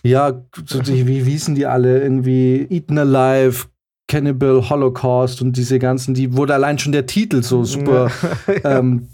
[0.03, 0.41] ja,
[0.85, 2.01] wie, wie hießen die alle?
[2.01, 3.67] Irgendwie Eaten Alive,
[4.11, 8.11] Cannibal Holocaust und diese ganzen, die wurde allein schon der Titel so super
[8.65, 9.07] ähm,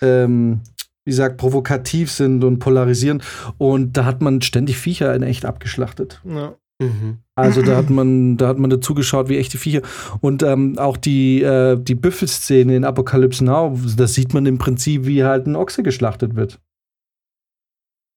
[0.00, 0.60] ähm,
[1.04, 3.22] wie gesagt, provokativ sind und polarisieren.
[3.58, 6.22] Und da hat man ständig Viecher in echt abgeschlachtet.
[6.24, 6.54] Ja.
[6.80, 7.18] Mhm.
[7.34, 9.82] Also da hat man, da hat man dazu geschaut, wie echte Viecher.
[10.22, 15.04] Und ähm, auch die, äh, die Büffelszene in Apocalypse Now, da sieht man im Prinzip,
[15.04, 16.58] wie halt ein Ochse geschlachtet wird.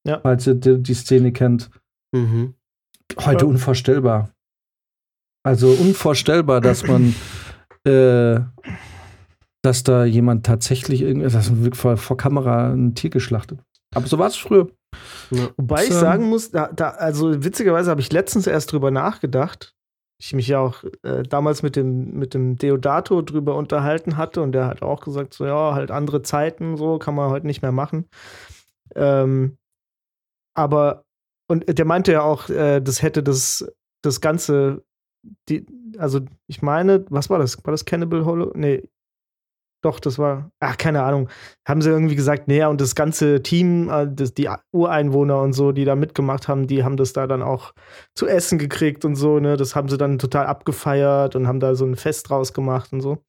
[0.07, 0.21] Ja.
[0.21, 1.69] Falls ihr die, die Szene kennt.
[2.13, 2.53] Mhm.
[3.19, 3.49] Heute Ja.
[3.49, 4.31] unvorstellbar.
[5.47, 7.15] Also unvorstellbar, dass man,
[7.85, 8.41] äh,
[9.61, 13.61] dass da jemand tatsächlich irgendwie, dass wirklich vor, vor Kamera ein Tier geschlachtet.
[13.95, 14.67] Aber so war es früher.
[15.31, 15.47] Ja.
[15.55, 15.93] Wobei so.
[15.93, 19.73] ich sagen muss, da, da, also witzigerweise habe ich letztens erst drüber nachgedacht.
[20.19, 24.51] Ich mich ja auch äh, damals mit dem, mit dem Deodato drüber unterhalten hatte und
[24.51, 27.71] der hat auch gesagt, so ja, halt andere Zeiten, so kann man heute nicht mehr
[27.71, 28.09] machen.
[28.95, 29.55] Ähm,
[30.57, 31.05] aber,
[31.49, 33.65] und der meinte ja auch, äh, das hätte das,
[34.01, 34.83] das Ganze,
[35.49, 35.65] die,
[35.97, 37.63] also ich meine, was war das?
[37.65, 38.51] War das Cannibal Hollow?
[38.55, 38.83] Nee,
[39.83, 41.29] doch, das war, ach, keine Ahnung.
[41.67, 45.71] Haben sie irgendwie gesagt, naja, und das ganze Team, äh, das, die Ureinwohner und so,
[45.71, 47.73] die da mitgemacht haben, die haben das da dann auch
[48.15, 49.55] zu essen gekriegt und so, ne?
[49.55, 53.01] Das haben sie dann total abgefeiert und haben da so ein Fest draus gemacht und
[53.01, 53.23] so.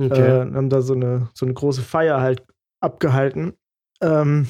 [0.00, 0.42] Okay.
[0.42, 2.44] Äh, haben da so eine, so eine große Feier halt
[2.80, 3.54] abgehalten.
[4.00, 4.46] Ähm,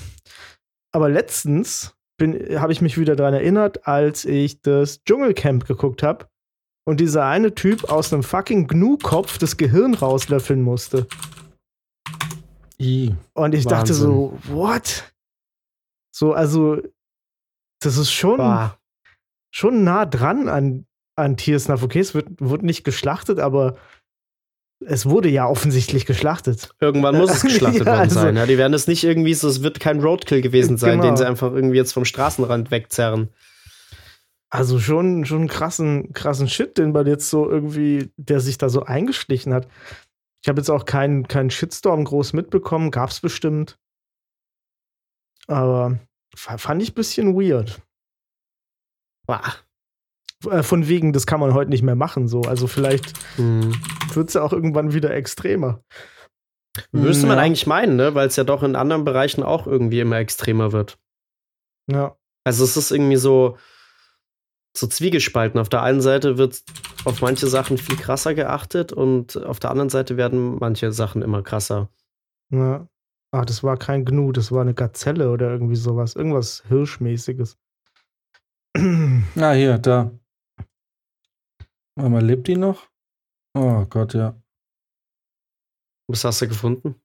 [0.92, 6.26] aber letztens habe ich mich wieder daran erinnert, als ich das Dschungelcamp geguckt habe
[6.84, 11.06] und dieser eine Typ aus einem fucking Gnu-Kopf das Gehirn rauslöffeln musste.
[12.80, 13.68] I, und ich Wahnsinn.
[13.70, 15.14] dachte so, what?
[16.14, 16.80] So, also,
[17.80, 18.70] das ist schon,
[19.50, 20.86] schon nah dran an,
[21.16, 21.82] an Tiersnuff.
[21.82, 23.76] Okay, es wird, wird nicht geschlachtet, aber
[24.86, 26.70] es wurde ja offensichtlich geschlachtet.
[26.80, 28.36] Irgendwann muss es geschlachtet ja, worden also, sein.
[28.36, 31.04] Ja, die werden es nicht irgendwie so, es wird kein Roadkill gewesen sein, genau.
[31.04, 33.30] den sie einfach irgendwie jetzt vom Straßenrand wegzerren.
[34.54, 38.84] Also schon, schon krassen, krassen Shit, den man jetzt so irgendwie, der sich da so
[38.84, 39.66] eingeschlichen hat.
[40.44, 43.80] Ich habe jetzt auch keinen kein Shitstorm groß mitbekommen, gab's bestimmt.
[45.48, 45.98] Aber
[46.36, 47.82] fand ich ein bisschen weird.
[49.26, 49.56] Bah.
[50.62, 52.42] Von wegen, das kann man heute nicht mehr machen, so.
[52.42, 53.74] Also vielleicht hm.
[54.12, 55.82] wird es ja auch irgendwann wieder extremer.
[56.92, 58.14] Müsste man eigentlich meinen, ne?
[58.14, 60.96] Weil es ja doch in anderen Bereichen auch irgendwie immer extremer wird.
[61.90, 62.16] Ja.
[62.44, 63.58] Also es ist irgendwie so,
[64.76, 65.60] so zwiegespalten.
[65.60, 66.62] Auf der einen Seite wird
[67.04, 71.42] auf manche Sachen viel krasser geachtet und auf der anderen Seite werden manche Sachen immer
[71.42, 71.88] krasser.
[72.50, 72.88] Ja.
[73.32, 76.14] Ach, das war kein Gnu, das war eine Gazelle oder irgendwie sowas.
[76.14, 77.58] Irgendwas Hirschmäßiges.
[79.36, 80.10] Ah, hier, da.
[81.96, 82.88] Warte mal, lebt die noch?
[83.56, 84.40] Oh Gott, ja.
[86.08, 87.00] Was hast du gefunden?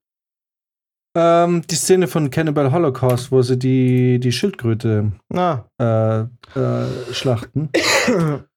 [1.22, 5.64] Ähm, die Szene von Cannibal Holocaust, wo sie die, die Schildkröte ah.
[5.78, 6.22] äh,
[6.58, 7.70] äh, schlachten.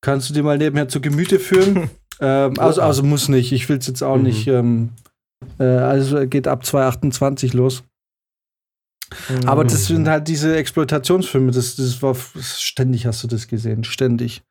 [0.00, 1.90] Kannst du dir mal nebenher zu Gemüte führen?
[2.20, 3.52] ähm, also, also muss nicht.
[3.52, 4.22] Ich will es jetzt auch mhm.
[4.22, 4.46] nicht.
[4.46, 4.92] Ähm,
[5.58, 7.84] äh, also geht ab 2,28 los.
[9.28, 9.46] Mhm.
[9.46, 11.52] Aber das sind halt diese Exploitationsfilme.
[11.52, 13.84] Das, das war ständig hast du das gesehen.
[13.84, 14.42] Ständig.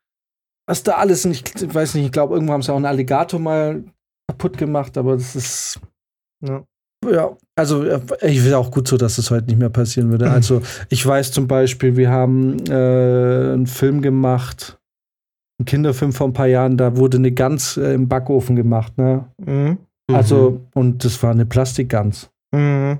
[0.67, 3.85] Was da alles, ich weiß nicht, ich glaube, irgendwo haben sie auch einen Alligator mal
[4.29, 5.79] kaputt gemacht, aber das ist.
[6.45, 6.63] Ja.
[7.05, 10.29] Ja, also äh, ich will auch gut so, dass es heute nicht mehr passieren würde.
[10.29, 14.79] Also ich weiß zum Beispiel, wir haben äh, einen Film gemacht,
[15.59, 19.25] einen Kinderfilm vor ein paar Jahren, da wurde eine Gans äh, im Backofen gemacht, ne?
[19.37, 19.77] Mhm.
[20.11, 20.67] Also, mhm.
[20.73, 22.29] und das war eine Plastikgans.
[22.53, 22.99] Mhm.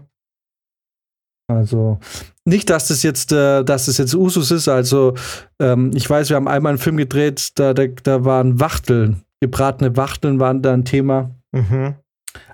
[1.50, 2.00] Also,
[2.44, 4.68] nicht, dass das jetzt, äh, dass das jetzt Usus ist.
[4.68, 5.14] Also,
[5.62, 9.96] ähm, ich weiß, wir haben einmal einen Film gedreht, da, da, da waren Wachteln, gebratene
[9.96, 11.32] Wachteln waren da ein Thema.
[11.54, 11.96] Mhm.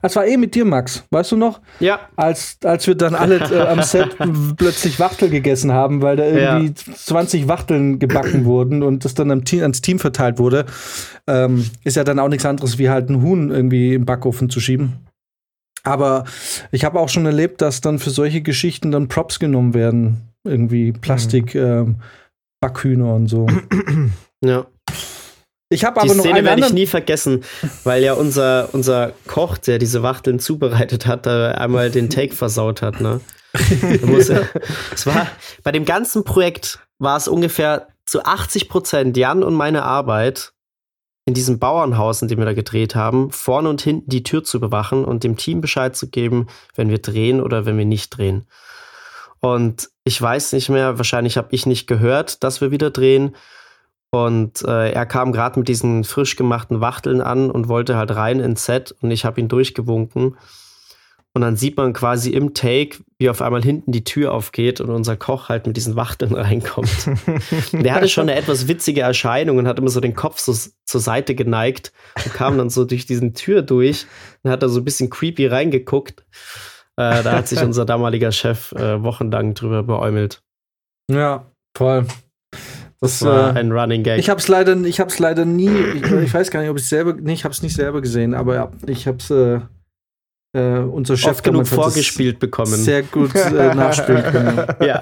[0.02, 1.06] Das war eh mit dir, Max.
[1.12, 1.62] Weißt du noch?
[1.80, 2.02] Ja.
[2.16, 4.18] Als, als wir dann alle äh, am Set
[4.58, 6.96] plötzlich Wachtel gegessen haben, weil da irgendwie ja.
[6.96, 10.66] 20 Wachteln gebacken wurden und das dann Team, ans Team verteilt wurde,
[11.28, 14.60] ähm, ist ja dann auch nichts anderes, wie halt ein Huhn irgendwie im Backofen zu
[14.60, 14.94] schieben.
[15.84, 16.24] Aber
[16.72, 20.30] ich habe auch schon erlebt, dass dann für solche Geschichten dann Props genommen werden.
[20.46, 21.62] Irgendwie Plastik, mhm.
[21.62, 21.96] ähm,
[22.62, 23.48] Backhühner und so.
[24.46, 24.66] Ja.
[25.70, 27.44] Ich habe aber noch Szene werde ich nie vergessen,
[27.84, 33.02] weil ja unser, unser Koch, der diese Wachteln zubereitet hat, einmal den Take versaut hat.
[33.02, 33.22] Ne?
[33.54, 35.28] es war,
[35.64, 40.54] bei dem ganzen Projekt war es ungefähr zu 80 Prozent Jan und meine Arbeit
[41.26, 44.60] in diesem Bauernhaus, in dem wir da gedreht haben, vorne und hinten die Tür zu
[44.60, 48.46] bewachen und dem Team Bescheid zu geben, wenn wir drehen oder wenn wir nicht drehen.
[49.40, 53.36] Und ich weiß nicht mehr, wahrscheinlich habe ich nicht gehört, dass wir wieder drehen.
[54.14, 58.40] Und äh, er kam gerade mit diesen frisch gemachten Wachteln an und wollte halt rein
[58.40, 60.38] ins Set und ich habe ihn durchgewunken.
[61.34, 64.92] Und dann sieht man quasi im Take, wie auf einmal hinten die Tür aufgeht und
[64.92, 67.10] unser Koch halt mit diesen Wachteln reinkommt.
[67.72, 70.54] Der hatte schon eine etwas witzige Erscheinung und hat immer so den Kopf so
[70.86, 71.92] zur Seite geneigt
[72.24, 74.06] und kam dann so durch diesen Tür durch
[74.44, 76.24] und hat da so ein bisschen creepy reingeguckt.
[76.98, 80.44] Äh, da hat sich unser damaliger Chef äh, wochenlang drüber beäumelt.
[81.10, 82.06] Ja, voll.
[83.04, 84.20] Das, war äh, ein Running Gag.
[84.20, 85.70] Ich habe es leider, ich habe leider nie.
[85.70, 87.14] Ich, ich, weiß gar nicht, ob ich selber.
[87.14, 89.30] Nee, ich habe es nicht selber gesehen, aber ja, ich habe es.
[89.30, 89.60] Äh,
[90.56, 92.76] äh, unser Chef Oft genug vorgespielt bekommen.
[92.76, 94.68] Sehr gut äh, nachspielen können.
[94.82, 95.02] ja.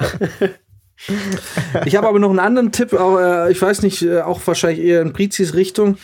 [1.85, 4.79] ich habe aber noch einen anderen Tipp, auch, äh, ich weiß nicht, äh, auch wahrscheinlich
[4.79, 5.97] eher in Prizis Richtung,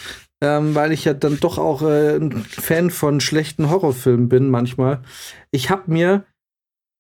[0.44, 5.00] ähm, weil ich ja dann doch auch äh, ein Fan von schlechten Horrorfilmen bin manchmal.
[5.52, 6.26] Ich habe mir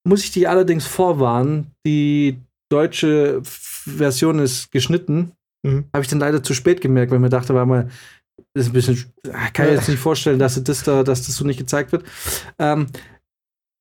[0.07, 3.41] muss ich dich allerdings vorwarnen, die deutsche
[3.89, 5.31] Version ist geschnitten.
[5.63, 5.85] Mhm.
[5.93, 7.89] Habe ich dann leider zu spät gemerkt, weil mir dachte, war mal,
[8.53, 9.13] das ist ein bisschen,
[9.53, 12.03] kann ich jetzt nicht vorstellen, dass das da, dass das so nicht gezeigt wird.
[12.59, 12.87] Ähm,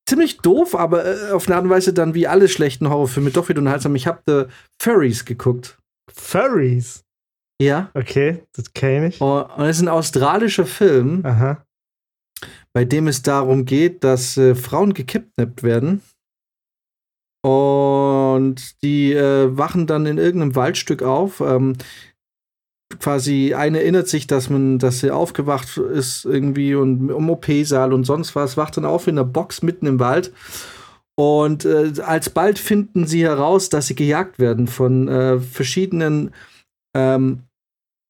[0.08, 3.48] ziemlich doof, aber äh, auf eine Art und Weise dann wie alle schlechten Horrorfilme doch
[3.48, 3.94] wieder unterhaltsam.
[3.94, 4.44] Ich habe The
[4.80, 5.78] Furries geguckt.
[6.12, 7.04] Furries?
[7.60, 7.90] Ja.
[7.94, 9.20] Okay, das kenne ich.
[9.20, 11.64] Und es ist ein australischer Film, Aha.
[12.72, 16.02] bei dem es darum geht, dass äh, Frauen gekidnappt werden.
[17.42, 18.15] Und
[18.82, 21.40] die äh, wachen dann in irgendeinem Waldstück auf.
[21.40, 21.74] Ähm,
[23.00, 28.04] quasi eine erinnert sich, dass man, dass sie aufgewacht ist irgendwie und im OP-Saal und
[28.04, 30.32] sonst was, wacht dann auf in einer Box mitten im Wald.
[31.18, 36.32] Und äh, alsbald finden sie heraus, dass sie gejagt werden von äh, verschiedenen
[36.94, 37.42] ähm,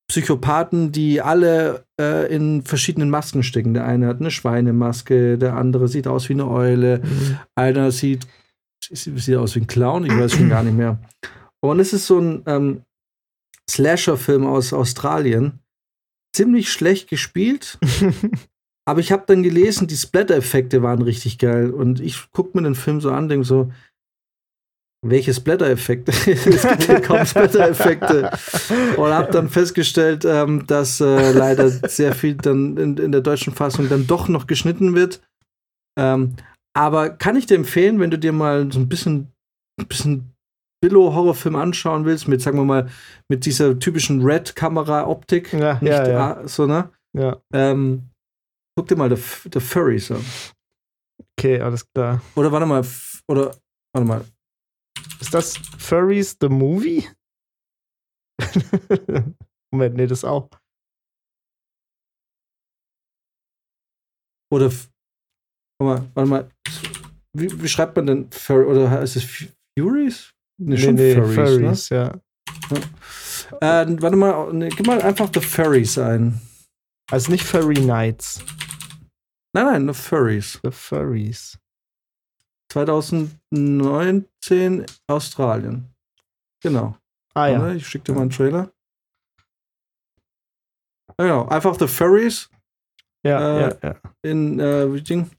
[0.09, 3.75] Psychopathen, die alle äh, in verschiedenen Masken stecken.
[3.75, 7.39] Der eine hat eine Schweinemaske, der andere sieht aus wie eine Eule, mhm.
[7.55, 8.27] einer sieht,
[8.93, 10.99] sieht aus wie ein Clown, ich weiß schon gar nicht mehr.
[11.61, 12.83] Und es ist so ein ähm,
[13.69, 15.61] Slasher-Film aus Australien.
[16.35, 17.79] Ziemlich schlecht gespielt.
[18.89, 21.71] aber ich habe dann gelesen, die Splatter-Effekte waren richtig geil.
[21.71, 23.73] Und ich gucke mir den Film so an, denke so,
[25.03, 26.13] welche Splatter-Effekte?
[26.31, 28.31] es gibt ja kaum Splatter-Effekte.
[28.97, 33.55] Und habe dann festgestellt, ähm, dass äh, leider sehr viel dann in, in, der deutschen
[33.55, 35.21] Fassung dann doch noch geschnitten wird.
[35.99, 36.37] Ähm,
[36.77, 39.33] aber kann ich dir empfehlen, wenn du dir mal so ein bisschen,
[39.81, 40.37] ein bisschen
[40.83, 42.91] Billo-Horrorfilm anschauen willst, mit, sagen wir mal,
[43.31, 45.55] mit dieser typischen Red-Kamera-Optik.
[45.55, 46.47] Ja, nicht, ja, ja.
[46.49, 46.93] So, ne?
[47.17, 47.41] Ja.
[47.55, 48.11] Ähm,
[48.79, 50.23] guck dir mal The, The Furries an.
[51.39, 52.21] Okay, alles klar.
[52.35, 52.85] Oder warte mal,
[53.27, 53.57] oder
[53.95, 54.25] warte mal.
[55.19, 57.09] Ist das Furries the Movie?
[59.73, 60.51] Moment, nee, das auch.
[64.53, 64.71] Oder
[65.79, 66.51] warte mal, warte mal.
[67.33, 69.49] Wie, wie schreibt man denn Furry oder heißt es
[69.79, 70.33] Furies?
[70.59, 71.97] Nee, schon nee, Furries, Furries ne?
[71.97, 72.15] ja.
[72.71, 72.79] ja.
[73.83, 76.41] Äh, warte mal, ne, gib mal einfach The Furries ein.
[77.11, 78.43] Also nicht Furry Nights.
[79.53, 80.59] Nein, nein, The Furries.
[80.63, 81.59] The Furries.
[82.73, 85.95] 2019 Australien.
[86.63, 86.97] Genau.
[87.35, 87.73] Ah ja.
[87.73, 88.73] Ich schicke dir mal einen Trailer.
[91.19, 92.49] Genau, einfach The Furries.
[93.25, 93.97] Ja, äh, ja, ja.
[94.23, 95.31] In äh, Ding.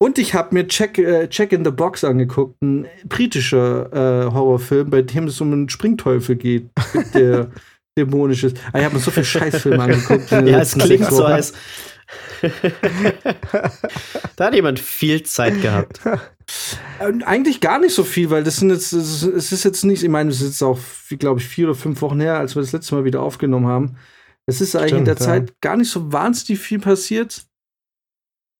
[0.00, 4.90] Und ich habe mir Check, äh, Check in the Box angeguckt, ein britischer äh, Horrorfilm,
[4.90, 6.70] bei dem es um einen Springteufel geht,
[7.14, 7.50] der
[7.98, 8.56] dämonisch ist.
[8.72, 10.30] Ah, ich habe mir so viel Scheißfilme angeguckt.
[10.30, 11.52] ja, es klingt so, als.
[14.36, 16.00] da hat jemand viel Zeit gehabt.
[17.00, 20.08] Ähm, eigentlich gar nicht so viel, weil das sind jetzt, es ist jetzt nicht, ich
[20.08, 20.78] meine, es ist jetzt auch,
[21.18, 23.96] glaube ich, vier oder fünf Wochen her, als wir das letzte Mal wieder aufgenommen haben.
[24.46, 25.20] Es ist eigentlich Stimmt, in der ja.
[25.20, 27.44] Zeit gar nicht so wahnsinnig viel passiert.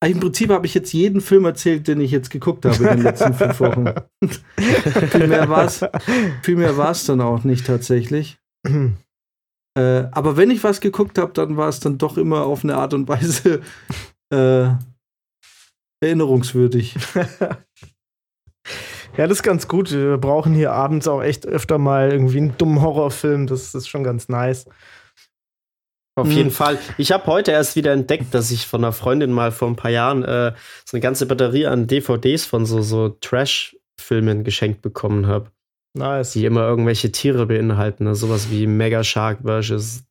[0.05, 3.03] Im Prinzip habe ich jetzt jeden Film erzählt, den ich jetzt geguckt habe in den
[3.03, 3.87] letzten fünf Wochen.
[5.11, 5.27] viel
[6.57, 8.39] mehr war es dann auch nicht tatsächlich.
[8.69, 12.77] äh, aber wenn ich was geguckt habe, dann war es dann doch immer auf eine
[12.77, 13.61] Art und Weise
[14.33, 14.69] äh,
[16.01, 16.95] erinnerungswürdig.
[19.17, 19.91] Ja, das ist ganz gut.
[19.91, 23.49] Wir brauchen hier abends auch echt öfter mal irgendwie einen dummen Horrorfilm.
[23.49, 24.67] Das ist schon ganz nice.
[26.19, 26.33] Auf mhm.
[26.33, 26.79] jeden Fall.
[26.97, 29.91] Ich habe heute erst wieder entdeckt, dass ich von einer Freundin mal vor ein paar
[29.91, 30.53] Jahren äh,
[30.85, 35.51] so eine ganze Batterie an DVDs von so, so Trash-Filmen geschenkt bekommen habe.
[35.95, 36.33] Nice.
[36.33, 38.05] Die immer irgendwelche Tiere beinhalten.
[38.05, 38.15] Ne?
[38.15, 40.03] Sowas wie Mega Shark versus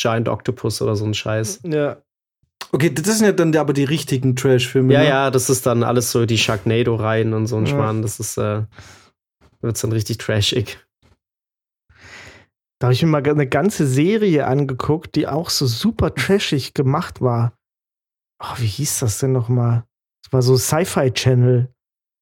[0.00, 1.60] Giant Octopus oder so ein Scheiß.
[1.64, 1.98] Ja.
[2.72, 4.92] Okay, das sind ja dann aber die richtigen Trash-Filme.
[4.92, 5.08] Ja, ne?
[5.08, 7.72] ja, das ist dann alles so die Sharknado-Reihen und so ein ja.
[7.72, 8.02] Schmarrn.
[8.02, 8.62] Das ist, äh,
[9.60, 10.78] wird dann richtig trashig.
[12.80, 17.20] Da habe ich mir mal eine ganze Serie angeguckt, die auch so super trashig gemacht
[17.20, 17.52] war.
[18.42, 19.84] Oh, wie hieß das denn nochmal?
[20.24, 21.68] Das war so Sci-Fi Channel,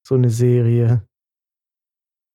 [0.04, 1.06] so eine Serie.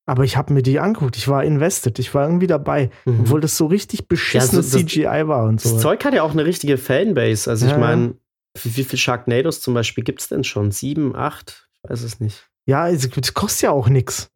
[0.05, 1.17] Aber ich habe mir die angeguckt.
[1.17, 1.99] Ich war invested.
[1.99, 2.91] Ich war irgendwie dabei.
[3.03, 3.21] Mhm.
[3.21, 5.73] Obwohl das so richtig beschissenes ja, so, CGI war und so.
[5.73, 7.49] Das Zeug hat ja auch eine richtige Fanbase.
[7.49, 7.73] Also, ja.
[7.73, 8.15] ich meine,
[8.61, 10.71] wie, wie viele Sharknados zum Beispiel gibt es denn schon?
[10.71, 11.69] Sieben, acht?
[11.73, 12.49] Ich weiß es nicht.
[12.65, 14.32] Ja, es kostet ja auch nichts.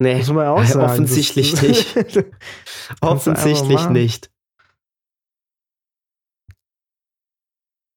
[0.00, 0.84] Nee, Muss man ja auch sagen.
[0.86, 1.96] offensichtlich das, nicht.
[3.02, 4.30] offensichtlich nicht.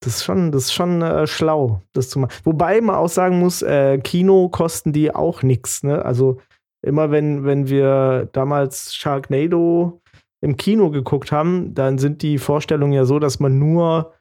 [0.01, 2.34] Das ist schon, das ist schon äh, schlau, das zu machen.
[2.43, 5.84] Wobei man auch sagen muss, äh, Kino kosten die auch nichts.
[5.84, 6.03] Ne?
[6.03, 6.41] Also
[6.85, 10.01] immer wenn, wenn wir damals Sharknado
[10.41, 14.13] im Kino geguckt haben, dann sind die Vorstellungen ja so, dass man nur,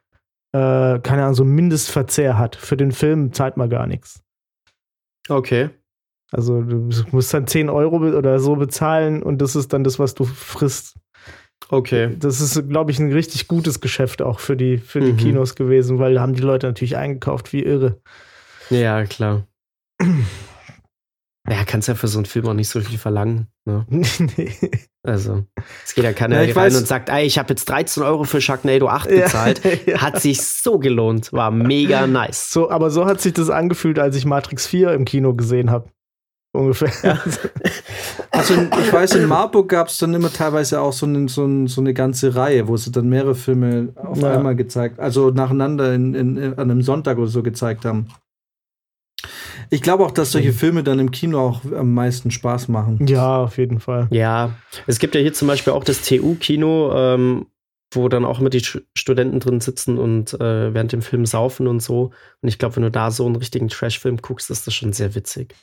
[0.53, 2.55] äh, keine Ahnung, so Mindestverzehr hat.
[2.55, 4.23] Für den Film zahlt man gar nichts.
[5.27, 5.69] Okay.
[6.33, 10.15] Also du musst dann 10 Euro oder so bezahlen und das ist dann das, was
[10.15, 10.95] du frisst.
[11.69, 12.15] Okay.
[12.19, 15.17] Das ist, glaube ich, ein richtig gutes Geschäft auch für die, für die mhm.
[15.17, 18.01] Kinos gewesen, weil da haben die Leute natürlich eingekauft wie irre.
[18.71, 19.45] Ja, klar.
[21.47, 23.47] Ja, kannst ja für so einen Film auch nicht so viel verlangen.
[23.65, 23.85] Ne?
[24.37, 24.71] nee.
[25.03, 25.45] Also,
[25.85, 28.23] es geht ja keiner Ja, rein weiß- und sagt, ey, ich habe jetzt 13 Euro
[28.23, 29.61] für Sharknado 8 bezahlt.
[29.85, 30.01] Ja.
[30.01, 31.31] Hat sich so gelohnt.
[31.33, 32.51] War mega nice.
[32.51, 35.89] So, aber so hat sich das angefühlt, als ich Matrix 4 im Kino gesehen habe.
[36.55, 37.19] Ungefähr.
[38.29, 41.43] Also in, ich weiß, in Marburg gab es dann immer teilweise auch so, eine- so,
[41.45, 44.33] ein- so eine ganze Reihe, wo sie dann mehrere Filme auf Ja.
[44.33, 48.07] einmal gezeigt, also nacheinander in, in, in, an einem Sonntag oder so gezeigt haben.
[49.69, 53.05] Ich glaube auch, dass solche Filme dann im Kino auch am meisten Spaß machen.
[53.07, 54.07] ja, auf jeden Fall.
[54.11, 54.51] Ja,
[54.85, 57.47] es gibt ja hier zum Beispiel auch das TU-Kino, ähm,
[57.95, 61.67] wo dann auch immer die Sch- Studenten drin sitzen und äh, während dem Film saufen
[61.67, 62.11] und so.
[62.41, 65.15] Und ich glaube, wenn du da so einen richtigen Trash-Film guckst, ist das schon sehr
[65.15, 65.55] witzig.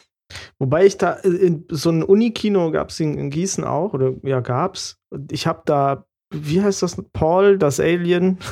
[0.59, 4.40] Wobei ich da, in, so ein Unikino gab es in, in Gießen auch, oder ja,
[4.40, 4.98] gab's.
[5.11, 7.02] Und ich habe da, wie heißt das?
[7.12, 8.39] Paul, das Alien.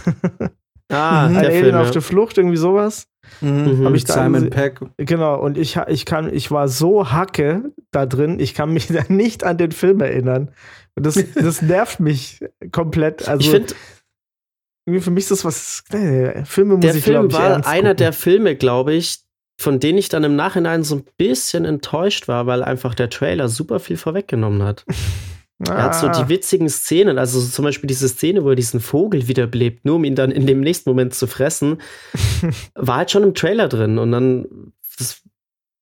[0.91, 1.37] Ah, Mhm.
[1.37, 1.75] Alien Film.
[1.77, 1.93] auf Ja.
[1.93, 3.09] der Flucht, irgendwie sowas.
[3.43, 3.85] Mhm.
[3.85, 4.49] Hab ich da Simon.
[4.49, 4.81] Peck.
[4.97, 9.03] Genau, und ich, ich kann, ich war so hacke da drin, ich kann mich da
[9.09, 10.51] nicht an den Film erinnern.
[10.97, 12.43] Und das, das nervt mich
[12.73, 13.29] komplett.
[13.29, 13.75] Also ich finde,
[15.03, 15.85] für mich ist das was.
[15.93, 17.97] Nee, Filme muss der ich glaub Film ich, war ernst einer gucken.
[17.99, 19.19] der Filme, glaube ich,
[19.61, 23.49] von denen ich dann im Nachhinein so ein bisschen enttäuscht war, weil einfach der Trailer
[23.49, 24.85] super viel vorweggenommen hat.
[25.67, 26.13] Er hat so Ah.
[26.23, 29.97] die witzigen Szenen, also so zum Beispiel diese Szene, wo er diesen Vogel wiederbelebt, nur
[29.97, 31.81] um ihn dann in dem nächsten Moment zu fressen,
[32.77, 33.99] war halt schon im Trailer drin.
[33.99, 34.47] Und dann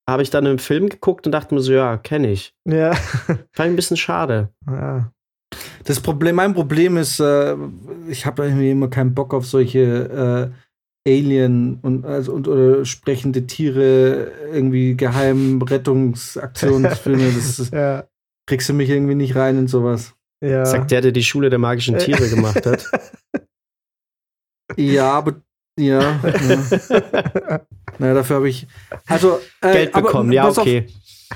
[0.09, 2.55] habe ich dann im Film geguckt und dachte mir so, ja, kenne ich.
[2.65, 2.93] Ja.
[2.95, 4.49] Fand ich ein bisschen schade.
[4.65, 5.11] ja.
[5.83, 7.55] Das Problem, mein Problem ist, äh,
[8.09, 10.57] ich habe irgendwie immer keinen Bock auf solche äh,
[11.07, 17.31] Alien und, also, und oder sprechende Tiere, irgendwie geheimen Rettungsaktionsfilme.
[17.31, 18.05] Das ist, Ja.
[18.45, 20.13] kriegst du mich irgendwie nicht rein in sowas.
[20.43, 20.65] ja.
[20.65, 22.91] Sagt der, der die Schule der magischen Tiere gemacht hat.
[24.75, 25.35] Ja, aber
[25.79, 26.19] ja.
[26.21, 27.61] ja.
[27.99, 28.67] naja, dafür habe ich.
[29.07, 30.87] Also, äh, Geld aber bekommen, ja, pass auf, okay.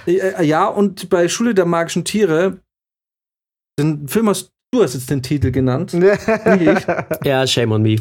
[0.05, 2.59] Äh, ja, und bei Schule der magischen Tiere,
[3.79, 5.93] den Film hast du hast jetzt den Titel genannt.
[7.23, 7.97] Ja, shame on me.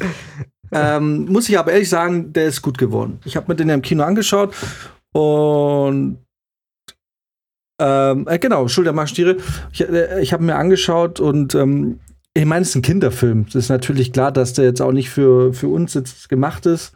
[0.73, 3.21] Ähm, muss ich aber ehrlich sagen, der ist gut geworden.
[3.25, 4.55] Ich habe mir den ja im Kino angeschaut
[5.13, 6.19] und
[7.81, 9.37] ähm, äh, genau, Schule der magischen Tiere.
[9.73, 11.99] Ich, äh, ich habe mir angeschaut und ähm,
[12.35, 13.47] ich meine, es ist ein Kinderfilm.
[13.49, 16.93] Es ist natürlich klar, dass der jetzt auch nicht für, für uns jetzt gemacht ist,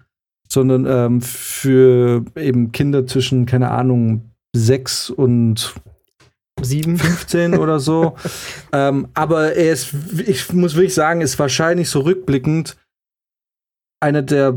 [0.49, 5.75] sondern ähm, für eben Kinder zwischen, keine Ahnung, sechs und
[6.63, 6.99] Sieben.
[6.99, 8.15] 15 oder so.
[8.73, 9.93] ähm, aber er ist,
[10.27, 12.77] ich muss wirklich sagen, ist wahrscheinlich so rückblickend
[14.05, 14.55] einer der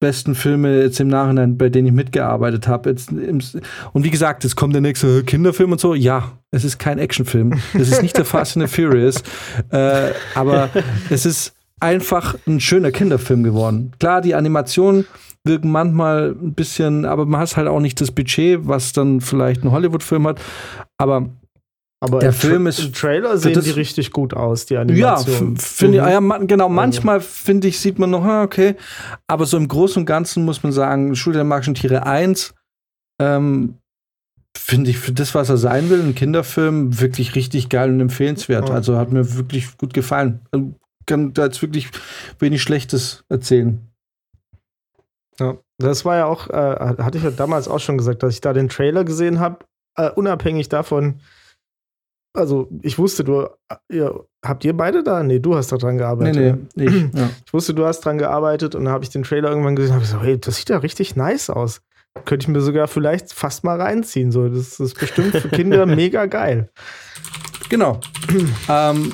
[0.00, 2.90] besten Filme jetzt im Nachhinein, bei denen ich mitgearbeitet habe.
[2.90, 5.94] Und wie gesagt, jetzt kommt der nächste Kinderfilm und so.
[5.94, 7.60] Ja, es ist kein Actionfilm.
[7.74, 9.22] Es ist nicht der Fast and the Furious.
[9.70, 10.70] Äh, aber
[11.10, 13.92] es ist einfach ein schöner Kinderfilm geworden.
[14.00, 15.06] Klar, die Animationen
[15.44, 19.62] wirken manchmal ein bisschen, aber man hat halt auch nicht das Budget, was dann vielleicht
[19.62, 20.40] ein Hollywood-Film hat.
[20.98, 21.28] Aber
[22.02, 25.56] Aber Der Film ist- Im Trailer sehen das- die richtig gut aus, die ja, Animationen.
[25.56, 26.08] f- finde ich, Mhm.
[26.10, 28.74] ja, man, genau, manchmal finde ich, sieht man noch, ah, okay.
[29.26, 32.54] Aber so im Großen und Ganzen muss man sagen, Schule der magischen Tiere 1,
[33.20, 33.74] ähm,
[34.56, 38.70] finde ich für das, was er sein will, ein Kinderfilm, wirklich richtig geil und empfehlenswert.
[38.70, 38.74] Ja.
[38.74, 40.40] Also hat mir wirklich gut gefallen.
[41.06, 41.88] Kann da jetzt wirklich
[42.38, 43.78] wenig Schlechtes erzählen.
[45.38, 48.40] Ja, das war ja auch, äh, hatte ich ja damals auch schon gesagt, dass ich
[48.40, 49.58] da den Trailer gesehen habe,
[49.96, 51.20] äh, unabhängig davon.
[52.32, 55.22] Also, ich wusste, du, äh, ihr, habt ihr beide da?
[55.22, 56.68] Nee, du hast da dran Nee, gearbeitet.
[56.76, 57.30] nee, ich, ja.
[57.44, 59.94] Ich wusste, du hast dran gearbeitet und dann habe ich den Trailer irgendwann gesehen und
[59.96, 61.80] habe gesagt, hey, das sieht ja richtig nice aus.
[62.24, 64.30] Könnte ich mir sogar vielleicht fast mal reinziehen.
[64.32, 66.70] So, das ist bestimmt für Kinder mega geil.
[67.68, 68.00] Genau.
[68.68, 69.12] ähm,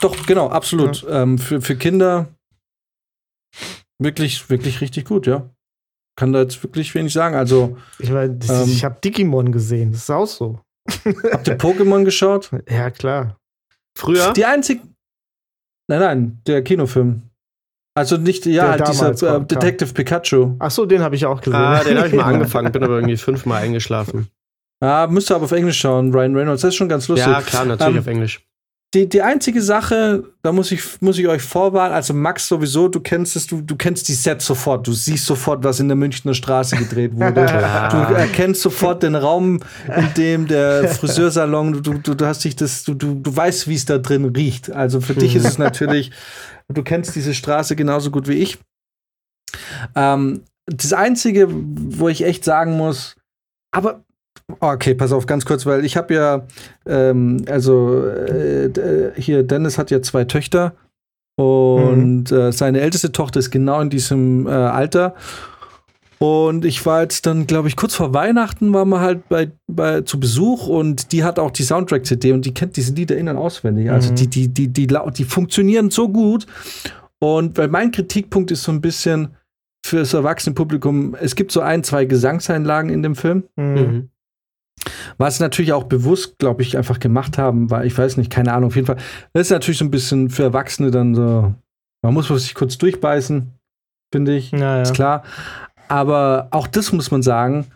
[0.00, 1.06] doch, genau, absolut.
[1.08, 2.28] Ähm, für, für Kinder
[3.98, 5.48] wirklich, wirklich richtig gut, ja.
[6.16, 7.34] Kann da jetzt wirklich wenig sagen.
[7.34, 8.72] Also, Ich meine, das- Ähm.
[8.72, 10.60] ich habe Digimon gesehen, das ist auch so.
[11.32, 12.50] Habt ihr Pokémon geschaut?
[12.68, 13.36] Ja, klar.
[13.96, 14.32] Früher?
[14.32, 14.80] Die einzig.
[15.88, 17.22] Nein, nein, der Kinofilm.
[17.96, 19.46] Also nicht, ja, Der dieser äh, kam.
[19.46, 20.56] Detective Pikachu.
[20.58, 21.54] Ach so, den habe ich auch gesehen.
[21.54, 24.28] Ah, den habe ich mal angefangen, bin aber irgendwie fünfmal eingeschlafen.
[24.82, 26.62] Ja, müsst ihr aber auf Englisch schauen, Ryan Reynolds.
[26.62, 27.28] Das ist schon ganz lustig.
[27.28, 28.40] Ja, klar, natürlich Ähm, auf Englisch.
[28.94, 33.00] Die, die einzige Sache, da muss ich, muss ich euch vorwarnen, also Max sowieso, du
[33.00, 36.32] kennst es, du, du kennst die Sets sofort, du siehst sofort, was in der Münchner
[36.32, 37.44] Straße gedreht wurde.
[37.90, 42.84] Du erkennst sofort den Raum, in dem der Friseursalon, du, du, du hast dich das,
[42.84, 44.70] du, du, du weißt, wie es da drin riecht.
[44.70, 46.12] Also für dich ist es natürlich,
[46.68, 48.58] du kennst diese Straße genauso gut wie ich.
[49.96, 53.16] Ähm, das Einzige, wo ich echt sagen muss,
[53.72, 54.04] aber
[54.60, 56.46] okay, pass auf, ganz kurz, weil ich habe ja,
[56.86, 60.74] ähm, also äh, d- hier, Dennis hat ja zwei Töchter
[61.36, 65.14] und äh, seine älteste Tochter ist genau in diesem äh, Alter.
[66.18, 70.02] Und ich war jetzt dann, glaube ich, kurz vor Weihnachten waren wir halt bei, bei
[70.02, 73.36] zu Besuch und die hat auch die Soundtrack-CD und die kennt diese Lieder in- und
[73.36, 73.90] auswendig.
[73.90, 74.14] Also Mhm.
[74.16, 76.46] die, die, die, die, lau- die funktionieren so gut.
[77.18, 79.30] Und weil mein Kritikpunkt ist so ein bisschen
[79.84, 83.42] für das erwachsene Publikum, es gibt so ein, zwei Gesangseinlagen in dem Film.
[83.56, 84.08] Mhm.
[85.18, 88.68] Was natürlich auch bewusst, glaube ich, einfach gemacht haben, weil ich weiß nicht, keine Ahnung,
[88.68, 88.98] auf jeden Fall.
[89.32, 91.54] Das ist natürlich so ein bisschen für Erwachsene dann so,
[92.02, 93.50] man muss sich kurz durchbeißen,
[94.12, 94.94] finde ich, Ja, ist ja.
[94.94, 95.22] klar.
[95.88, 97.66] Aber auch das muss man sagen,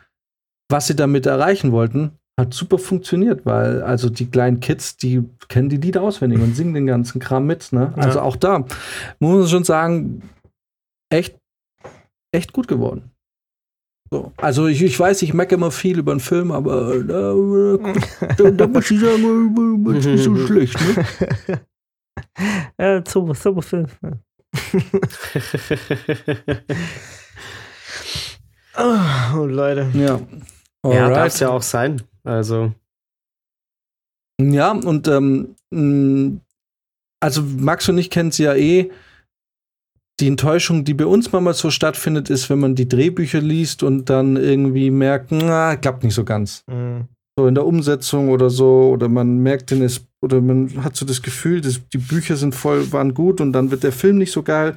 [0.70, 5.68] was sie damit erreichen wollten, hat super funktioniert, weil also die kleinen Kids, die kennen
[5.68, 7.72] die Lieder auswendig und singen den ganzen Kram mit.
[7.72, 7.92] Ne?
[7.96, 8.02] Ja.
[8.02, 8.60] Also auch da
[9.18, 10.22] muss man schon sagen,
[11.10, 11.36] echt,
[12.32, 13.10] echt gut geworden.
[14.10, 14.32] So.
[14.36, 17.04] Also ich, ich weiß, ich meckere immer viel über den Film, aber äh,
[18.36, 20.76] da, da muss ich sagen, äh, ist nicht so schlecht.
[20.80, 21.60] Ne?
[22.80, 23.86] Ja, super, super Film.
[28.76, 29.88] Oh, Leute.
[29.94, 30.20] Ja.
[30.84, 32.02] ja, darf es ja auch sein.
[32.24, 32.72] Also,
[34.40, 36.40] Ja, und ähm, mh,
[37.20, 38.90] also Max und ich kennen sie ja eh.
[40.20, 44.10] Die Enttäuschung, die bei uns manchmal so stattfindet, ist, wenn man die Drehbücher liest und
[44.10, 46.64] dann irgendwie merkt, na, klappt nicht so ganz.
[46.66, 47.06] Mhm.
[47.38, 51.06] So in der Umsetzung oder so, oder man merkt den es, oder man hat so
[51.06, 54.32] das Gefühl, dass die Bücher sind voll, waren gut und dann wird der Film nicht
[54.32, 54.76] so geil.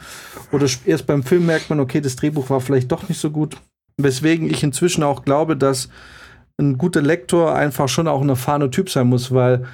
[0.52, 3.58] Oder erst beim Film merkt man, okay, das Drehbuch war vielleicht doch nicht so gut.
[3.98, 5.90] Weswegen ich inzwischen auch glaube, dass
[6.60, 9.66] ein guter Lektor einfach schon auch ein erfahrener Typ sein muss, weil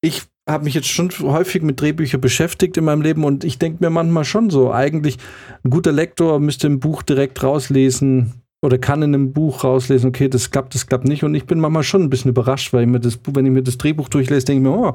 [0.00, 3.84] ich habe mich jetzt schon häufig mit Drehbüchern beschäftigt in meinem Leben und ich denke
[3.84, 5.18] mir manchmal schon so, eigentlich
[5.64, 10.28] ein guter Lektor müsste im Buch direkt rauslesen oder kann in einem Buch rauslesen, okay,
[10.28, 12.88] das klappt, das klappt nicht und ich bin manchmal schon ein bisschen überrascht, weil ich
[12.88, 14.94] mir das, wenn ich mir das Drehbuch durchlese, denke ich mir, oh,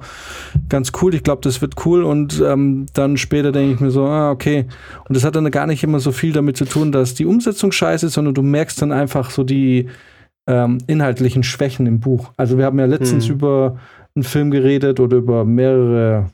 [0.70, 4.06] ganz cool, ich glaube, das wird cool und ähm, dann später denke ich mir so,
[4.06, 4.66] ah, okay.
[5.08, 7.72] Und das hat dann gar nicht immer so viel damit zu tun, dass die Umsetzung
[7.72, 9.88] scheiße ist, sondern du merkst dann einfach so die
[10.48, 12.34] ähm, inhaltlichen Schwächen im Buch.
[12.38, 13.34] Also wir haben ja letztens Mhm.
[13.34, 13.80] über
[14.16, 16.32] einen Film geredet oder über mehrere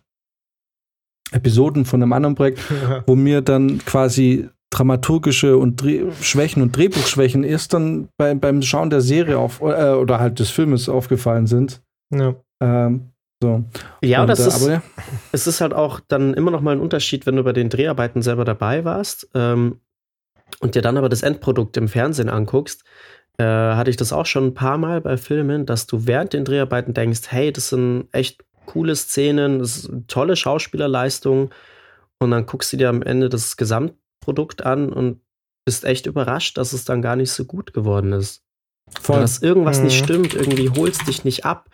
[1.32, 2.60] Episoden von einem anderen Projekt,
[3.06, 8.90] wo mir dann quasi dramaturgische und Dreh Schwächen und Drehbuchschwächen erst dann bei, beim Schauen
[8.90, 11.82] der Serie auf äh, oder halt des Filmes aufgefallen sind.
[12.14, 12.36] Ja.
[12.62, 13.12] Ähm,
[13.44, 13.64] so.
[14.02, 14.82] ja, Und, das äh, ist, aber ja.
[15.32, 18.22] es ist halt auch dann immer noch mal ein Unterschied, wenn du bei den Dreharbeiten
[18.22, 19.82] selber dabei warst ähm,
[20.60, 22.84] und dir dann aber das Endprodukt im Fernsehen anguckst.
[23.42, 26.46] Äh, hatte ich das auch schon ein paar Mal bei Filmen, dass du während den
[26.46, 31.52] Dreharbeiten denkst, hey, das sind echt coole Szenen, das ist tolle Schauspielerleistung
[32.20, 35.22] und dann guckst du dir am Ende das Gesamtprodukt an und
[35.66, 38.44] bist echt überrascht, dass es dann gar nicht so gut geworden ist.
[39.00, 39.22] Voll.
[39.22, 39.86] Dass irgendwas Mhm.
[39.86, 41.70] nicht stimmt, irgendwie holst dich nicht ab.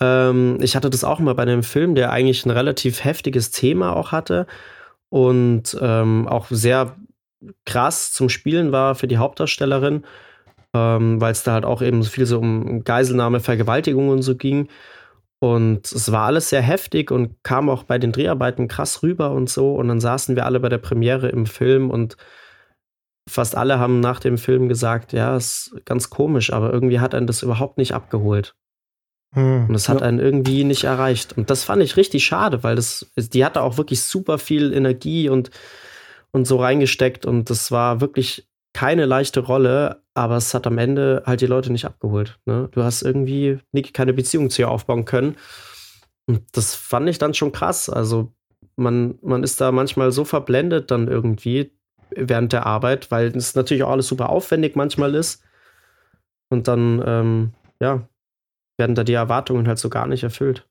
[0.00, 3.94] Ähm, ich hatte das auch mal bei einem Film, der eigentlich ein relativ heftiges Thema
[3.94, 4.46] auch hatte
[5.10, 6.96] und ähm, auch sehr
[7.66, 10.04] krass zum Spielen war für die Hauptdarstellerin,
[10.74, 14.36] ähm, weil es da halt auch eben so viel so um Geiselnahme, Vergewaltigung und so
[14.36, 14.68] ging.
[15.40, 19.50] Und es war alles sehr heftig und kam auch bei den Dreharbeiten krass rüber und
[19.50, 19.74] so.
[19.74, 22.16] Und dann saßen wir alle bei der Premiere im Film und
[23.28, 27.26] fast alle haben nach dem Film gesagt, ja, ist ganz komisch, aber irgendwie hat einen
[27.26, 28.54] das überhaupt nicht abgeholt.
[29.34, 29.66] Hm.
[29.68, 30.06] Und es hat Ja.
[30.06, 31.36] einen irgendwie nicht erreicht.
[31.36, 35.28] Und das fand ich richtig schade, weil das, die hatte auch wirklich super viel Energie
[35.28, 35.50] und,
[36.32, 37.26] und so reingesteckt.
[37.26, 41.72] Und das war wirklich keine leichte Rolle, aber es hat am Ende halt die Leute
[41.72, 42.38] nicht abgeholt.
[42.44, 42.68] Ne?
[42.72, 45.36] Du hast irgendwie nicht, keine Beziehung zu ihr aufbauen können.
[46.26, 47.88] Und das fand ich dann schon krass.
[47.88, 48.32] Also
[48.76, 51.72] man, man ist da manchmal so verblendet dann irgendwie
[52.14, 55.42] während der Arbeit, weil es natürlich auch alles super aufwendig manchmal ist.
[56.50, 58.06] Und dann, ähm, ja,
[58.78, 60.66] werden da die Erwartungen halt so gar nicht erfüllt.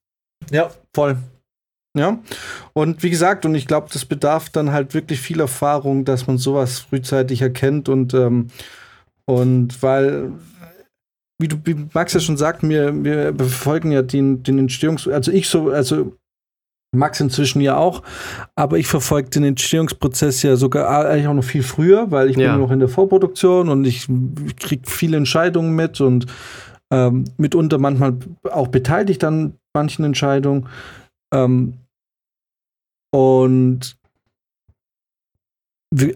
[0.51, 1.17] Ja, voll.
[1.97, 2.19] Ja.
[2.73, 6.37] Und wie gesagt, und ich glaube, das bedarf dann halt wirklich viel Erfahrung, dass man
[6.37, 8.47] sowas frühzeitig erkennt und, ähm,
[9.31, 10.33] und weil,
[11.39, 15.31] wie du, wie Max ja schon sagt, wir, wir befolgen ja den, den Entstehungs-, also
[15.31, 16.17] ich so, also
[16.93, 18.03] Max inzwischen ja auch,
[18.57, 22.51] aber ich verfolge den Entstehungsprozess ja sogar eigentlich auch noch viel früher, weil ich Ja.
[22.51, 24.07] bin noch in der Vorproduktion und ich
[24.59, 26.25] kriege viele Entscheidungen mit und
[26.91, 28.17] ähm, mitunter manchmal
[28.51, 30.67] auch beteiligt an manchen Entscheidungen.
[31.33, 31.75] Ähm,
[33.13, 33.95] und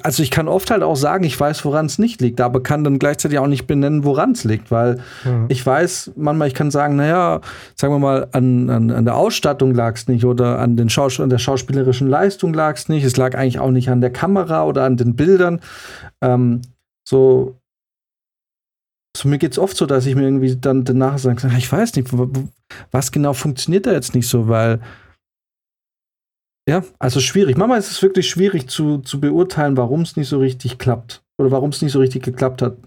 [0.03, 2.85] also ich kann oft halt auch sagen, ich weiß, woran es nicht liegt, aber kann
[2.85, 5.45] dann gleichzeitig auch nicht benennen, woran es liegt, weil Hm.
[5.49, 7.41] ich weiß, manchmal, ich kann sagen, naja,
[7.75, 11.19] sagen wir mal, an, an, an der Ausstattung lag es nicht oder an, den Schaus
[11.19, 13.03] an der schauspielerischen Leistung lag es nicht.
[13.03, 15.59] Es lag eigentlich auch nicht an der Kamera oder an den Bildern.
[16.21, 16.61] Ähm,
[17.05, 17.57] so,
[19.17, 21.95] so mir geht es oft so, dass ich mir irgendwie dann danach sage, ich weiß
[21.95, 22.09] nicht,
[22.91, 24.79] was genau funktioniert da jetzt nicht so, weil
[26.67, 27.57] ja, also schwierig.
[27.57, 31.23] Manchmal ist es wirklich schwierig zu, zu beurteilen, warum es nicht so richtig klappt.
[31.37, 32.77] oder warum es nicht so richtig geklappt hat.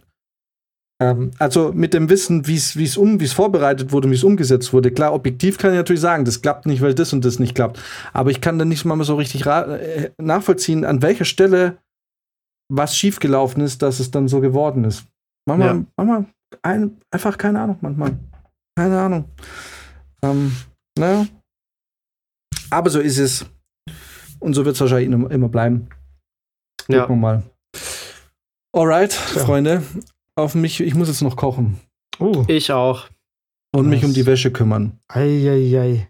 [1.01, 4.91] Ähm, also mit dem Wissen, wie es um, vorbereitet wurde, wie es umgesetzt wurde.
[4.91, 7.81] Klar, objektiv kann ich natürlich sagen, das klappt nicht, weil das und das nicht klappt.
[8.13, 11.79] Aber ich kann dann nicht mal so richtig äh, nachvollziehen, an welcher Stelle
[12.71, 15.07] was schiefgelaufen ist, dass es dann so geworden ist.
[15.47, 15.85] Manchmal, ja.
[15.97, 16.27] manchmal
[16.63, 18.19] ein, einfach keine Ahnung, manchmal.
[18.77, 19.25] Keine Ahnung.
[20.23, 20.53] Ähm,
[20.99, 21.27] naja.
[22.71, 23.47] Aber so ist es.
[24.41, 25.89] Und so wird es wahrscheinlich immer, immer bleiben.
[26.87, 27.09] Gucken ja.
[27.09, 27.43] wir mal.
[28.73, 29.45] Alright, ja.
[29.45, 29.83] Freunde
[30.39, 31.79] auf mich, ich muss jetzt noch kochen.
[32.21, 32.45] Uh.
[32.49, 33.09] Ich auch.
[33.73, 33.91] Und Was?
[33.91, 34.99] mich um die Wäsche kümmern.
[35.09, 36.09] Eieiei.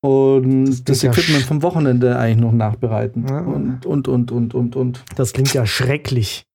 [0.00, 3.26] Und das, das Equipment ja vom Wochenende eigentlich noch nachbereiten.
[3.28, 3.40] Ja.
[3.40, 5.04] Und, und, und, und, und, und.
[5.14, 6.46] Das klingt ja schrecklich.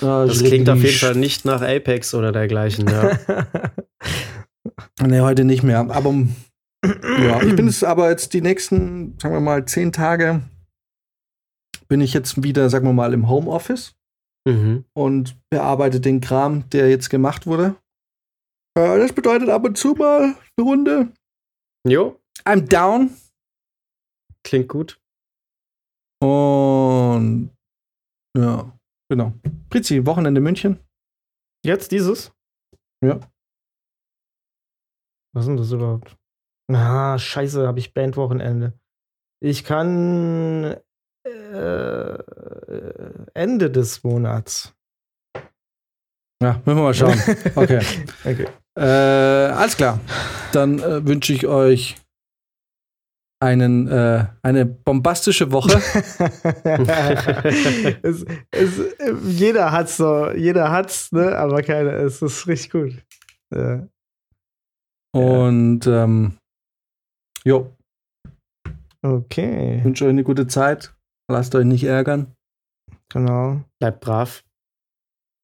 [0.00, 0.50] Das schrecklich.
[0.50, 3.18] klingt auf jeden Fall nicht nach Apex oder dergleichen, ja.
[5.06, 5.86] nee, heute nicht mehr.
[5.90, 6.14] Aber
[7.18, 10.42] ja, ich bin es aber jetzt die nächsten, sagen wir mal, zehn Tage
[11.88, 13.94] bin ich jetzt wieder, sagen wir mal, im Homeoffice
[14.46, 14.84] mhm.
[14.94, 17.76] und bearbeitet den Kram, der jetzt gemacht wurde.
[18.76, 21.12] Äh, das bedeutet ab und zu mal eine Runde.
[21.86, 22.20] Jo.
[22.44, 23.10] I'm down.
[24.44, 25.00] Klingt gut.
[26.22, 27.50] Und
[28.36, 28.78] ja,
[29.10, 29.32] genau.
[29.70, 30.80] Pritzi, Wochenende München.
[31.64, 32.32] Jetzt dieses?
[33.04, 33.20] Ja.
[35.34, 36.16] Was ist denn das überhaupt?
[36.72, 38.72] Ah, scheiße, habe ich Bandwochenende.
[39.40, 40.76] Ich kann
[41.24, 42.18] äh,
[43.34, 44.74] Ende des Monats.
[46.42, 47.20] Ja, müssen wir mal schauen.
[47.54, 47.80] Okay.
[48.24, 48.48] okay.
[48.76, 50.00] Äh, alles klar.
[50.52, 51.96] Dann äh, wünsche ich euch
[53.40, 55.72] einen, äh, eine bombastische Woche.
[58.02, 58.80] es, es,
[59.24, 61.34] jeder hat's so, jeder hat's, ne?
[61.36, 61.92] aber keiner.
[61.92, 62.92] Es ist richtig gut.
[63.54, 63.86] Ja.
[65.12, 66.38] Und ähm,
[67.46, 67.72] jo.
[69.02, 69.78] Okay.
[69.78, 70.94] Ich wünsche euch eine gute Zeit.
[71.30, 72.32] Lasst euch nicht ärgern.
[73.08, 73.62] Genau.
[73.78, 74.42] Bleibt brav.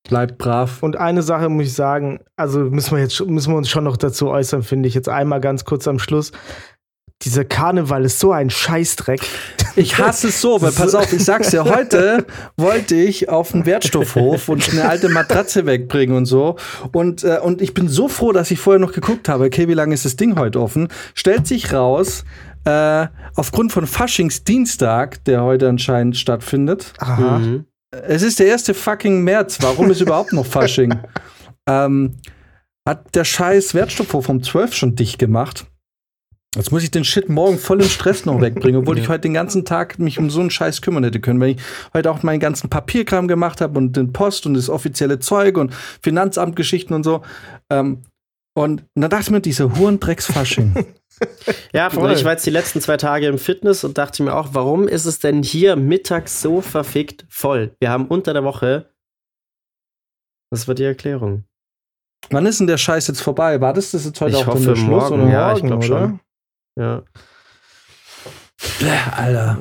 [0.08, 0.82] Bleibt brav.
[0.82, 3.96] Und eine Sache muss ich sagen, also müssen wir jetzt müssen wir uns schon noch
[3.96, 4.94] dazu äußern, finde ich.
[4.94, 6.32] Jetzt einmal ganz kurz am Schluss.
[7.24, 9.20] Dieser Karneval ist so ein Scheißdreck.
[9.76, 12.26] Ich hasse es so, weil pass auf, ich sag's dir, heute
[12.56, 16.56] wollte ich auf den Wertstoffhof und eine alte Matratze wegbringen und so.
[16.92, 19.74] Und, äh, und ich bin so froh, dass ich vorher noch geguckt habe, okay, wie
[19.74, 20.88] lange ist das Ding heute offen?
[21.14, 22.24] Stellt sich raus,
[22.64, 26.92] äh, aufgrund von Faschingsdienstag, der heute anscheinend stattfindet.
[26.98, 27.38] Aha.
[27.38, 27.66] Mhm.
[27.90, 29.58] Es ist der erste fucking März.
[29.60, 30.94] Warum ist überhaupt noch Fasching?
[31.68, 32.14] ähm,
[32.86, 35.66] hat der scheiß Wertstoffhof vom 12 schon dicht gemacht.
[36.54, 39.34] Jetzt muss ich den Shit morgen voll im Stress noch wegbringen, obwohl ich heute den
[39.34, 41.40] ganzen Tag mich um so einen Scheiß kümmern hätte können.
[41.40, 41.62] Wenn ich
[41.94, 45.74] heute auch meinen ganzen Papierkram gemacht habe und den Post und das offizielle Zeug und
[46.02, 47.22] Finanzamtgeschichten und so.
[47.70, 48.02] Ähm,
[48.54, 50.86] und dann dachte ich mir, dieser Hurendrecks-Fasching.
[51.72, 52.12] Ja, Voll.
[52.12, 55.04] ich war jetzt die letzten zwei Tage im Fitness und dachte mir auch, warum ist
[55.04, 57.76] es denn hier mittags so verfickt voll?
[57.80, 58.90] Wir haben unter der Woche.
[60.50, 61.44] Das war die Erklärung.
[62.30, 63.60] Wann ist denn der Scheiß jetzt vorbei?
[63.60, 65.64] War das das jetzt heute ich auch hoffe, der Schluss morgen, oder ja, morgen, ich
[65.64, 66.20] glaube schon.
[66.78, 67.02] Ja.
[68.80, 69.58] Bäh, Alter.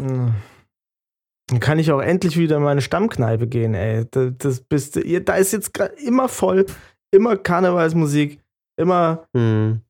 [1.48, 4.06] Dann kann ich auch endlich wieder in meine Stammkneipe gehen, ey.
[4.10, 6.66] Das, das bist, da ist jetzt immer voll,
[7.12, 8.40] immer Karnevalsmusik,
[8.78, 9.82] immer hm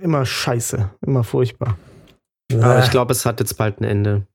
[0.00, 1.78] immer scheiße, immer furchtbar.
[2.52, 4.26] Aber ich glaube, es hat jetzt bald ein Ende.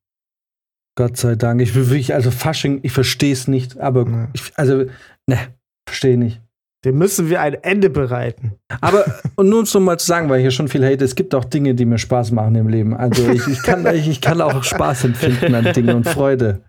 [0.95, 1.61] Gott sei Dank.
[1.61, 4.29] Ich will wirklich, also Fasching, ich verstehe es nicht, aber ja.
[4.33, 4.85] ich, also,
[5.27, 5.55] ne,
[5.87, 6.41] verstehe nicht.
[6.85, 8.53] Dem müssen wir ein Ende bereiten.
[8.79, 9.03] Aber,
[9.35, 11.35] und nur um es nochmal zu sagen, weil ich hier schon viel hate, es gibt
[11.35, 12.95] auch Dinge, die mir Spaß machen im Leben.
[12.95, 16.63] Also ich, ich, kann, ich, ich kann auch Spaß empfinden an Dingen und Freude.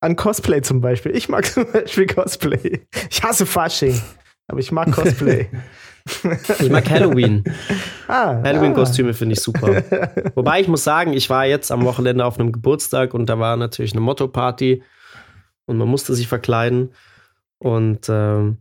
[0.00, 1.14] An Cosplay zum Beispiel.
[1.14, 2.86] Ich mag zum Beispiel Cosplay.
[3.10, 4.00] Ich hasse Fasching,
[4.48, 5.48] aber ich mag Cosplay.
[6.60, 7.42] Ich mag Halloween.
[8.08, 9.12] ah, Halloween-Kostüme ah.
[9.12, 9.82] finde ich super.
[10.36, 13.56] Wobei ich muss sagen, ich war jetzt am Wochenende auf einem Geburtstag und da war
[13.56, 14.84] natürlich eine Motto-Party
[15.66, 16.92] und man musste sich verkleiden.
[17.58, 18.58] Und ähm,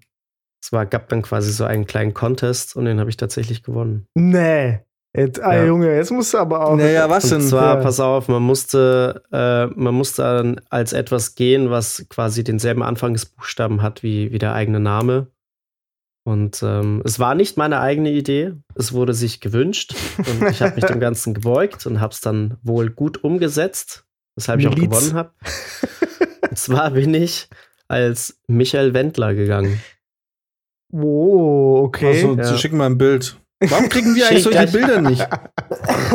[0.66, 4.08] es war, gab dann quasi so einen kleinen Contest und den habe ich tatsächlich gewonnen.
[4.16, 4.80] Nee.
[5.16, 5.66] Jetzt, ah, ja.
[5.66, 6.76] Junge, jetzt musst du aber auch.
[6.76, 7.42] Naja, was denn?
[7.42, 7.84] Und zwar, ja.
[7.84, 13.84] pass auf, man musste, äh, man musste dann als etwas gehen, was quasi denselben Anfangsbuchstaben
[13.84, 15.28] hat wie, wie der eigene Name.
[16.24, 20.74] Und ähm, es war nicht meine eigene Idee, es wurde sich gewünscht und ich habe
[20.74, 24.74] mich dem Ganzen gebeugt und habe es dann wohl gut umgesetzt, weshalb Miliz.
[24.76, 25.32] ich auch gewonnen habe.
[26.50, 27.48] und zwar bin ich
[27.88, 29.80] als Michael Wendler gegangen.
[31.02, 32.08] Oh, okay.
[32.08, 32.58] Also, ja.
[32.58, 33.38] schick mal ein Bild.
[33.60, 35.26] Warum kriegen wir eigentlich solche Bilder nicht?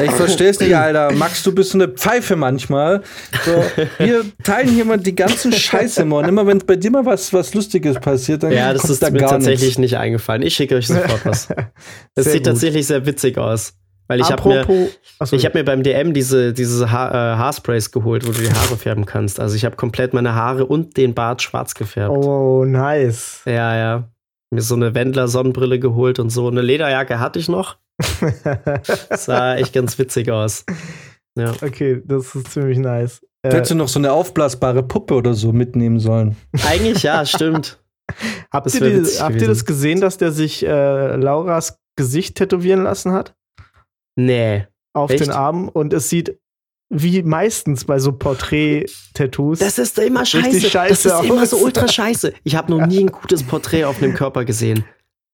[0.03, 1.13] Ich verstehe es nicht, Alter.
[1.13, 3.03] Max, du bist so eine Pfeife manchmal.
[3.45, 3.63] So,
[3.99, 6.27] wir teilen hier mal die ganzen Scheiße, Mann.
[6.29, 9.19] Immer wenn bei dir mal was, was Lustiges passiert, dann Ja, das ist da mir
[9.19, 9.79] tatsächlich nichts.
[9.79, 10.43] nicht eingefallen.
[10.43, 11.49] Ich schicke euch sofort was.
[12.15, 12.47] Das sieht gut.
[12.47, 13.75] tatsächlich sehr witzig aus.
[14.07, 14.89] Weil ich habe mir,
[15.19, 18.53] Achso, ich hab mir beim DM diese, diese ha äh, Haarsprays geholt, wo du die
[18.53, 19.39] Haare färben kannst.
[19.39, 22.17] Also ich habe komplett meine Haare und den Bart schwarz gefärbt.
[22.17, 23.43] Oh, nice.
[23.45, 24.09] Ja, ja.
[24.53, 26.49] Mir so eine Wendler-Sonnenbrille geholt und so.
[26.49, 27.79] Eine Lederjacke hatte ich noch.
[29.17, 30.65] Sah echt ganz witzig aus.
[31.39, 31.53] Ja.
[31.63, 33.21] okay, das ist ziemlich nice.
[33.43, 36.37] Du Äh, hättest du noch so eine aufblasbare Puppe oder so mitnehmen sollen.
[36.67, 37.81] Eigentlich ja, stimmt.
[38.53, 43.13] habt ihr, die, habt ihr das gesehen, dass der sich äh, Lauras Gesicht tätowieren lassen
[43.13, 43.35] hat?
[44.17, 44.67] Nee.
[44.93, 45.21] Auf Echt?
[45.25, 46.39] den Arm und es sieht
[46.91, 49.61] wie meistens bei so Porträt-Tattoos.
[49.61, 50.47] Das ist immer scheiße.
[50.47, 52.35] Richtig scheiße das ist immer so ultra scheiße.
[52.43, 54.85] Ich habe noch nie ein gutes Porträt auf einem Körper gesehen.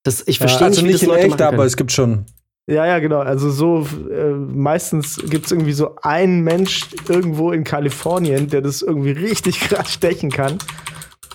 [0.05, 1.93] Das, ich Ja, verstehe also nicht, wie nicht das in Leute echt, aber es gibt
[1.93, 2.27] schon.
[2.69, 3.21] Ja, ja, genau.
[3.21, 8.83] Also so äh, meistens gibt es irgendwie so einen Mensch irgendwo in Kalifornien, der das
[8.83, 10.59] irgendwie richtig krass stechen kann.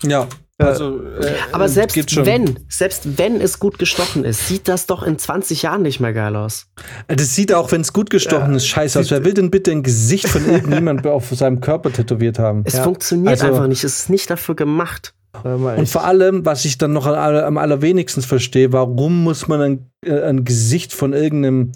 [0.04, 0.28] Ja.
[0.68, 2.26] Also, äh, Aber selbst gibt schon.
[2.26, 6.14] wenn, selbst wenn es gut gestochen ist, sieht das doch in 20 Jahren nicht mehr
[6.14, 6.68] geil aus.
[7.08, 9.12] Äh, Das sieht auch, wenn es gut gestochen Ja, ist, scheiße aus.
[9.12, 12.64] Wer will denn bitte ein Gesicht von irgendjemand auf seinem Körper tätowiert haben?
[12.66, 13.84] Es Ja, funktioniert also- einfach nicht.
[13.84, 15.14] Es ist nicht dafür gemacht.
[15.44, 19.62] Und vor allem, was ich dann noch am aller- am allerwenigsten verstehe, warum muss man
[19.62, 21.72] ein, äh, ein Gesicht von irgendeinem.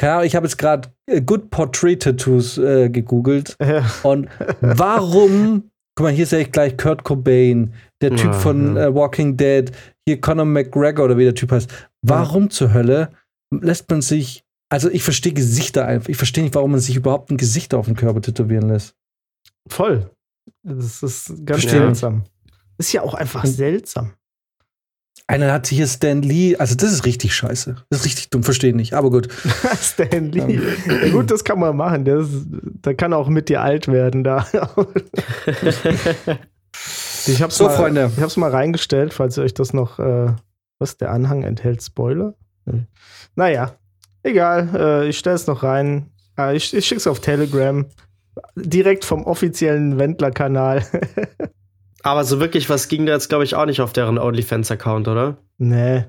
[0.00, 3.56] Keine Ahnung, ich habe jetzt gerade äh, Good Portrait Tattoos äh, gegoogelt.
[3.60, 3.84] Ja.
[4.02, 4.28] Und
[4.60, 7.74] warum, guck mal, hier sehe ich gleich Kurt Cobain,
[8.10, 8.86] der Typ Ja, von ja.
[8.86, 9.70] äh, Walking Dead,
[10.06, 11.70] hier Conor McGregor oder wie der Typ heißt.
[12.02, 13.10] Warum zur Hölle
[13.50, 17.30] lässt man sich, also ich verstehe Gesichter einfach, ich verstehe nicht, warum man sich überhaupt
[17.30, 18.94] ein Gesicht auf den Körper tätowieren lässt.
[19.68, 20.10] Voll.
[20.62, 21.80] Das ist ganz Verstehe.
[21.80, 22.24] seltsam.
[22.78, 24.12] Ist ja auch einfach seltsam.
[25.26, 27.76] Einer hat hier Stan Lee, also das ist richtig scheiße.
[27.88, 29.28] Das ist richtig dumm, verstehe nicht, aber gut.
[29.80, 30.60] Stan Lee.
[30.86, 32.04] Ja, gut, das kann man machen.
[32.04, 32.30] Der, ist,
[32.84, 34.22] der kann auch mit dir alt werden.
[34.22, 34.46] Da.
[37.26, 38.10] Ich hab's So, mal, Freunde.
[38.16, 39.98] Ich hab's mal reingestellt, falls ihr euch das noch.
[39.98, 40.32] Äh,
[40.78, 40.96] was?
[40.96, 42.34] Der Anhang enthält Spoiler?
[42.66, 42.86] Hm.
[43.36, 43.72] Naja,
[44.22, 44.68] egal.
[44.74, 46.10] Äh, ich stell's noch rein.
[46.38, 47.86] Äh, ich, ich schick's auf Telegram.
[48.56, 50.84] Direkt vom offiziellen Wendler-Kanal.
[52.02, 55.36] Aber so wirklich was ging da jetzt, glaube ich, auch nicht auf deren OnlyFans-Account, oder?
[55.58, 56.04] nee.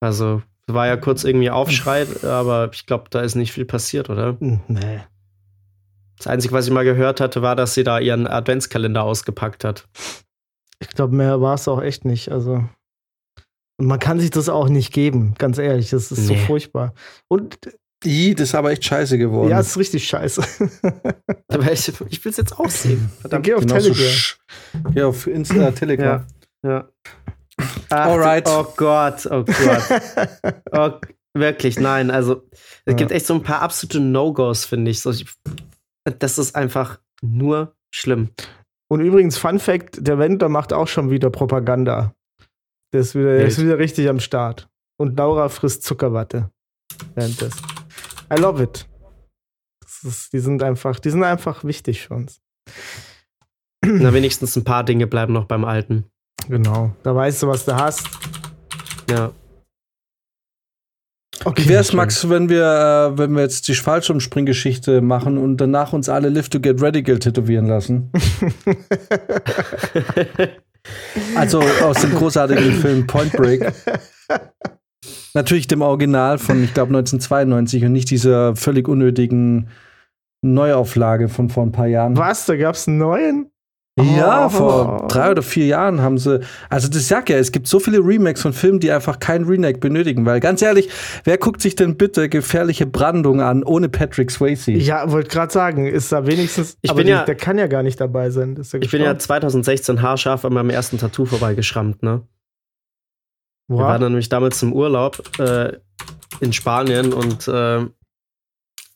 [0.00, 4.36] Also, war ja kurz irgendwie Aufschrei, aber ich glaube, da ist nicht viel passiert, oder?
[4.40, 5.00] Hm, Nee.
[6.18, 9.86] Das Einzige, was ich mal gehört hatte, war, dass sie da ihren Adventskalender ausgepackt hat.
[10.82, 12.30] Ich glaube, mehr war es auch echt nicht.
[12.30, 12.64] Also.
[13.80, 15.90] Und man kann sich das auch nicht geben, ganz ehrlich.
[15.90, 16.44] Das ist so Nee.
[16.46, 16.94] furchtbar.
[17.28, 17.58] Und
[18.04, 19.48] I, das ist aber echt scheiße geworden.
[19.50, 20.42] ja, es ist richtig scheiße.
[21.48, 23.10] Aber ich, ich will es jetzt auch sehen.
[23.22, 24.12] Dann geh auf Genauso Telegram.
[24.12, 24.36] sch-
[24.92, 26.26] Geh auf Insta, Telegram.
[26.64, 26.88] Ja.
[27.90, 28.48] Ach, Alright.
[28.48, 30.02] Oh Gott, oh Gott.
[30.72, 30.90] Oh,
[31.34, 32.10] wirklich, nein.
[32.10, 32.92] Also, es Ja.
[32.94, 35.00] gibt echt so ein paar absolute No-Gos, finde ich.
[35.00, 35.26] So, ich.
[36.18, 38.30] Das ist einfach nur schlimm.
[38.92, 42.14] Und übrigens, Fun Fact: Der Wendler macht auch schon wieder Propaganda.
[42.92, 44.68] Der ist wieder, der ist wieder richtig am Start.
[44.98, 46.50] Und Laura frisst Zuckerwatte.
[47.14, 47.58] Währenddessen.
[48.30, 48.86] I love it.
[50.02, 52.42] Ist, die sind einfach, die sind einfach wichtig für uns.
[53.82, 56.04] Na, wenigstens ein paar Dinge bleiben noch beim Alten.
[56.48, 56.94] Genau.
[57.02, 58.06] Da weißt du, was du hast.
[59.08, 59.32] Ja.
[61.44, 61.64] Okay.
[61.64, 66.08] Wie wär's, Max, wenn wir, äh, wenn wir jetzt die Fallschirmspringgeschichte machen und danach uns
[66.08, 68.10] alle Live to Get Radical tätowieren lassen?
[71.36, 73.72] Also aus dem großartigen Film Point Break.
[75.34, 79.68] Natürlich dem Original von, ich glaube, 1992 und nicht dieser völlig unnötigen
[80.42, 82.16] Neuauflage von vor ein paar Jahren.
[82.16, 82.46] Was?
[82.46, 83.51] Da gab's einen neuen?
[84.00, 84.48] Ja, Oh.
[84.48, 86.40] vor drei oder vier Jahren haben sie.
[86.70, 89.80] Also, das sag ja, es gibt so viele Remakes von Filmen, die einfach kein Remake
[89.80, 90.24] benötigen.
[90.24, 90.88] Weil ganz ehrlich,
[91.24, 94.72] wer guckt sich denn bitte gefährliche Brandung an ohne Patrick Swayze?
[94.72, 96.78] Ja, wollte gerade sagen, ist da wenigstens.
[96.80, 98.56] Ich aber bin die, ja- der kann ja gar nicht dabei sein.
[98.58, 99.20] Ich bin ja gestorben.
[99.20, 102.22] 2016 haarscharf an meinem ersten Tattoo vorbeigeschrammt, ne?
[103.68, 103.82] Wir Wow.
[103.84, 105.74] waren dann nämlich damals im Urlaub äh,
[106.40, 107.80] in Spanien und äh,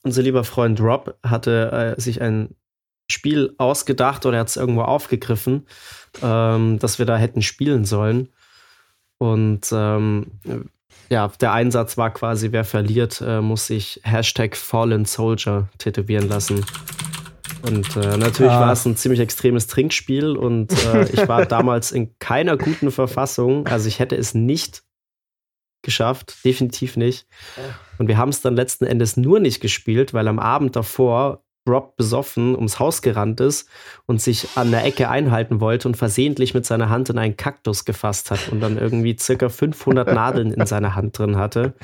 [0.02, 2.55] unser lieber Freund Rob hatte äh, sich ein
[3.11, 5.66] Spiel ausgedacht oder hat es irgendwo aufgegriffen,
[6.23, 8.28] ähm, dass wir da hätten spielen sollen.
[9.19, 10.27] Und ähm,
[11.09, 16.65] ja, der Einsatz war quasi, wer verliert, äh, muss sich Hashtag Fallen Soldier tätowieren lassen.
[17.62, 18.61] Und äh, natürlich Ah.
[18.61, 23.66] war es ein ziemlich extremes Trinkspiel und äh, ich war damals in keiner guten Verfassung.
[23.66, 24.83] Also ich hätte es nicht
[25.83, 27.27] geschafft, definitiv nicht.
[27.99, 31.97] Und wir haben es dann letzten Endes nur nicht gespielt, weil am Abend davor Rob
[31.97, 33.68] besoffen ums Haus gerannt ist
[34.06, 37.84] und sich an der Ecke einhalten wollte und versehentlich mit seiner Hand in einen Kaktus
[37.84, 41.74] gefasst hat und dann irgendwie circa 500 Nadeln in seiner Hand drin hatte.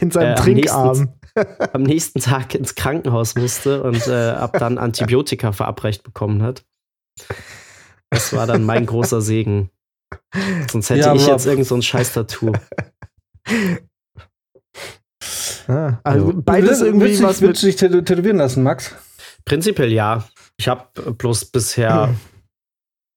[0.00, 1.12] In seinem äh, am Trinkarm.
[1.72, 6.64] Am nächsten Tag ins Krankenhaus musste und äh, ab dann Antibiotika verabreicht bekommen hat.
[8.10, 9.70] Das war dann mein großer Segen.
[10.70, 12.52] Sonst hätte Ja, ich jetzt irgend so ein scheiß Tattoo.
[15.68, 17.62] Ah, also beides irgendwie was willst mit.
[17.62, 18.94] du dich tätow- tätowieren lassen, Max?
[19.44, 20.28] Prinzipiell ja.
[20.58, 22.14] Ich habe bloß bisher,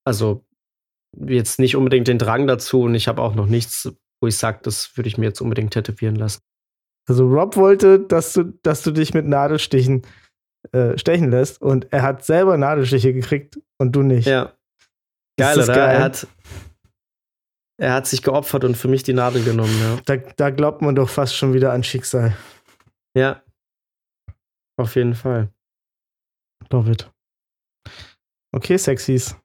[0.05, 0.43] also
[1.25, 3.91] jetzt nicht unbedingt den Drang dazu und ich habe auch noch nichts,
[4.21, 6.41] wo ich sage, das würde ich mir jetzt unbedingt tätowieren lassen.
[7.07, 10.03] Also Rob wollte, dass du, dass du dich mit Nadelstichen
[10.71, 14.27] äh, stechen lässt und er hat selber Nadelstiche gekriegt und du nicht.
[14.27, 14.53] Ja.
[15.39, 15.73] Geil, oder?
[15.73, 15.95] geil?
[15.95, 16.27] Er hat,
[17.79, 19.99] er hat sich geopfert und für mich die Nadel genommen, ja.
[20.05, 22.35] Da, da glaubt man doch fast schon wieder an Schicksal.
[23.17, 23.41] Ja.
[24.77, 25.51] Auf jeden Fall.
[26.71, 27.11] Love it.
[28.55, 29.35] Okay, Sexies.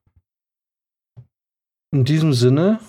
[1.92, 2.80] In diesem Sinne,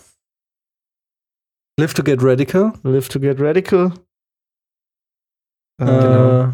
[1.80, 2.74] live to get radical.
[2.84, 3.94] Live to get radical.
[5.80, 6.54] Äh, Äh,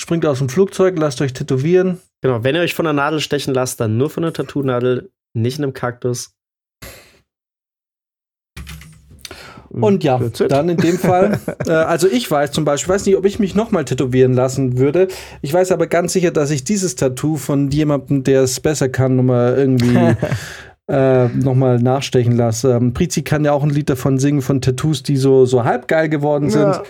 [0.00, 2.00] Springt aus dem Flugzeug, lasst euch tätowieren.
[2.22, 5.58] Genau, wenn ihr euch von der Nadel stechen lasst, dann nur von der Tattoo-Nadel, nicht
[5.58, 6.37] in einem Kaktus.
[9.70, 10.18] Und ja,
[10.48, 11.38] dann in dem Fall.
[11.66, 15.08] äh, also ich weiß zum Beispiel, weiß nicht, ob ich mich nochmal tätowieren lassen würde.
[15.42, 19.16] Ich weiß aber ganz sicher, dass ich dieses Tattoo von jemandem, der es besser kann,
[19.16, 20.16] nochmal irgendwie
[20.88, 22.72] äh, nochmal nachstechen lasse.
[22.72, 25.88] Ähm, Prizi kann ja auch ein Lied davon singen, von Tattoos, die so, so halb
[25.88, 26.62] geil geworden sind.
[26.62, 26.82] Ja.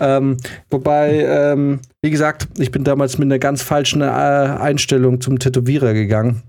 [0.00, 0.36] Ähm,
[0.70, 5.94] wobei, ähm, wie gesagt, ich bin damals mit einer ganz falschen äh, Einstellung zum Tätowierer
[5.94, 6.42] gegangen.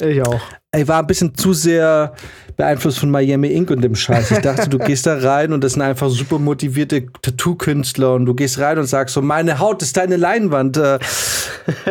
[0.00, 0.40] Ich auch.
[0.74, 2.12] Ich war ein bisschen zu sehr
[2.56, 4.30] beeinflusst von Miami Ink und dem Scheiß.
[4.30, 8.34] Ich dachte, du gehst da rein und das sind einfach super motivierte Tattoo-Künstler und du
[8.34, 10.98] gehst rein und sagst so, meine Haut ist deine Leinwand, äh,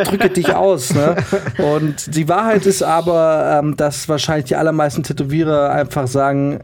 [0.03, 0.93] drücke dich aus.
[0.93, 1.15] Ne?
[1.57, 6.63] Und die Wahrheit ist aber, ähm, dass wahrscheinlich die allermeisten Tätowierer einfach sagen,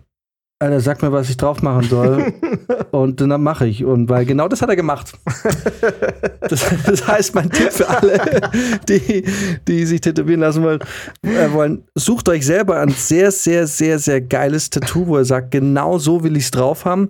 [0.62, 2.34] Alter, sag mir, was ich drauf machen soll.
[2.92, 3.84] und dann mache ich.
[3.84, 5.12] Und weil genau das hat er gemacht.
[6.42, 8.42] Das, das heißt, mein Tipp für alle,
[8.88, 9.26] die,
[9.68, 10.80] die sich tätowieren lassen wollen,
[11.24, 15.50] äh, wollen, sucht euch selber ein sehr, sehr, sehr, sehr geiles Tattoo, wo ihr sagt,
[15.50, 17.10] genau so will ich es drauf haben.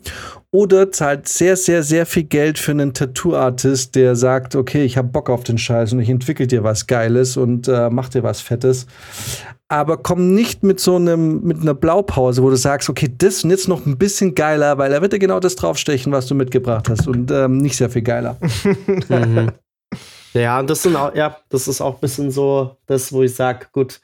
[0.53, 5.07] Oder zahlt sehr, sehr, sehr viel Geld für einen Tattoo-Artist, der sagt, okay, ich habe
[5.07, 8.41] Bock auf den Scheiß und ich entwickel dir was Geiles und äh, mach dir was
[8.41, 8.86] Fettes.
[9.69, 13.52] Aber komm nicht mit so einem, mit einer Blaupause, wo du sagst, okay, das und
[13.52, 16.90] jetzt noch ein bisschen geiler, weil er wird dir genau das draufstechen, was du mitgebracht
[16.90, 18.38] hast und ähm, nicht sehr viel geiler.
[19.07, 19.52] Mhm.
[20.34, 23.36] Ja, und das sind auch, ja, das ist auch ein bisschen so das, wo ich
[23.36, 23.99] sage, gut,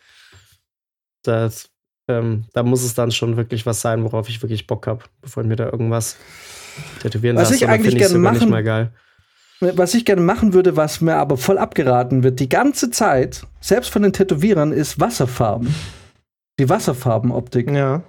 [1.24, 1.69] das,
[2.07, 5.43] ähm, da muss es dann schon wirklich was sein, worauf ich wirklich Bock habe, bevor
[5.43, 6.17] ich mir da irgendwas
[7.01, 7.55] tätowieren Was lasse.
[7.63, 8.91] ich eigentlich gerne machen- mal geil.
[9.59, 13.89] Was ich gerne machen würde, was mir aber voll abgeraten wird, die ganze Zeit, selbst
[13.89, 15.73] von den Tätowierern, ist Wasserfarben.
[16.59, 17.71] Die Wasserfarbenoptik.
[17.71, 18.03] Ja.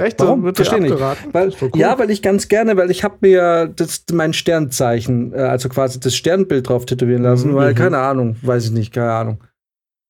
[0.00, 0.20] Echt?
[0.20, 0.40] Warum?
[0.40, 0.92] So wird dir Versteh nicht.
[0.92, 1.34] abgeraten?
[1.34, 1.70] Weil, cool.
[1.74, 5.98] Ja, weil ich ganz gerne, weil ich habe mir das, mein Sternzeichen, äh, also quasi
[6.00, 7.56] das Sternbild drauf tätowieren lassen, Mhm.
[7.56, 9.40] weil, keine Ahnung, weiß ich nicht, keine Ahnung.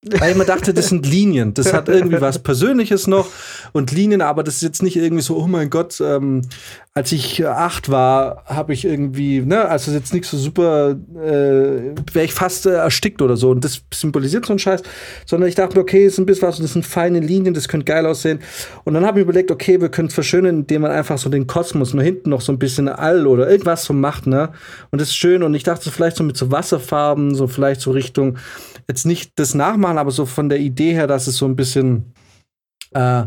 [0.03, 1.53] Weil ich mir dachte, das sind Linien.
[1.53, 3.29] Das hat irgendwie was Persönliches noch
[3.73, 6.41] und Linien, aber das ist jetzt nicht irgendwie so, oh mein Gott, ähm,
[6.95, 11.95] als ich äh, acht war, habe ich irgendwie, ne, also jetzt nicht so super, äh,
[12.15, 13.51] wäre ich fast äh, erstickt oder so.
[13.51, 14.83] Und das symbolisiert so einen Scheiß,
[15.27, 17.85] sondern ich dachte, okay, ist ein bisschen was, und das sind feine Linien, das könnte
[17.85, 18.41] geil aussehen.
[18.85, 21.47] Und dann habe ich überlegt, okay, wir können es verschönern, indem man einfach so den
[21.47, 24.49] Kosmos nur hinten noch so ein bisschen All oder irgendwas so macht, ne?
[24.91, 25.43] Und das ist schön.
[25.43, 28.39] Und ich dachte so vielleicht so mit so Wasserfarben, so vielleicht so Richtung,
[28.91, 32.13] jetzt nicht das Nachmachen, aber so von der Idee her, dass es so ein bisschen
[32.93, 33.25] äh,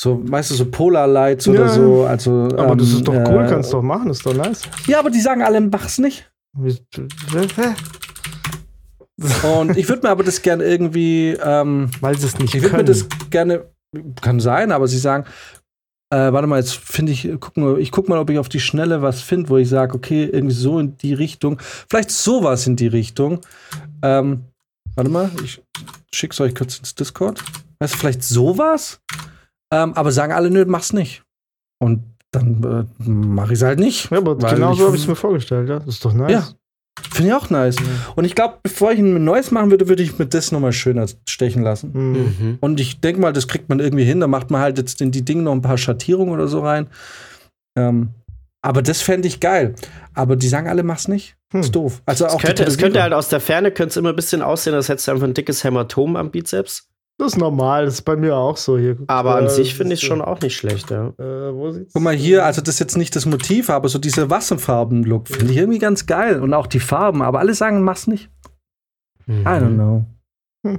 [0.00, 1.52] so, weißt du, so Polarlights Ja.
[1.52, 2.04] oder so.
[2.04, 4.62] Also, Aber das ist doch cool, äh, kannst du doch machen, ist doch nice.
[4.86, 6.30] Ja, aber die sagen alle, mach's nicht.
[9.42, 12.76] Und ich würde mir aber das gerne irgendwie, ähm, Weil sie es nicht ich würde
[12.76, 13.64] mir das gerne,
[14.20, 15.24] kann sein, aber sie sagen,
[16.10, 18.60] äh, warte mal, jetzt finde ich, guck mal, ich guck mal, ob ich auf die
[18.60, 22.76] Schnelle was finde, wo ich sage, okay, irgendwie so in die Richtung, vielleicht sowas in
[22.76, 23.40] die Richtung.
[24.02, 24.44] Ähm,
[24.98, 25.62] warte mal, ich
[26.12, 27.42] schick's euch kurz ins Discord.
[27.78, 29.00] Weißt du, vielleicht sowas?
[29.72, 31.22] Ähm, aber sagen alle, nö, mach's nicht.
[31.80, 32.02] Und
[32.32, 34.10] dann äh, mache ich es halt nicht.
[34.10, 35.78] ja, aber genau so habe ich es mir vorgestellt, ja.
[35.78, 36.32] Das ist doch nice.
[36.32, 36.48] Ja.
[37.12, 37.76] Finde ich auch nice.
[38.16, 41.06] Und ich glaube, bevor ich ein neues machen würde, würde ich mir das nochmal schöner
[41.28, 41.92] stechen lassen.
[41.92, 42.16] Mhm.
[42.16, 42.58] Mhm.
[42.60, 44.18] Und ich denke mal, das kriegt man irgendwie hin.
[44.18, 46.88] Da macht man halt jetzt in die Dinge noch ein paar Schattierungen oder so rein.
[47.78, 48.08] Ähm,
[48.62, 49.74] aber das fände ich geil.
[50.14, 51.36] Aber die sagen alle, mach's nicht.
[51.52, 51.60] Hm.
[51.60, 52.02] Ist doof.
[52.06, 54.16] Also Es auch die könnte, es könnte halt aus der Ferne könnte es immer ein
[54.16, 56.88] bisschen aussehen, als hättest du einfach ein dickes Hämatom am Bizeps.
[57.20, 58.96] Das ist normal, das ist bei mir auch so hier.
[59.08, 61.12] Aber an Äh, sich finde ich ist schon auch nicht schlecht, ja.
[61.16, 61.22] so.
[61.22, 61.92] Äh, wo sieht's?
[61.92, 65.52] Guck mal hier, also das ist jetzt nicht das Motiv, aber so dieser Wasserfarben-Look finde
[65.52, 66.40] ich irgendwie ganz geil.
[66.40, 67.22] Und auch die Farben.
[67.22, 68.30] Aber alle sagen, mach's nicht.
[69.28, 70.04] I don't know.
[70.64, 70.78] Hm.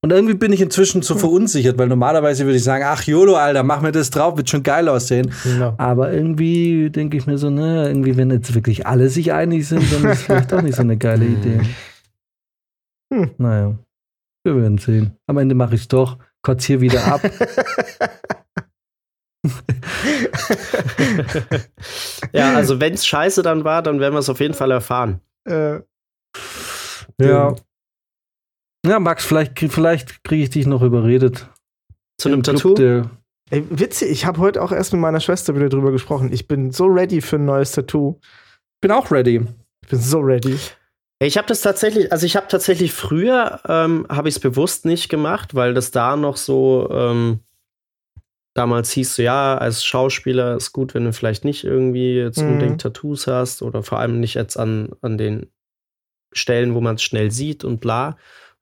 [0.00, 3.64] Und irgendwie bin ich inzwischen so verunsichert, weil normalerweise würde ich sagen, ach YOLO, Alter,
[3.64, 5.32] mach mir das drauf, wird schon geil aussehen.
[5.58, 5.74] Ja.
[5.76, 9.92] Aber irgendwie denke ich mir so, ne, irgendwie, wenn jetzt wirklich alle sich einig sind,
[9.92, 11.60] dann ist es vielleicht auch nicht so eine geile Idee.
[13.12, 13.30] Hm.
[13.38, 13.74] Naja,
[14.44, 15.16] wir werden sehen.
[15.26, 17.20] Am Ende mache ich es doch, kotz hier wieder ab.
[22.32, 25.20] ja, also wenn es scheiße dann war, dann werden wir es auf jeden Fall erfahren.
[25.44, 25.80] Äh,
[27.20, 27.56] Ja.
[28.86, 31.48] Ja, Max, vielleicht, vielleicht kriege ich dich noch überredet.
[32.18, 32.74] Zu einem Tattoo?
[32.74, 33.10] Der,
[33.50, 36.32] ey, witzig, ich habe heute auch erst mit meiner Schwester wieder drüber gesprochen.
[36.32, 38.18] Ich bin so ready für ein neues Tattoo.
[38.80, 39.44] bin auch ready.
[39.82, 40.56] Ich bin so ready.
[41.20, 45.08] Ich habe das tatsächlich, also ich habe tatsächlich früher, ähm, habe ich es bewusst nicht
[45.08, 47.40] gemacht, weil das da noch so ähm,
[48.54, 52.48] damals hieß so, ja, als Schauspieler ist gut, wenn du vielleicht nicht irgendwie jetzt Mhm.
[52.52, 55.50] unbedingt Tattoos hast oder vor allem nicht jetzt an, an den
[56.32, 58.16] Stellen, wo man es schnell sieht und bla.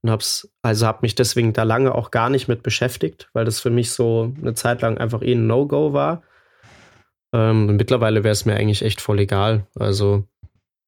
[0.07, 3.59] Und hab's, also habe mich deswegen da lange auch gar nicht mit beschäftigt, weil das
[3.59, 6.23] für mich so eine Zeit lang einfach eh ein No-Go war.
[7.33, 9.67] Ähm, mittlerweile wäre es mir eigentlich echt voll egal.
[9.75, 10.23] Also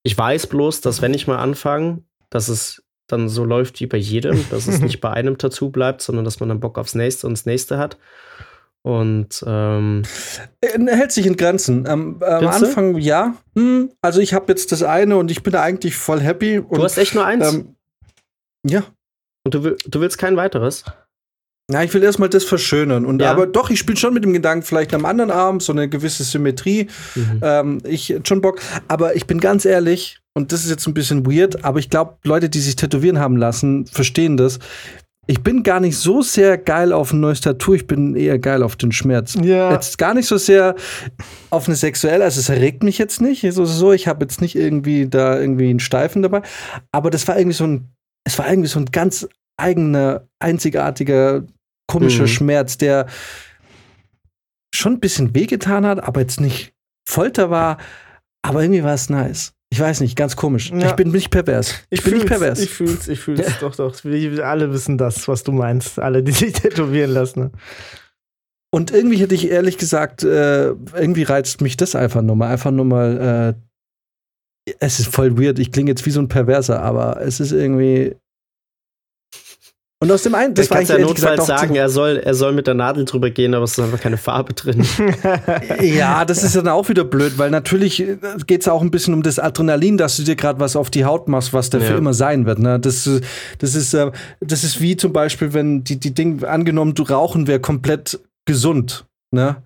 [0.05, 3.97] ich weiß bloß, dass wenn ich mal anfange, dass es dann so läuft wie bei
[3.97, 7.27] jedem, dass es nicht bei einem Tattoo bleibt, sondern dass man dann Bock aufs nächste
[7.27, 7.99] und das nächste hat.
[8.83, 10.03] Und ähm,
[10.61, 11.89] Er hält sich in Grenzen.
[11.89, 12.47] Am, am?
[12.47, 13.35] Anfang ja.
[13.57, 16.61] Hm, also ich habe jetzt das eine und ich bin da eigentlich voll happy.
[16.61, 17.75] Und, du hast echt nur eins ähm,
[18.65, 18.85] ja.
[19.49, 20.85] Und du, du willst kein weiteres.
[21.71, 23.05] Ja, ich will erstmal das verschönern.
[23.05, 23.31] Und Ja.
[23.31, 26.25] aber doch, ich spiele schon mit dem Gedanken, vielleicht am anderen Arm, so eine gewisse
[26.25, 26.89] Symmetrie.
[27.15, 27.41] Mhm.
[27.43, 28.61] Ähm, ich hätte schon Bock.
[28.89, 32.17] Aber ich bin ganz ehrlich, und das ist jetzt ein bisschen weird, aber ich glaube,
[32.25, 34.59] Leute, die sich tätowieren haben lassen, verstehen das.
[35.27, 38.63] Ich bin gar nicht so sehr geil auf ein neues Tattoo, ich bin eher geil
[38.63, 39.35] auf den Schmerz.
[39.43, 39.73] Ja.
[39.73, 40.75] Jetzt gar nicht so sehr
[41.51, 44.57] auf eine sexuelle, also es erregt mich jetzt nicht, so, so ich habe jetzt nicht
[44.57, 46.41] irgendwie da irgendwie einen Steifen dabei,
[46.93, 47.89] aber das war irgendwie so ein,
[48.25, 49.29] es war irgendwie so ein ganz
[49.59, 51.45] eigener, einzigartiger,
[51.87, 52.29] komischer Mhm.
[52.29, 53.07] Schmerz, der
[54.75, 56.73] schon ein bisschen wehgetan hat, aber jetzt nicht
[57.09, 57.79] Folter war,
[58.43, 59.53] aber irgendwie war es nice.
[59.71, 60.71] Ich weiß nicht, ganz komisch.
[60.71, 60.89] Ja.
[60.89, 61.75] Ich bin nicht pervers.
[61.91, 62.59] Ich bin nicht pervers.
[62.59, 63.59] Ich fühl's, ich fühl's.
[63.61, 63.95] Doch, doch.
[64.03, 65.99] Wir alle wissen das, was du meinst.
[65.99, 67.51] Alle, die sich tätowieren lassen.
[68.71, 72.49] Und irgendwie hätte ich ehrlich gesagt, äh, irgendwie reizt mich das einfach nur mal.
[72.51, 73.57] Einfach nur mal,
[74.67, 75.59] äh, es ist voll weird.
[75.59, 78.17] Ich klinge jetzt wie so ein Perverser, aber es ist irgendwie.
[80.01, 82.75] Und aus dem einen, das ich ja notfalls sagen, er soll, er soll mit der
[82.75, 84.87] Nadel drüber gehen, aber es ist einfach keine Farbe drin.
[85.83, 88.05] Ja, das ist dann auch wieder blöd, weil natürlich
[88.47, 91.05] geht es auch ein bisschen um das Adrenalin, dass du dir gerade was auf die
[91.05, 91.99] Haut machst, was da für Ja.
[91.99, 92.61] immer sein wird.
[92.61, 92.79] Ne?
[92.79, 93.21] Das, äh,
[93.59, 97.49] das, ist, äh, das ist wie zum Beispiel, wenn die, die Dinge, angenommen, du rauchen
[97.49, 99.05] wäre komplett gesund.
[99.33, 99.57] Ne?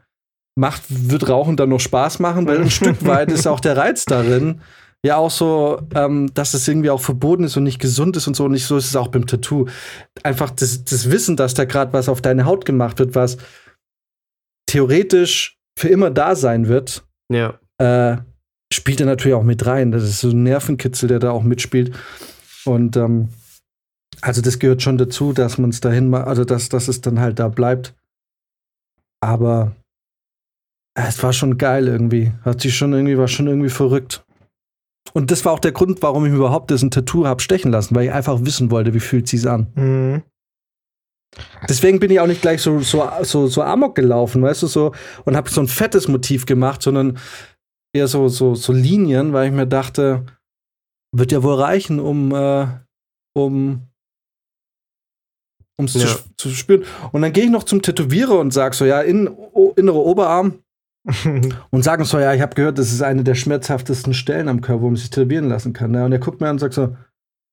[0.54, 4.06] Macht, wird Rauchen dann noch Spaß machen, weil ein Stück weit ist auch der Reiz
[4.06, 4.60] darin.
[5.04, 8.36] Ja, auch so, ähm, dass es irgendwie auch verboten ist und nicht gesund ist und
[8.36, 8.44] so.
[8.44, 9.66] Und nicht so ist es auch beim Tattoo.
[10.22, 13.38] Einfach das, das Wissen, dass da gerade was auf deine Haut gemacht wird, was
[14.66, 17.58] theoretisch für immer da sein wird, ja.
[17.78, 18.18] äh,
[18.72, 19.90] spielt er natürlich auch mit rein.
[19.90, 21.96] Das ist so ein Nervenkitzel, der da auch mitspielt.
[22.64, 23.30] Und ähm,
[24.20, 27.18] also das gehört schon dazu, dass man es dahin mal, also dass, dass es dann
[27.18, 27.94] halt da bleibt.
[29.20, 29.74] Aber
[30.94, 32.32] äh, es war schon geil irgendwie.
[32.42, 34.24] Hat sich schon irgendwie, war schon irgendwie verrückt.
[35.12, 37.70] Und das war auch der Grund, warum ich mir überhaupt das ein Tattoo habe stechen
[37.70, 39.66] lassen, weil ich einfach wissen wollte, wie fühlt sich's an.
[39.74, 40.22] Mhm.
[41.68, 44.92] Deswegen bin ich auch nicht gleich so, so, so, so amok gelaufen, weißt du, so
[45.24, 47.18] und habe so ein fettes Motiv gemacht, sondern
[47.94, 50.26] eher so, so, so Linien, weil ich mir dachte,
[51.14, 52.66] wird ja wohl reichen, um, äh,
[53.34, 53.88] um
[55.78, 56.06] ums Ja.
[56.06, 56.84] zu, zu spüren.
[57.12, 60.58] Und dann gehe ich noch zum Tätowierer und sag so, ja, in, o, innere Oberarm
[61.70, 64.82] und sagen so, ja, ich habe gehört, das ist eine der schmerzhaftesten Stellen am Körper,
[64.82, 65.94] wo man sich tätowieren lassen kann.
[65.94, 66.96] Ja, und er guckt mir an und sagt so,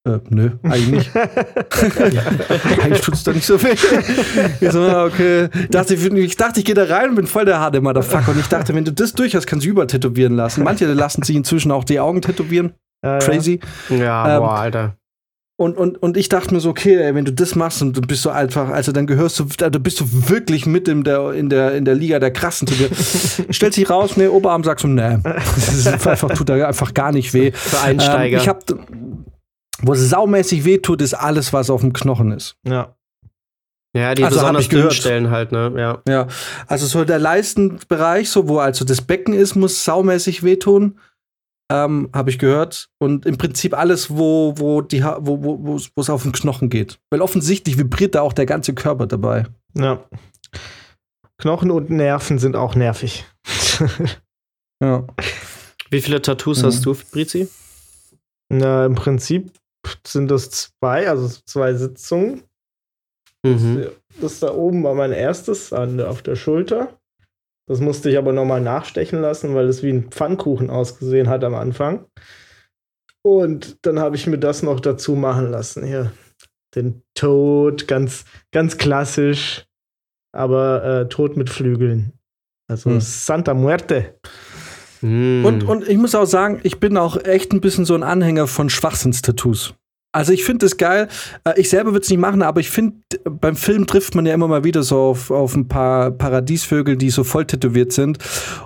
[0.07, 1.11] äh, nö, eigentlich nicht.
[2.81, 3.76] Eigentlich tut's da nicht so weh.
[4.61, 5.49] Ich so, okay.
[5.69, 8.31] Dachte, ich, ich dachte, ich gehe da rein und bin voll der harte Motherfucker.
[8.31, 10.63] Und ich dachte, wenn du das durch hast, kannst du übertätowieren lassen.
[10.63, 12.73] Manche lassen sich inzwischen auch die Augen tätowieren.
[13.03, 13.19] Ja.
[13.19, 13.59] Crazy.
[13.89, 14.95] Ja, Ähm, boah, Alter.
[15.60, 17.99] Und, und, und ich dachte mir so, okay, ey, wenn du das machst und du
[17.99, 21.49] bist so einfach, also dann gehörst du, da bist du wirklich mit in der, in
[21.49, 22.90] der, in der Liga der Krassen zu dir.
[23.49, 25.18] Stellt sich raus, nee, Oberarm sagst du, nee.
[25.23, 27.52] Das ist einfach, tut da einfach gar nicht weh.
[27.52, 28.38] Für Einsteiger.
[28.38, 28.64] Ähm, ich hab,
[29.81, 32.56] wo es saumäßig weh tut, ist alles, was auf dem Knochen ist.
[32.65, 32.95] Ja.
[33.94, 34.94] ja, die also besonders ich gehört.
[34.94, 35.73] Stellen halt, ne?
[35.76, 36.02] Ja.
[36.07, 36.27] Ja,
[36.68, 40.99] also so der Leistenbereich, so wo also das Becken ist, muss saumäßig wehtun.
[41.72, 42.90] Ähm, habe ich gehört.
[43.00, 45.60] Und im Prinzip alles, wo, wo, die, Ha- wo, wo,
[45.96, 47.00] wo es- auf den Knochen geht.
[47.12, 49.46] Weil offensichtlich vibriert da auch der ganze Körper dabei.
[49.76, 50.04] ja.
[51.41, 53.26] Knochen und Nerven sind auch nervig.
[54.82, 55.06] Ja.
[55.90, 56.66] Wie viele Tattoos Mhm.
[56.68, 57.50] hast du, Brizi?
[58.50, 59.52] Na, im Prinzip
[60.06, 62.44] sind das zwei, also zwei Sitzungen.
[63.46, 63.88] Mhm.
[64.22, 66.98] Das da oben war mein erstes an, auf der Schulter.
[67.70, 71.54] Das musste ich aber nochmal nachstechen lassen, weil es wie ein Pfannkuchen ausgesehen hat am
[71.54, 72.06] Anfang.
[73.22, 75.86] Und dann habe ich mir das noch dazu machen lassen.
[75.86, 76.12] Hier,
[76.76, 79.68] den Tod, ganz, ganz klassisch,
[80.32, 82.14] aber äh, Tod mit Flügeln.
[82.68, 83.02] Also Hm.
[83.02, 84.16] Santa Muerte.
[85.02, 85.46] Mm.
[85.46, 88.48] Und, und ich muss auch sagen, ich bin auch echt ein bisschen so ein Anhänger
[88.48, 89.76] von Schwachsinnstattoos.
[90.11, 91.07] Also ich finde es geil.
[91.44, 92.95] Äh, Ich selber würde es nicht machen, aber ich finde,
[93.30, 97.10] beim Film trifft man ja immer mal wieder so auf, auf ein paar Paradiesvögel, die
[97.11, 98.18] so voll tätowiert sind.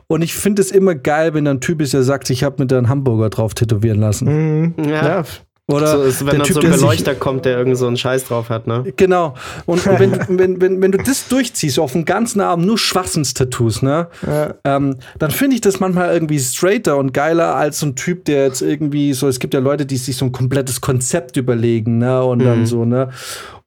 [0.08, 2.62] Und ich finde es immer geil, wenn da ein Typ ist, der sagt, ich habe
[2.64, 4.74] mir da einen Hamburger drauf tätowieren lassen.
[4.78, 4.84] Mhm.
[4.86, 5.06] Ja.
[5.06, 5.24] Ja.
[5.72, 7.96] Oder so ist, wenn der dann Typ, so ein Beleuchter kommt, der irgend so einen
[7.96, 8.84] Scheiß drauf hat, ne?
[8.98, 9.34] Genau.
[9.66, 13.82] Und, und wenn, wenn, wenn, wenn du das durchziehst, auf den ganzen Abend nur Schwachsinnstattoos,
[13.82, 14.08] ne?
[14.28, 14.56] Ja.
[14.66, 18.44] ähm, dann finde ich das manchmal irgendwie straighter und geiler als so ein Typ, der
[18.46, 22.22] jetzt irgendwie so, es gibt ja Leute, die sich so ein komplettes Konzept überlegen, ne?
[22.24, 22.66] Und dann Mhm.
[22.66, 23.10] so, ne?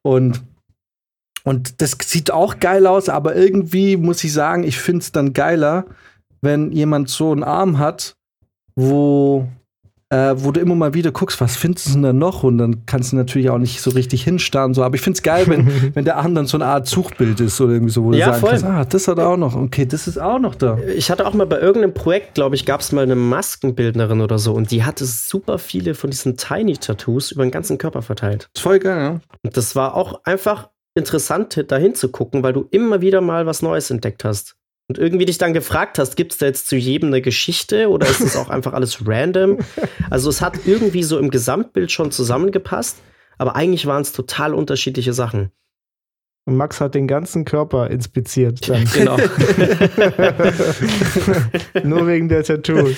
[0.03, 0.41] Und
[1.43, 5.31] und das sieht auch geil aus, aber irgendwie muss ich sagen, ich finde es dann
[5.31, 5.85] geiler,
[6.41, 8.17] wenn jemand so einen Arm hat,
[8.75, 9.47] wo,
[10.09, 12.43] äh, wo du immer mal wieder guckst, was findest du denn da noch?
[12.43, 14.73] Und dann kannst du natürlich auch nicht so richtig hinstarren.
[14.73, 14.83] So.
[14.83, 17.59] Aber ich finde es geil, wenn, wenn der Arm dann so eine Art Suchbild ist
[17.59, 18.49] oder irgendwie so, wo du Ja, sagen voll.
[18.51, 19.55] kannst, ah, das hat er auch noch.
[19.55, 20.77] Okay, das ist auch noch da.
[20.95, 24.39] Ich hatte auch mal bei irgendeinem Projekt, glaube ich, gab es mal eine Maskenbildnerin oder
[24.39, 28.49] so und die hatte super viele von diesen Tiny-Tattoos über den ganzen Körper verteilt.
[28.55, 29.19] Ist voll geil, ja.
[29.43, 33.61] Und das war auch einfach interessant, dahin zu gucken, weil du immer wieder mal was
[33.61, 34.55] Neues entdeckt hast.
[34.89, 38.07] Und irgendwie dich dann gefragt hast, gibt es da jetzt zu jedem eine Geschichte oder
[38.07, 39.59] ist das auch einfach alles random?
[40.09, 42.97] Also es hat irgendwie so im Gesamtbild schon zusammengepasst,
[43.37, 45.51] aber eigentlich waren es total unterschiedliche Sachen.
[46.45, 48.69] Und Max hat den ganzen Körper inspiziert.
[48.69, 48.85] Dann.
[48.93, 49.17] Genau.
[51.83, 52.95] Nur wegen der Tattoos.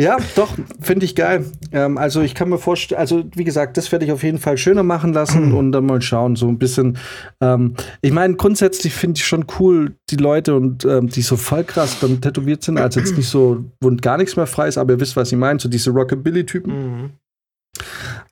[0.00, 1.44] Ja, doch, finde ich geil.
[1.70, 4.56] Ähm, also ich kann mir vorstellen, also wie gesagt, das werde ich auf jeden Fall
[4.58, 6.98] schöner machen lassen und dann mal schauen, so ein bisschen.
[7.40, 11.62] Ähm, ich meine, grundsätzlich finde ich schon cool, die Leute und ähm, die so voll
[11.64, 14.94] krass dann tätowiert sind, also jetzt nicht so, wo gar nichts mehr frei ist, aber
[14.94, 16.72] ihr wisst, was ich meine, so diese Rockabilly-Typen.
[17.02, 17.10] Mhm.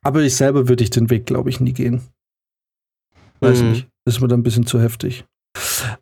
[0.03, 2.01] Aber ich selber würde ich den Weg, glaube ich, nie gehen.
[3.41, 3.70] Weiß Mhm.
[3.70, 3.89] nicht.
[4.07, 5.24] Ist mir dann ein bisschen zu heftig.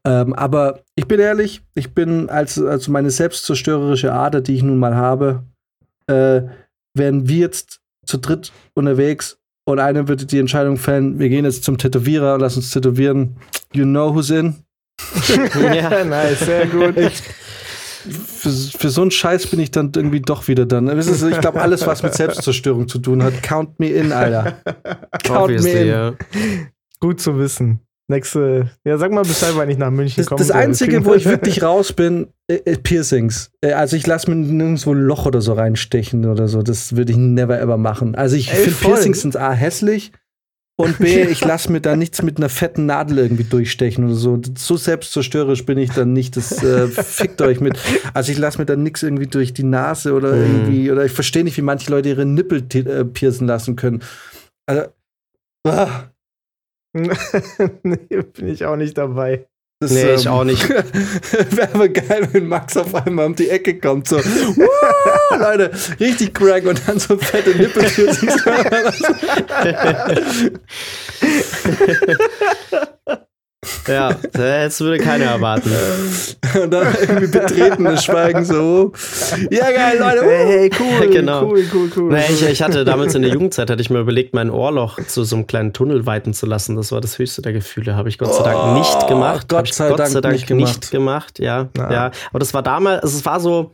[0.04, 4.78] Ähm, aber ich bin ehrlich, ich bin als, als meine selbstzerstörerische Ader, die ich nun
[4.78, 5.44] mal habe,
[6.06, 6.42] äh,
[6.94, 11.64] wären wir jetzt zu dritt unterwegs und einer würde die Entscheidung fällen, wir gehen jetzt
[11.64, 13.36] zum Tätowierer, lass uns tätowieren.
[13.72, 14.56] You know who's in.
[15.54, 16.04] Ja.
[16.04, 16.94] nice, sehr gut.
[16.94, 20.88] Für, für so einen Scheiß bin ich dann irgendwie doch wieder dann.
[20.88, 24.56] Ist, ich glaube, alles, was mit Selbstzerstörung zu tun hat, count me in, Alter.
[25.24, 25.88] Count me Obviously, in.
[25.88, 26.14] ja.
[27.00, 27.80] Gut zu wissen.
[28.10, 28.70] Nächste.
[28.84, 30.38] Ja, sag mal Bescheid, wann ich nach München komme.
[30.38, 33.50] das Einzige, wo ich wirklich raus bin, äh, äh, Piercings.
[33.60, 36.62] Äh, Also ich lasse mir nirgendwo ein Loch oder so reinstechen oder so.
[36.62, 38.14] Das würde ich never ever machen.
[38.14, 38.70] Also ich finde.
[38.70, 40.12] Piercings sind A hässlich
[40.80, 44.40] und B, ich lasse mir da nichts mit einer fetten Nadel irgendwie durchstechen oder so.
[44.56, 46.34] So selbstzerstörerisch bin ich dann nicht.
[46.38, 47.78] Das äh, fickt euch mit.
[48.14, 50.44] Also ich lasse mir dann nichts irgendwie durch die Nase oder Mhm.
[50.44, 54.02] irgendwie, oder ich verstehe nicht, wie manche Leute ihre Nippel äh, piercen lassen können.
[54.66, 54.84] Also,
[55.66, 56.04] ah,
[57.82, 59.46] nee, bin ich auch nicht dabei.
[59.80, 60.68] das, Nee, ich ähm, auch nicht.
[60.68, 64.08] Wäre aber geil, wenn Max auf einmal um die Ecke kommt.
[64.08, 65.70] So, "Woo, Leute,
[66.00, 67.84] richtig crank und dann so fette Nippel.
[73.88, 75.72] Ja, das würde keiner erwarten.
[76.62, 78.92] und dann irgendwie betretenes Schweigen so.
[79.50, 80.22] Ja, geil, Leute.
[80.24, 80.48] Hey, Uh.
[80.48, 81.42] hey, cool, Genau.
[81.46, 82.12] cool, cool, cool.
[82.12, 85.24] Nee, ich, ich hatte damals in der Jugendzeit, hatte ich mir überlegt, mein Ohrloch zu
[85.24, 86.76] so einem kleinen Tunnel weiten zu lassen.
[86.76, 87.96] Das war das höchste der Gefühle.
[87.96, 89.48] Habe ich Gott sei Dank Oh, nicht gemacht.
[89.48, 90.90] Gott sei Gott Dank sei Dank nicht nicht gemacht.
[90.92, 91.38] gemacht.
[91.40, 91.92] Ja, Ah.
[91.92, 92.10] ja.
[92.30, 93.72] Aber das war damals, also es war so,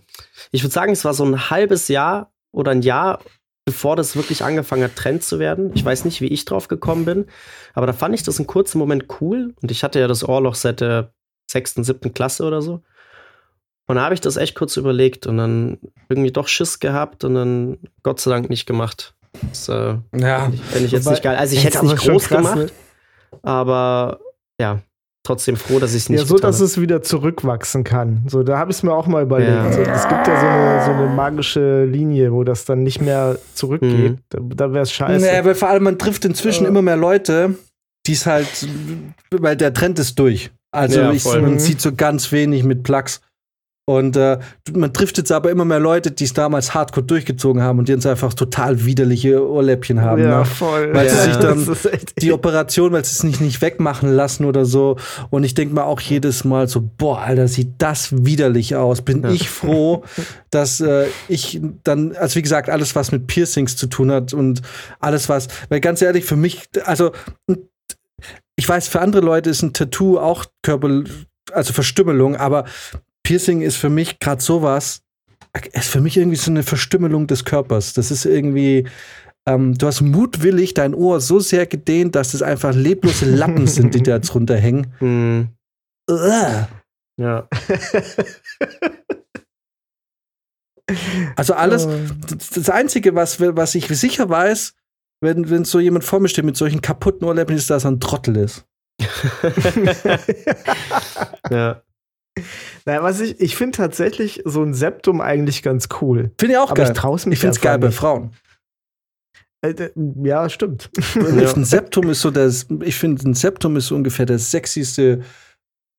[0.51, 3.19] ich würde sagen, es war so ein halbes Jahr oder ein Jahr,
[3.65, 5.73] bevor das wirklich angefangen hat, Trend zu werden.
[5.75, 7.27] Ich weiß nicht, wie ich drauf gekommen bin,
[7.73, 9.55] aber da fand ich das einen kurzen Moment cool.
[9.63, 11.13] Und ich hatte ja das Ohrloch seit der
[11.51, 12.83] sechsten, siebten Klasse oder so.
[13.87, 15.79] Und da habe ich das echt kurz überlegt und dann
[16.09, 19.15] irgendwie doch Schiss gehabt und dann Gott sei Dank nicht gemacht.
[19.51, 21.37] Das äh, Ja, Fände ich jetzt Wobei- nicht geil.
[21.37, 22.71] Also ich Jetzt hätte es nicht groß gemacht, ne?
[23.43, 24.21] aber
[24.61, 24.81] ja,
[25.25, 28.23] trotzdem froh, dass ich es nicht Ja, so, getan dass es wieder zurückwachsen kann.
[28.29, 29.51] So, da habe ich es mir auch mal überlegt.
[29.51, 29.73] Ja.
[29.73, 33.37] So, es gibt ja so eine, so eine magische Linie, wo das dann nicht mehr
[33.55, 34.13] zurückgeht.
[34.13, 34.19] Mhm.
[34.29, 35.25] Da, da wäre es scheiße.
[35.27, 36.69] Nee, weil vor allem man trifft inzwischen Äh.
[36.69, 37.55] immer mehr Leute,
[38.07, 38.47] die es halt,
[39.31, 40.51] weil der Trend ist durch.
[40.71, 41.59] Also Ja, ich, man Mhm.
[41.59, 43.21] sieht so ganz wenig mit Plugs.
[43.87, 44.39] Und äh,
[44.73, 47.93] man trifft jetzt aber immer mehr Leute, die es damals hardcore durchgezogen haben und die
[47.93, 50.23] jetzt einfach total widerliche Ohrläppchen haben.
[50.23, 50.45] ja, ne?
[50.47, 50.95] voll.
[50.95, 51.69] Weil sie sich dann
[52.19, 54.97] Die Operation, weil sie es nicht, nicht wegmachen lassen oder so.
[55.29, 59.03] Und ich denke mir auch jedes Mal so, boah, Alter, sieht das widerlich aus.
[59.03, 59.29] Bin Ja.
[59.31, 60.03] ich froh,
[60.51, 64.63] dass äh, ich dann, also wie gesagt, alles, was mit Piercings zu tun hat und
[64.99, 67.13] alles, was, weil ganz ehrlich, für mich, also
[68.57, 71.03] ich weiß, für andere Leute ist ein Tattoo auch Körper,
[71.53, 72.65] also Verstümmelung, aber
[73.25, 75.03] Piercing ist für mich gerade sowas,
[75.73, 77.93] ist für mich irgendwie so eine Verstümmelung des Körpers.
[77.95, 78.87] Das ist irgendwie,
[79.49, 83.95] ähm, du hast mutwillig dein Ohr so sehr gedehnt, dass es einfach leblose Lappen sind,
[83.95, 84.95] die da jetzt runterhängen.
[86.11, 86.69] Uah.
[87.19, 87.49] ja.
[91.37, 91.99] Also alles, Oh.
[92.29, 94.75] das, das Einzige, was, was ich sicher weiß,
[95.23, 98.01] wenn, wenn so jemand vor mir steht mit solchen kaputten Ohrläppchen, ist, dass er ein
[98.01, 98.67] Trottel ist.
[101.51, 101.83] Ja.
[102.85, 106.33] Naja, was ich, ich finde tatsächlich so ein Septum eigentlich ganz cool.
[106.39, 106.93] Finde ich auch Aber geil.
[106.93, 107.91] ich traue es mich Ich finde es geil bei.
[107.91, 108.33] Frauen.
[109.63, 109.91] Äh,
[110.23, 110.91] Ja, stimmt.
[111.15, 111.23] Ja.
[111.55, 115.23] Ein Septum ist so das, ich finde, ein Septum ist so ungefähr das sexyste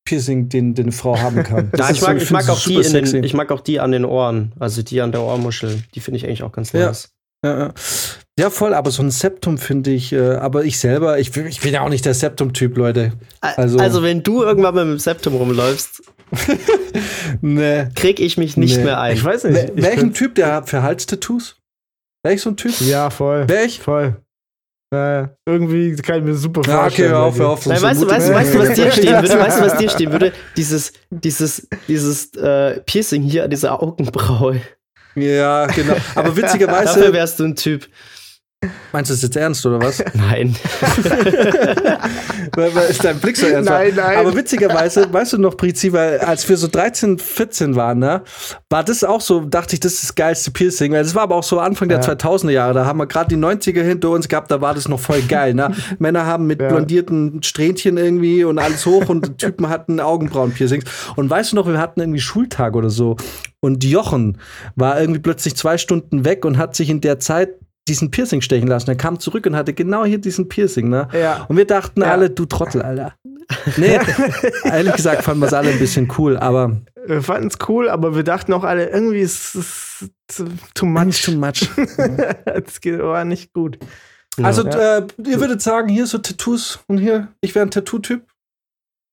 [0.07, 1.71] Piercing, den, den eine Frau haben kann.
[1.77, 3.91] Ja, ich so- mag, ich, find mag auch die den, ich mag auch die an
[3.91, 5.81] den Ohren, also die an der Ohrmuschel.
[5.95, 6.87] Die finde ich eigentlich auch ganz Ja.
[6.87, 7.09] nice.
[7.43, 7.73] Ja, ja.
[8.39, 11.73] ja, voll, aber so ein Septum finde ich, äh, aber ich selber, ich, ich bin
[11.73, 13.13] ja auch nicht der Septum-Typ, Leute.
[13.41, 16.03] Also, Also- wenn du irgendwann mit dem Septum rumläufst,
[17.41, 17.87] Nee.
[17.95, 18.83] krieg ich mich nicht Nee.
[18.85, 19.15] mehr ein.
[19.15, 19.53] Ich weiß nicht.
[19.55, 21.57] Wer- ich Wäre ich ein Typ, der hat für Halstattoos?
[22.23, 22.73] Wäre ich so ein Typ?
[22.81, 23.47] Ja, voll.
[23.47, 23.79] Wäre ich?
[23.79, 24.15] Voll.
[24.93, 27.09] Äh, irgendwie kann ich mir super Ja, okay, vorstellen.
[27.11, 27.65] hör bei auf, hör auf.
[27.65, 29.39] Nein, so weißt, du, weißt, weißt du, was dir stehen würde?
[29.39, 30.31] Weißt du, was dir stehen würde?
[30.55, 34.61] Dieses, dieses, dieses äh, Piercing hier an dieser Augenbraue.
[35.15, 35.95] Ja, genau.
[36.13, 37.87] Aber Dafür witzigerweise, wärst du ein Typ.
[38.91, 40.03] Meinst du das jetzt ernst oder was?
[40.13, 40.55] Nein.
[42.55, 43.69] Weil- weil- ist dein Blick so ernst?
[43.69, 44.17] Nein, nein.
[44.17, 48.21] Aber witzigerweise, weißt du noch, Prizi, weil als wir so 13, 14 waren, ne,
[48.69, 50.91] war das auch so, dachte ich, das ist das geilste Piercing.
[50.93, 52.03] Weil das war aber auch so Anfang der Ja.
[52.13, 52.73] 2000er Jahre.
[52.73, 55.53] Da haben wir gerade die 90er hinter uns gehabt, da war das noch voll geil.
[55.53, 55.73] Ne?
[55.99, 56.69] Männer haben mit Ja.
[56.69, 60.85] blondierten Strähnchen irgendwie und alles hoch und Typen hatten Augenbrauen-Piercings.
[61.15, 63.17] Und weißt du noch, wir hatten irgendwie Schultag oder so.
[63.59, 64.37] Und Jochen
[64.75, 67.49] war irgendwie plötzlich zwei Stunden weg und hat sich in der Zeit
[67.87, 68.89] diesen Piercing stechen lassen.
[68.89, 71.07] Er kam zurück und hatte genau hier diesen Piercing, ne?
[71.13, 71.45] Ja.
[71.47, 72.11] Und wir dachten Ja.
[72.11, 73.13] alle, du Trottel, Alter.
[73.77, 73.99] Nee,
[74.63, 78.15] ehrlich gesagt fanden wir es alle ein bisschen cool, aber Wir fanden es cool, aber
[78.15, 81.27] wir dachten auch alle, irgendwie ist es too too much.
[81.35, 81.69] much.
[82.45, 83.77] Das geht- war nicht gut.
[84.41, 84.97] Also, Ja.
[84.97, 88.23] äh, ihr würdet sagen, hier so Tattoos und hier, ich wäre ein Tattoo-Typ.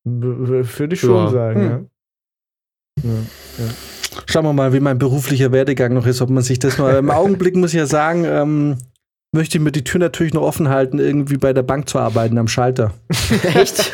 [0.05, 1.31] Würde ich schon Ja.
[1.31, 1.89] sagen,
[3.03, 3.27] Hm.
[3.59, 3.65] ja.
[4.33, 6.89] Schauen wir mal, wie mein beruflicher Werdegang noch ist, ob man sich das noch.
[6.89, 8.79] Im Augenblick muss ich ja sagen, ähm,
[9.33, 12.39] möchte ich mir die Tür natürlich noch offen halten, irgendwie bei der Bank zu arbeiten
[12.39, 12.93] am Schalter.
[13.55, 13.93] Echt?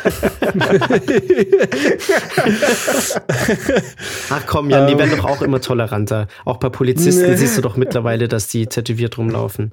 [4.31, 4.98] Ach komm, Jan, die Ähm.
[5.01, 6.28] werden doch auch immer toleranter.
[6.44, 7.36] Auch bei Polizisten Nee.
[7.36, 9.73] siehst du doch mittlerweile, dass die tätowiert rumlaufen.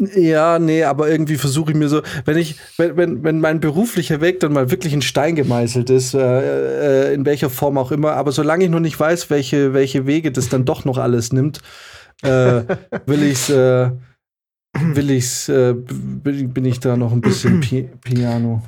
[0.00, 4.20] Ja, nee, aber irgendwie versuche ich mir so, wenn ich, wenn, wenn, wenn mein beruflicher
[4.20, 8.12] Weg dann mal wirklich in Stein gemeißelt ist, äh, äh, in welcher Form auch immer,
[8.12, 11.60] aber solange ich noch nicht weiß, welche, welche Wege das dann doch noch alles nimmt,
[12.22, 12.62] äh,
[13.06, 13.90] will ich's, äh,
[14.80, 18.62] will ich's, äh, bin, bin ich da noch ein bisschen Pi Piano.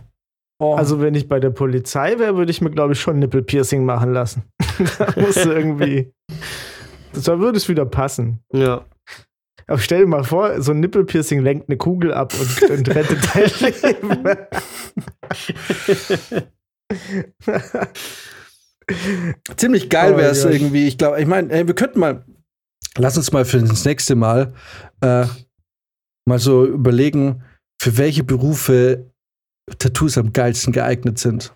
[0.58, 0.74] Oh.
[0.74, 4.12] Also, wenn ich bei der Polizei wäre, würde ich mir, glaube ich, schon Nippelpiercing machen
[4.12, 4.42] lassen.
[4.98, 6.12] da musst du irgendwie.
[7.24, 8.40] Da würde es wieder passen.
[8.52, 8.84] Ja.
[9.70, 13.18] Aber stell dir mal vor, so ein Nippelpiercing lenkt eine Kugel ab und, und rettet
[13.32, 13.50] dein
[14.10, 14.24] Leben.
[19.56, 20.52] Ziemlich geil Oh wäre es Gott.
[20.52, 20.88] irgendwie.
[20.88, 22.24] Ich glaube, ich meine, wir könnten mal,
[22.98, 24.52] lass uns mal für das nächste Mal
[25.02, 25.26] äh,
[26.28, 27.44] mal so überlegen,
[27.80, 29.12] für welche Berufe
[29.78, 31.54] Tattoos am geilsten geeignet sind.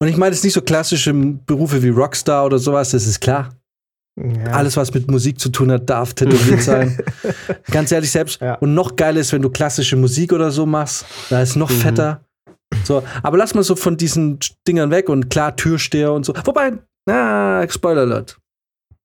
[0.00, 3.59] Und ich meine jetzt nicht so klassische Berufe wie Rockstar oder sowas, das ist klar.
[4.22, 4.52] Ja.
[4.52, 6.98] Alles, was mit Musik zu tun hat, darf tätowiert sein.
[7.70, 8.40] Ganz ehrlich, selbst.
[8.40, 8.54] Ja.
[8.56, 11.74] Und noch geil ist, wenn du klassische Musik oder so machst, da ist noch Mhm.
[11.74, 12.20] fetter.
[12.84, 14.38] So, aber lass mal so von diesen
[14.68, 16.34] Dingern weg und klar, Türsteher und so.
[16.44, 16.72] Wobei,
[17.06, 18.36] na, Spoiler Alert.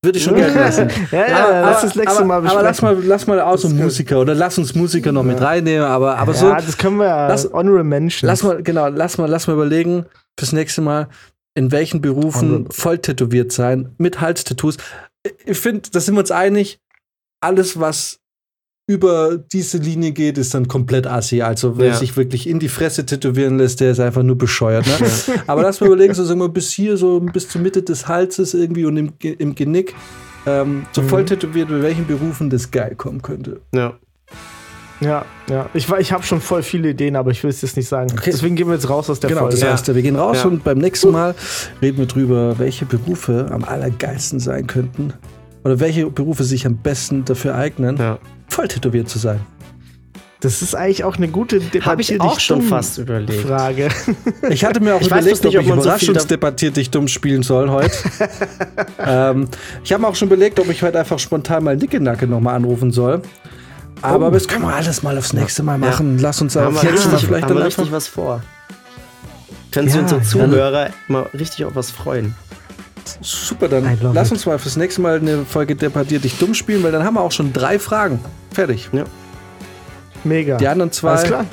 [0.04, 0.88] Würde ich schon gelten lassen.
[1.12, 2.60] Ja, ja, lass das nächste aber, Mal besprechen.
[2.60, 3.74] aber lass mal, lass mal gut.
[3.74, 7.08] Musiker oder lass uns Musiker noch mit reinnehmen, aber, aber so, ja, das können wir
[7.08, 7.28] ja.
[7.28, 8.22] lass- Honorable Mentions.
[8.22, 10.06] lass mal, genau, lass mal, lass mal überlegen
[10.40, 11.08] fürs nächste Mal,
[11.56, 12.68] in welchen Berufen Honorable.
[12.72, 14.78] voll tätowiert sein, mit Halstattoos.
[15.46, 16.80] Ich finde, da sind wir uns einig,
[17.42, 18.20] alles, was
[18.88, 21.42] über diese Linie geht, ist dann komplett assi.
[21.42, 21.96] Also wer Ja.
[21.96, 24.86] sich wirklich in die Fresse tätowieren lässt, der ist einfach nur bescheuert.
[24.86, 24.98] Ne?
[25.48, 28.54] Aber lass mal überlegen, so sagen wir bis hier, so bis zur Mitte des Halses
[28.54, 29.96] irgendwie und im, im Genick,
[30.46, 31.10] ähm, so Mhm.
[31.10, 33.62] voll tätowiert, bei welchen Berufen das geil kommen könnte.
[33.74, 33.98] Ja.
[35.02, 35.66] Ja, ja.
[35.74, 38.10] Ich, war- ich habe schon voll viele Ideen, aber ich will es jetzt nicht sagen.
[38.14, 38.32] Okay.
[38.32, 39.56] Deswegen gehen wir jetzt raus aus der genau, Folge.
[39.56, 39.72] das Ja.
[39.74, 40.50] heißt, wir gehen raus Ja.
[40.50, 41.36] und beim nächsten Mal
[41.82, 45.14] reden wir drüber, welche Berufe am allergeilsten sein könnten.
[45.64, 48.20] Oder welche Berufe sich am besten dafür eignen, ja.
[48.48, 49.40] voll tätowiert zu sein.
[50.42, 51.86] Das ist eigentlich auch eine gute Debatte.
[51.86, 53.42] Habe ich auch schon fast überlegt.
[53.48, 53.90] Frage.
[54.50, 57.08] Ich hatte mir auch Ich überlegt, nicht, ob ich ob so da- überraschungsdebattiert dich dumm
[57.08, 57.92] spielen soll heute.
[59.00, 59.48] ähm,
[59.84, 62.92] ich habe mir auch schon überlegt, ob ich heute einfach spontan mal Nickenacke nochmal anrufen
[62.92, 63.22] soll.
[64.02, 64.32] Aber Oh.
[64.32, 66.20] das können wir alles mal aufs nächste Mal machen.
[66.20, 68.42] Lass uns wir jetzt mal richtig, vielleicht haben dann wir richtig was vor.
[69.72, 70.26] Können sich Ja, unsere ja.
[70.28, 72.36] Zuhörer mal richtig auf was freuen.
[73.22, 74.34] Super, dann lass it.
[74.34, 77.22] uns mal fürs nächste Mal eine Folge Debattiert dich dumm spielen, weil dann haben wir
[77.22, 78.20] auch schon drei Fragen.
[78.52, 78.90] Fertig.
[80.24, 80.58] Mega.
[80.58, 81.46] Die anderen zwei, Alles klar.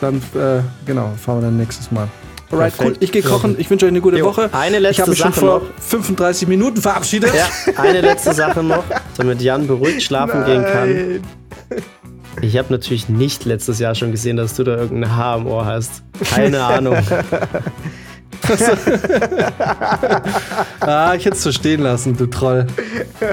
[0.00, 2.08] dann, äh, genau, fahren wir dann nächstes Mal.
[2.50, 2.84] Alright, cool.
[2.86, 3.02] Perfekt.
[3.04, 3.56] Ich gehe kochen.
[3.58, 4.48] Ich wünsche euch eine gute Jo, Woche.
[4.52, 5.66] eine Ich letzte habe mich schon Sache vor noch.
[5.80, 7.32] 35 Minuten verabschiedet.
[7.34, 7.48] Ja,
[7.82, 8.84] eine letzte Sache noch,
[9.16, 11.20] damit Jan beruhigt schlafen gehen kann.
[12.40, 15.64] Ich habe natürlich nicht letztes Jahr schon gesehen, dass du da irgendein Haar im Ohr
[15.66, 16.02] hast.
[16.34, 16.96] Keine Ahnung.
[20.80, 22.66] Ah, ich hätte es so stehen lassen, du Troll.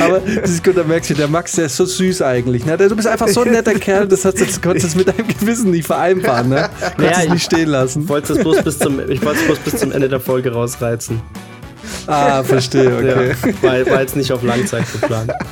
[0.00, 2.66] Aber das ist gut, da merkst du, der Max, der ist so süß eigentlich.
[2.66, 2.76] Ne?
[2.76, 5.70] Du bist einfach so ein netter Kerl, das, hast, das konntest du mit deinem Gewissen
[5.70, 6.48] nicht vereinbaren.
[6.50, 6.68] Ne?
[6.80, 8.02] Konntest Naja, es ich- nicht stehen lassen.
[8.02, 10.52] Ich wollte es bloß bis zum, ich wollte es bloß bis zum Ende der Folge
[10.52, 11.22] rausreizen.
[12.06, 13.34] Ah, verstehe, okay.
[13.62, 15.30] Ja, war, war jetzt nicht auf Langzeit geplant.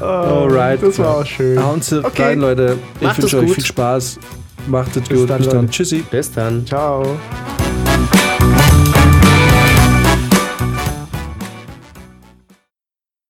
[0.00, 0.82] Alright.
[0.82, 1.62] Das war auch schön.
[1.62, 2.22] Hauen Sie Okay.
[2.22, 2.78] rein, Leute.
[3.00, 3.54] Ich wünsche euch gut.
[3.54, 4.18] viel Spaß.
[4.66, 5.30] Macht es gut.
[5.30, 5.56] dann, Bis dann.
[5.62, 5.70] Leute.
[5.70, 6.04] Tschüssi.
[6.10, 6.66] Bis dann.
[6.66, 7.16] Ciao.